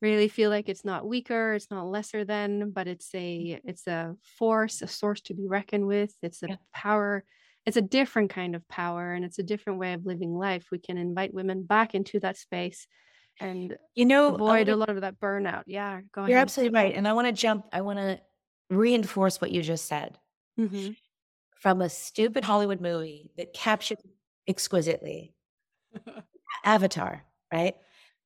really 0.00 0.28
feel 0.28 0.50
like 0.50 0.68
it's 0.68 0.84
not 0.84 1.06
weaker, 1.06 1.54
it's 1.54 1.70
not 1.70 1.86
lesser 1.86 2.24
than, 2.24 2.70
but 2.70 2.86
it's 2.86 3.14
a 3.14 3.60
it's 3.64 3.86
a 3.86 4.14
force, 4.38 4.82
a 4.82 4.86
source 4.86 5.20
to 5.22 5.34
be 5.34 5.46
reckoned 5.46 5.86
with. 5.86 6.14
It's 6.22 6.42
a 6.42 6.48
yeah. 6.48 6.56
power 6.72 7.24
it's 7.68 7.76
a 7.76 7.82
different 7.82 8.30
kind 8.30 8.56
of 8.56 8.66
power 8.68 9.12
and 9.12 9.24
it's 9.24 9.38
a 9.38 9.42
different 9.42 9.78
way 9.78 9.92
of 9.92 10.06
living 10.06 10.34
life. 10.34 10.68
We 10.72 10.78
can 10.78 10.96
invite 10.96 11.34
women 11.34 11.62
back 11.62 11.94
into 11.94 12.18
that 12.20 12.36
space 12.36 12.86
and 13.40 13.76
you 13.94 14.04
know 14.04 14.34
avoid 14.34 14.68
a 14.68 14.76
lot 14.76 14.88
of 14.88 15.02
that 15.02 15.20
burnout. 15.20 15.62
Yeah 15.66 16.00
go 16.12 16.26
you're 16.26 16.38
absolutely 16.38 16.74
right 16.74 16.94
and 16.94 17.06
i 17.06 17.12
want 17.12 17.28
to 17.28 17.32
jump 17.32 17.66
i 17.72 17.80
want 17.82 17.98
to 17.98 18.20
reinforce 18.70 19.40
what 19.40 19.52
you 19.52 19.62
just 19.62 19.86
said. 19.86 20.18
Mm-hmm. 20.58 20.90
from 21.54 21.80
a 21.80 21.88
stupid 21.88 22.42
hollywood 22.42 22.80
movie 22.80 23.30
that 23.36 23.52
captured 23.52 23.98
exquisitely 24.48 25.34
avatar 26.64 27.22
right? 27.52 27.74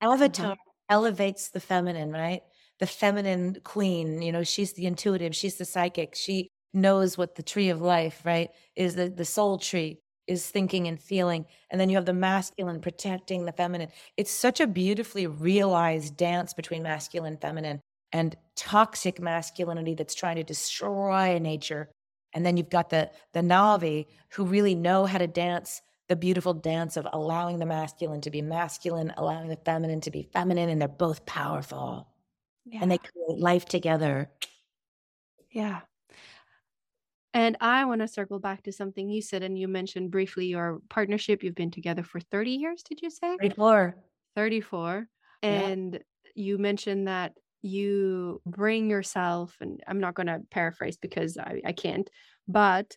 Avatar 0.01 0.53
uh-huh. 0.53 0.55
elevates 0.89 1.51
the 1.51 1.61
feminine 1.61 2.11
right? 2.11 2.41
The 2.79 2.87
feminine 2.87 3.59
queen 3.65 4.23
you 4.23 4.33
know 4.33 4.45
she's 4.45 4.73
the 4.73 4.87
intuitive 4.87 5.37
she's 5.37 5.57
the 5.57 5.67
psychic 5.67 6.15
she 6.15 6.52
knows 6.73 7.19
what 7.19 7.35
the 7.35 7.43
tree 7.43 7.69
of 7.69 7.81
life, 7.81 8.23
right, 8.25 8.51
is 8.77 8.95
the, 8.95 9.09
the 9.09 9.25
soul 9.25 9.59
tree, 9.59 9.99
is 10.27 10.47
thinking 10.47 10.87
and 10.89 11.01
feeling. 11.01 11.45
And 11.71 11.81
then 11.81 11.91
you 11.91 11.97
have 11.97 12.07
the 12.07 12.13
masculine 12.13 12.81
protecting 12.81 13.45
the 13.45 13.53
feminine. 13.53 13.89
It's 14.17 14.31
such 14.31 14.61
a 14.61 14.67
beautifully 14.67 15.27
realized 15.27 16.17
dance 16.17 16.55
between 16.55 16.83
masculine 16.83 17.37
feminine 17.37 17.81
and 18.13 18.37
toxic 18.57 19.21
masculinity 19.21 19.95
that's 19.95 20.15
trying 20.15 20.37
to 20.37 20.45
destroy 20.45 21.39
nature. 21.39 21.91
And 22.35 22.47
then 22.47 22.57
you've 22.57 22.71
got 22.71 22.91
the 22.91 23.11
the 23.33 23.41
Na'vi 23.41 24.07
who 24.33 24.45
really 24.45 24.75
know 24.75 25.05
how 25.05 25.19
to 25.19 25.27
dance 25.27 25.83
the 26.09 26.17
beautiful 26.17 26.55
dance 26.55 26.97
of 26.97 27.07
allowing 27.13 27.59
the 27.59 27.67
masculine 27.67 28.21
to 28.23 28.31
be 28.31 28.43
masculine, 28.43 29.13
allowing 29.17 29.49
the 29.49 29.57
feminine 29.57 30.01
to 30.03 30.11
be 30.11 30.29
feminine, 30.33 30.69
and 30.69 30.81
they're 30.81 30.89
both 30.89 31.25
powerful. 31.27 32.09
Yeah. 32.65 32.81
And 32.83 32.91
they 32.91 32.99
create 32.99 33.39
life 33.39 33.65
together. 33.65 34.31
Yeah. 35.51 35.81
And 37.35 37.57
I 37.61 37.85
want 37.87 38.03
to 38.03 38.09
circle 38.09 38.39
back 38.39 38.63
to 38.65 38.73
something 38.73 39.09
you 39.09 39.23
said, 39.23 39.43
and 39.43 39.59
you 39.59 39.67
mentioned 39.67 40.11
briefly 40.11 40.47
your 40.47 40.81
partnership. 40.91 41.43
You've 41.43 41.55
been 41.55 41.71
together 41.71 42.03
for 42.03 42.21
30 42.21 42.51
years, 42.51 42.83
did 42.83 43.01
you 43.01 43.11
say? 43.11 43.37
34. 43.41 43.97
34. 44.37 45.09
And 45.43 45.95
yeah. 45.95 45.99
you 46.35 46.59
mentioned 46.59 47.09
that 47.09 47.33
you 47.63 48.43
bring 48.45 48.91
yourself, 48.91 49.57
and 49.61 49.83
I'm 49.87 50.01
not 50.01 50.15
going 50.15 50.27
to 50.27 50.41
paraphrase 50.51 50.99
because 50.99 51.39
I, 51.39 51.63
I 51.65 51.73
can't, 51.73 52.09
but 52.47 52.97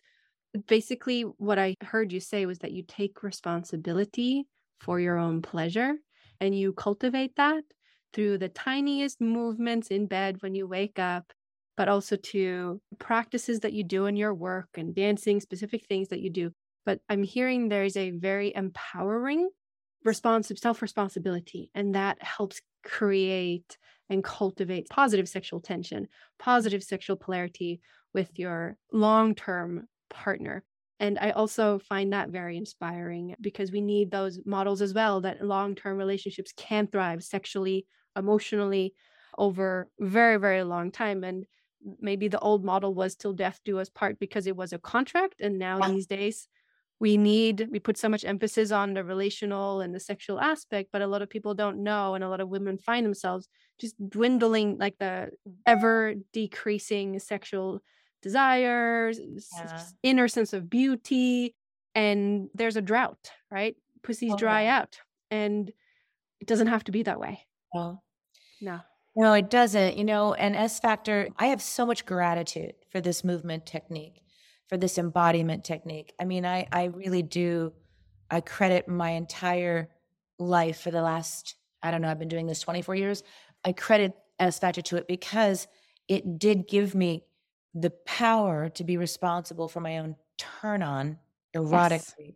basically 0.66 1.22
what 1.22 1.58
I 1.58 1.76
heard 1.82 2.12
you 2.12 2.20
say 2.20 2.46
was 2.46 2.58
that 2.58 2.72
you 2.72 2.82
take 2.86 3.22
responsibility 3.22 4.46
for 4.80 5.00
your 5.00 5.18
own 5.18 5.42
pleasure 5.42 5.94
and 6.40 6.56
you 6.58 6.72
cultivate 6.72 7.36
that 7.36 7.64
through 8.12 8.38
the 8.38 8.48
tiniest 8.48 9.20
movements 9.20 9.88
in 9.88 10.06
bed 10.06 10.42
when 10.42 10.54
you 10.54 10.66
wake 10.66 10.98
up 10.98 11.32
but 11.76 11.88
also 11.88 12.16
to 12.16 12.80
practices 12.98 13.60
that 13.60 13.72
you 13.72 13.84
do 13.84 14.06
in 14.06 14.16
your 14.16 14.34
work 14.34 14.68
and 14.76 14.94
dancing, 14.94 15.40
specific 15.40 15.86
things 15.86 16.08
that 16.08 16.20
you 16.20 16.30
do. 16.30 16.52
But 16.84 17.00
I'm 17.08 17.22
hearing 17.22 17.68
there 17.68 17.84
is 17.84 17.96
a 17.96 18.10
very 18.12 18.54
empowering 18.54 19.50
response 20.04 20.50
of 20.50 20.58
self 20.58 20.82
responsibility, 20.82 21.70
and 21.74 21.94
that 21.94 22.22
helps 22.22 22.60
create 22.84 23.76
and 24.08 24.22
cultivate 24.22 24.88
positive 24.88 25.28
sexual 25.28 25.60
tension, 25.60 26.08
positive 26.38 26.82
sexual 26.82 27.16
polarity 27.16 27.80
with 28.14 28.38
your 28.38 28.76
long 28.92 29.34
term 29.34 29.88
partner. 30.10 30.64
And 30.98 31.18
I 31.18 31.30
also 31.30 31.78
find 31.78 32.12
that 32.12 32.30
very 32.30 32.56
inspiring 32.56 33.34
because 33.40 33.70
we 33.70 33.82
need 33.82 34.10
those 34.10 34.38
models 34.46 34.80
as 34.80 34.94
well 34.94 35.20
that 35.22 35.44
long 35.44 35.74
term 35.74 35.98
relationships 35.98 36.52
can 36.56 36.86
thrive 36.86 37.22
sexually, 37.24 37.86
emotionally 38.16 38.94
over 39.36 39.90
very, 40.00 40.38
very 40.38 40.62
long 40.62 40.90
time. 40.90 41.22
And 41.24 41.44
maybe 42.00 42.28
the 42.28 42.38
old 42.40 42.64
model 42.64 42.94
was 42.94 43.14
till 43.14 43.32
death 43.32 43.60
do 43.64 43.78
us 43.78 43.88
part 43.88 44.18
because 44.18 44.46
it 44.46 44.56
was 44.56 44.72
a 44.72 44.78
contract 44.78 45.40
and 45.40 45.58
now 45.58 45.78
yeah. 45.78 45.90
these 45.90 46.06
days 46.06 46.48
we 46.98 47.16
need 47.16 47.68
we 47.70 47.78
put 47.78 47.98
so 47.98 48.08
much 48.08 48.24
emphasis 48.24 48.70
on 48.70 48.94
the 48.94 49.04
relational 49.04 49.80
and 49.80 49.94
the 49.94 50.00
sexual 50.00 50.40
aspect 50.40 50.88
but 50.92 51.02
a 51.02 51.06
lot 51.06 51.22
of 51.22 51.28
people 51.28 51.54
don't 51.54 51.82
know 51.82 52.14
and 52.14 52.24
a 52.24 52.28
lot 52.28 52.40
of 52.40 52.48
women 52.48 52.78
find 52.78 53.04
themselves 53.04 53.48
just 53.78 53.94
dwindling 54.08 54.78
like 54.78 54.96
the 54.98 55.28
ever 55.66 56.14
decreasing 56.32 57.18
sexual 57.18 57.82
desires 58.22 59.20
yeah. 59.56 59.82
inner 60.02 60.28
sense 60.28 60.52
of 60.52 60.70
beauty 60.70 61.54
and 61.94 62.48
there's 62.54 62.76
a 62.76 62.82
drought 62.82 63.30
right 63.50 63.76
pussies 64.02 64.32
oh, 64.32 64.36
dry 64.36 64.62
yeah. 64.62 64.78
out 64.78 64.98
and 65.30 65.70
it 66.40 66.48
doesn't 66.48 66.68
have 66.68 66.84
to 66.84 66.92
be 66.92 67.02
that 67.02 67.20
way 67.20 67.40
oh 67.74 67.98
no 68.60 68.80
no, 69.16 69.32
it 69.32 69.50
doesn't. 69.50 69.96
You 69.96 70.04
know, 70.04 70.34
and 70.34 70.54
S 70.56 70.80
Factor, 70.80 71.28
I 71.38 71.46
have 71.48 71.62
so 71.62 71.86
much 71.86 72.06
gratitude 72.06 72.74
for 72.90 73.00
this 73.00 73.24
movement 73.24 73.66
technique, 73.66 74.22
for 74.68 74.76
this 74.76 74.98
embodiment 74.98 75.64
technique. 75.64 76.14
I 76.20 76.24
mean, 76.24 76.46
I, 76.46 76.66
I 76.72 76.84
really 76.86 77.22
do. 77.22 77.72
I 78.30 78.40
credit 78.40 78.88
my 78.88 79.10
entire 79.10 79.88
life 80.38 80.80
for 80.80 80.90
the 80.90 81.02
last, 81.02 81.56
I 81.82 81.90
don't 81.90 82.02
know, 82.02 82.10
I've 82.10 82.18
been 82.18 82.28
doing 82.28 82.46
this 82.46 82.60
24 82.60 82.96
years. 82.96 83.22
I 83.64 83.72
credit 83.72 84.14
S 84.40 84.58
Factor 84.58 84.82
to 84.82 84.96
it 84.96 85.08
because 85.08 85.68
it 86.08 86.38
did 86.38 86.68
give 86.68 86.94
me 86.94 87.24
the 87.74 87.90
power 87.90 88.68
to 88.70 88.84
be 88.84 88.96
responsible 88.96 89.68
for 89.68 89.80
my 89.80 89.98
own 89.98 90.16
turn 90.38 90.82
on 90.82 91.18
erotic 91.54 92.02
Yes. 92.18 92.34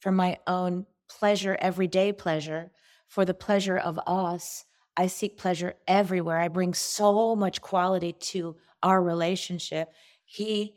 for 0.00 0.12
my 0.12 0.38
own 0.46 0.86
pleasure, 1.08 1.56
everyday 1.60 2.12
pleasure, 2.12 2.72
for 3.08 3.24
the 3.24 3.34
pleasure 3.34 3.78
of 3.78 3.98
us. 4.06 4.65
I 4.96 5.06
seek 5.08 5.36
pleasure 5.36 5.74
everywhere. 5.86 6.38
I 6.38 6.48
bring 6.48 6.74
so 6.74 7.36
much 7.36 7.60
quality 7.60 8.12
to 8.12 8.56
our 8.82 9.02
relationship. 9.02 9.92
He, 10.24 10.74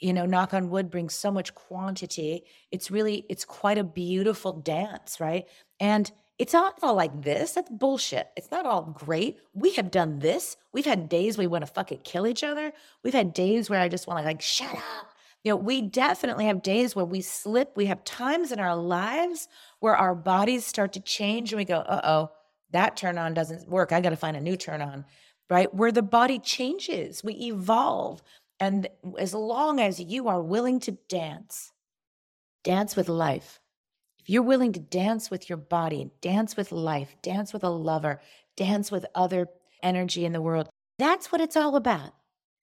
you 0.00 0.12
know, 0.12 0.26
knock 0.26 0.52
on 0.52 0.70
wood, 0.70 0.90
brings 0.90 1.14
so 1.14 1.30
much 1.30 1.54
quantity. 1.54 2.44
It's 2.70 2.90
really, 2.90 3.24
it's 3.28 3.44
quite 3.44 3.78
a 3.78 3.84
beautiful 3.84 4.52
dance, 4.52 5.18
right? 5.18 5.48
And 5.80 6.10
it's 6.38 6.52
not 6.52 6.78
all 6.82 6.94
like 6.94 7.22
this. 7.22 7.52
That's 7.52 7.70
bullshit. 7.70 8.28
It's 8.36 8.50
not 8.50 8.66
all 8.66 8.82
great. 8.82 9.38
We 9.54 9.74
have 9.74 9.90
done 9.90 10.18
this. 10.18 10.56
We've 10.72 10.84
had 10.84 11.08
days 11.08 11.38
we 11.38 11.46
want 11.46 11.64
to 11.64 11.72
fucking 11.72 12.00
kill 12.02 12.26
each 12.26 12.42
other. 12.42 12.72
We've 13.02 13.14
had 13.14 13.32
days 13.32 13.70
where 13.70 13.80
I 13.80 13.88
just 13.88 14.06
want 14.06 14.18
to 14.18 14.24
like 14.24 14.42
shut 14.42 14.74
up. 14.74 15.10
You 15.44 15.52
know, 15.52 15.56
we 15.56 15.82
definitely 15.82 16.46
have 16.46 16.62
days 16.62 16.96
where 16.96 17.04
we 17.04 17.20
slip. 17.20 17.76
We 17.76 17.86
have 17.86 18.02
times 18.02 18.50
in 18.50 18.58
our 18.58 18.74
lives 18.74 19.46
where 19.78 19.94
our 19.94 20.14
bodies 20.14 20.66
start 20.66 20.94
to 20.94 21.00
change 21.00 21.52
and 21.52 21.58
we 21.58 21.64
go, 21.64 21.80
uh 21.80 22.00
oh, 22.02 22.30
that 22.74 22.96
turn 22.96 23.18
on 23.18 23.34
doesn't 23.34 23.68
work. 23.68 23.92
I 23.92 24.00
got 24.00 24.10
to 24.10 24.16
find 24.16 24.36
a 24.36 24.40
new 24.40 24.56
turn 24.56 24.82
on, 24.82 25.04
right? 25.48 25.72
Where 25.72 25.92
the 25.92 26.02
body 26.02 26.38
changes, 26.40 27.22
we 27.22 27.34
evolve. 27.34 28.20
And 28.58 28.88
as 29.18 29.32
long 29.32 29.80
as 29.80 30.00
you 30.00 30.28
are 30.28 30.42
willing 30.42 30.80
to 30.80 30.92
dance, 31.08 31.72
dance 32.64 32.96
with 32.96 33.08
life. 33.08 33.60
If 34.18 34.28
you're 34.28 34.42
willing 34.42 34.72
to 34.72 34.80
dance 34.80 35.30
with 35.30 35.48
your 35.48 35.58
body, 35.58 36.10
dance 36.20 36.56
with 36.56 36.72
life, 36.72 37.14
dance 37.22 37.52
with 37.52 37.62
a 37.62 37.70
lover, 37.70 38.20
dance 38.56 38.90
with 38.90 39.06
other 39.14 39.48
energy 39.82 40.24
in 40.24 40.32
the 40.32 40.42
world, 40.42 40.68
that's 40.98 41.30
what 41.30 41.40
it's 41.40 41.56
all 41.56 41.76
about. 41.76 42.12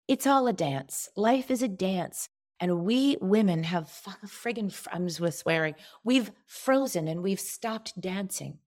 It's 0.08 0.28
all 0.28 0.48
a 0.48 0.54
dance. 0.54 1.10
Life 1.18 1.52
is 1.52 1.62
a 1.62 1.68
dance. 1.68 2.30
And 2.60 2.86
we 2.86 3.18
women 3.20 3.64
have 3.64 3.92
friggin', 4.26 4.72
fr- 4.72 4.90
I'm 4.92 5.08
just 5.08 5.40
swearing, 5.40 5.76
we've 6.04 6.32
frozen 6.46 7.08
and 7.08 7.22
we've 7.22 7.40
stopped 7.40 8.00
dancing 8.00 8.60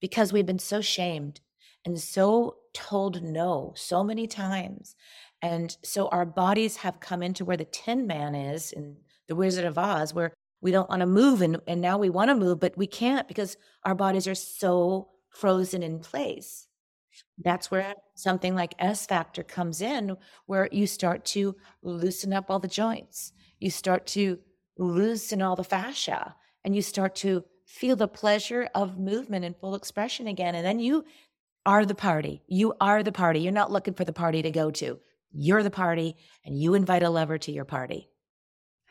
because 0.00 0.32
we've 0.32 0.46
been 0.46 0.58
so 0.58 0.80
shamed 0.80 1.40
and 1.84 2.00
so 2.00 2.56
told 2.72 3.22
no 3.22 3.72
so 3.76 4.02
many 4.02 4.26
times. 4.26 4.96
And 5.42 5.76
so 5.82 6.08
our 6.08 6.24
bodies 6.24 6.76
have 6.78 7.00
come 7.00 7.22
into 7.22 7.44
where 7.44 7.56
the 7.56 7.64
Tin 7.64 8.06
Man 8.06 8.34
is 8.34 8.72
in 8.72 8.96
The 9.28 9.36
Wizard 9.36 9.64
of 9.64 9.78
Oz, 9.78 10.14
where 10.14 10.32
we 10.60 10.70
don't 10.70 10.88
want 10.88 11.00
to 11.00 11.06
move 11.06 11.42
and, 11.42 11.60
and 11.66 11.80
now 11.80 11.98
we 11.98 12.08
want 12.08 12.30
to 12.30 12.34
move, 12.34 12.58
but 12.60 12.76
we 12.76 12.86
can't 12.86 13.28
because 13.28 13.56
our 13.84 13.94
bodies 13.94 14.26
are 14.26 14.34
so 14.34 15.08
frozen 15.28 15.82
in 15.82 15.98
place. 15.98 16.66
That's 17.38 17.70
where 17.70 17.94
something 18.14 18.54
like 18.54 18.74
S 18.78 19.06
Factor 19.06 19.42
comes 19.42 19.80
in, 19.80 20.16
where 20.46 20.68
you 20.72 20.86
start 20.86 21.24
to 21.26 21.54
loosen 21.82 22.32
up 22.32 22.50
all 22.50 22.58
the 22.58 22.68
joints. 22.68 23.32
You 23.58 23.70
start 23.70 24.06
to 24.08 24.38
loosen 24.78 25.42
all 25.42 25.56
the 25.56 25.64
fascia 25.64 26.34
and 26.64 26.74
you 26.74 26.82
start 26.82 27.14
to 27.16 27.44
feel 27.74 27.96
the 27.96 28.08
pleasure 28.08 28.68
of 28.74 28.98
movement 28.98 29.44
and 29.44 29.56
full 29.56 29.74
expression 29.74 30.26
again. 30.28 30.54
And 30.54 30.64
then 30.64 30.78
you 30.78 31.04
are 31.66 31.84
the 31.84 31.94
party. 31.94 32.42
You 32.46 32.74
are 32.80 33.02
the 33.02 33.10
party. 33.12 33.40
You're 33.40 33.52
not 33.52 33.72
looking 33.72 33.94
for 33.94 34.04
the 34.04 34.12
party 34.12 34.42
to 34.42 34.50
go 34.50 34.70
to. 34.72 35.00
You're 35.32 35.62
the 35.64 35.70
party 35.70 36.16
and 36.44 36.56
you 36.60 36.74
invite 36.74 37.02
a 37.02 37.10
lover 37.10 37.38
to 37.38 37.50
your 37.52 37.64
party. 37.64 38.08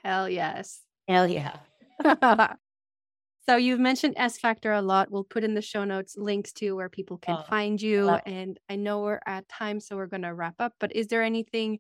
Hell 0.04 0.28
yes. 0.30 0.82
Hell 1.08 1.28
yeah. 1.28 1.58
so 3.48 3.56
you've 3.56 3.80
mentioned 3.80 4.16
S 4.18 4.38
Factor 4.38 4.74
a 4.74 4.82
lot. 4.82 5.12
We'll 5.12 5.24
put 5.24 5.44
in 5.46 5.54
the 5.54 5.62
show 5.62 5.86
notes 5.86 6.16
links 6.18 6.52
to 6.54 6.74
where 6.76 6.90
people 6.90 7.18
can 7.18 7.38
Oh, 7.40 7.44
find 7.50 7.82
you. 7.82 8.04
love- 8.06 8.22
And 8.26 8.60
I 8.70 8.76
know 8.76 9.02
we're 9.02 9.22
at 9.26 9.48
time, 9.48 9.80
so 9.80 9.96
we're 9.96 10.08
going 10.08 10.24
to 10.24 10.34
wrap 10.34 10.56
up. 10.60 10.74
But 10.80 10.96
is 10.96 11.08
there 11.08 11.24
anything 11.24 11.80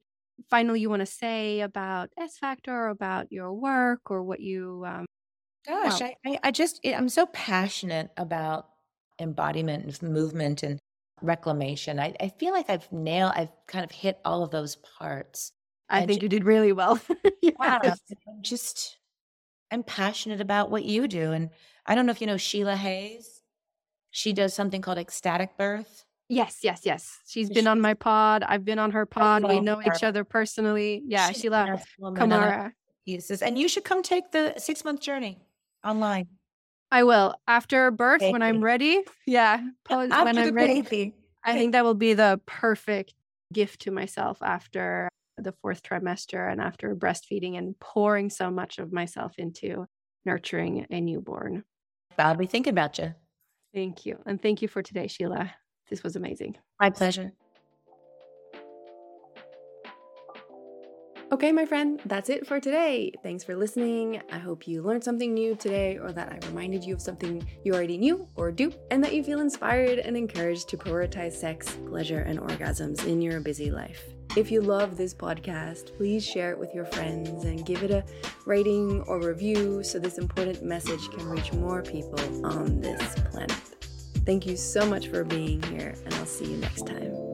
final 0.49 0.75
you 0.77 0.89
want 0.89 1.01
to 1.01 1.05
say 1.05 1.59
about 1.61 2.09
S 2.17 2.37
Factor 2.37 2.71
or 2.73 2.87
about 2.89 3.31
your 3.31 3.53
work 3.53 4.09
or 4.09 4.23
what 4.23 4.39
you? 4.39 4.83
Um, 4.87 5.05
Gosh, 5.67 6.01
Wow. 6.01 6.09
I, 6.25 6.39
I, 6.43 6.51
just, 6.51 6.79
I- 6.85 6.93
I'm 6.93 7.09
so 7.09 7.25
passionate 7.27 8.11
about 8.17 8.67
embodiment 9.19 10.01
and 10.01 10.13
movement 10.13 10.63
and 10.63 10.79
reclamation. 11.21 11.99
I, 11.99 12.13
I 12.19 12.29
feel 12.29 12.51
like 12.53 12.69
I've 12.69 12.91
nailed, 12.91 13.33
I've 13.35 13.51
kind 13.67 13.85
of 13.85 13.91
hit 13.91 14.19
all 14.25 14.43
of 14.43 14.51
those 14.51 14.75
parts. 14.75 15.51
I 15.89 15.99
And 15.99 16.07
think 16.07 16.19
ju- 16.21 16.25
you 16.25 16.29
did 16.29 16.43
really 16.43 16.71
well. 16.73 16.99
Wow. 17.59 17.79
I'm 17.83 18.41
just, 18.41 18.97
I'm 19.71 19.83
passionate 19.83 20.41
about 20.41 20.69
what 20.71 20.83
you 20.83 21.07
do. 21.07 21.31
And 21.31 21.49
I 21.85 21.95
don't 21.95 22.05
know 22.05 22.11
if 22.11 22.19
you 22.21 22.27
know 22.27 22.37
Sheila 22.37 22.75
Hayes. 22.75 23.41
She 24.11 24.31
mm. 24.31 24.35
does 24.35 24.53
something 24.53 24.81
called 24.81 24.97
ecstatic 24.97 25.57
birth. 25.57 26.05
Yes, 26.29 26.59
yes, 26.63 26.81
yes. 26.83 27.19
She's 27.27 27.49
been 27.49 27.67
on 27.67 27.79
my 27.79 27.93
pod. 27.93 28.43
I've 28.47 28.65
been 28.65 28.79
on 28.79 28.91
her 28.91 29.05
pod. 29.05 29.47
We 29.47 29.59
know 29.59 29.81
each 29.81 30.03
other 30.03 30.23
personally. 30.23 31.03
Yeah, 31.05 31.27
She's 31.27 31.41
Sheila 31.41 31.59
wonderful 31.63 31.85
woman, 31.99 32.21
and 32.23 32.33
I 32.33 32.37
Kamara. 32.37 32.71
uses- 33.05 33.41
And 33.41 33.57
you 33.59 33.67
should 33.67 33.83
come 33.83 34.01
take 34.01 34.31
the 34.31 34.53
six 34.57 34.83
month 34.83 35.01
journey 35.01 35.39
online. 35.83 36.27
I 36.91 37.03
will 37.03 37.35
after 37.47 37.89
birth 37.91 38.21
when 38.21 38.41
I'm 38.41 38.63
ready. 38.63 39.01
Yeah, 39.25 39.61
pos- 39.83 40.11
After 40.11 40.25
when 40.25 40.37
I'm 40.37 40.53
ready. 40.53 40.81
baby. 40.81 41.15
I 41.43 41.53
think 41.53 41.71
that 41.73 41.83
will 41.83 41.95
be 41.95 42.13
the 42.13 42.39
perfect 42.45 43.13
gift 43.51 43.81
to 43.81 43.91
myself 43.91 44.37
after 44.41 45.09
the 45.37 45.51
fourth 45.61 45.81
trimester 45.83 46.51
and 46.51 46.61
after 46.61 46.95
breastfeeding 46.95 47.57
and 47.57 47.77
pouring 47.79 48.29
so 48.29 48.49
much 48.51 48.77
of 48.77 48.93
myself 48.93 49.33
into 49.37 49.85
nurturing 50.25 50.85
a 50.89 51.01
newborn. 51.01 51.63
I'll 52.17 52.35
be 52.35 52.45
thinking 52.45 52.71
about 52.71 52.97
you. 52.99 53.13
Thank 53.73 54.05
you. 54.05 54.19
And 54.25 54.41
thank 54.41 54.61
you 54.61 54.67
for 54.67 54.83
today, 54.83 55.07
Sheila. 55.07 55.51
This 55.89 56.03
was 56.03 56.15
amazing. 56.15 56.55
My 56.79 56.91
pleasure. 56.91 57.33
Okay, 61.31 61.51
my 61.51 61.65
friend, 61.65 61.99
that's 62.05 62.29
it 62.29 62.45
for 62.45 62.59
today. 62.59 63.11
Thanks 63.23 63.43
for 63.43 63.55
listening. 63.55 64.21
I 64.31 64.37
hope 64.37 64.67
you 64.67 64.83
learned 64.83 65.03
something 65.03 65.33
new 65.33 65.55
today, 65.55 65.97
or 65.97 66.11
that 66.11 66.31
I 66.31 66.47
reminded 66.47 66.83
you 66.83 66.93
of 66.93 67.01
something 67.01 67.47
you 67.63 67.73
already 67.73 67.97
knew 67.97 68.27
or 68.35 68.51
do, 68.51 68.71
and 68.91 69.03
that 69.03 69.15
you 69.15 69.23
feel 69.23 69.39
inspired 69.39 69.97
and 69.97 70.15
encouraged 70.15 70.69
to 70.69 70.77
prioritize 70.77 71.33
sex, 71.33 71.75
pleasure, 71.87 72.19
and 72.19 72.39
orgasms 72.39 73.05
in 73.07 73.19
your 73.19 73.39
busy 73.39 73.71
life. 73.71 74.03
If 74.37 74.51
you 74.51 74.61
love 74.61 74.95
this 74.95 75.13
podcast, 75.13 75.97
please 75.97 76.23
share 76.25 76.51
it 76.51 76.59
with 76.59 76.73
your 76.73 76.85
friends 76.85 77.45
and 77.45 77.65
give 77.65 77.83
it 77.83 77.91
a 77.91 78.05
rating 78.45 79.01
or 79.01 79.19
review 79.19 79.83
so 79.83 79.97
this 79.97 80.19
important 80.19 80.63
message 80.63 81.09
can 81.09 81.27
reach 81.27 81.51
more 81.51 81.81
people 81.81 82.45
on 82.45 82.79
this 82.79 83.15
planet. 83.31 83.51
Thank 84.25 84.45
you 84.45 84.55
so 84.55 84.85
much 84.85 85.07
for 85.07 85.23
being 85.23 85.63
here, 85.63 85.95
and 86.05 86.13
I'll 86.13 86.25
see 86.27 86.45
you 86.45 86.57
next 86.57 86.85
time. 86.85 87.32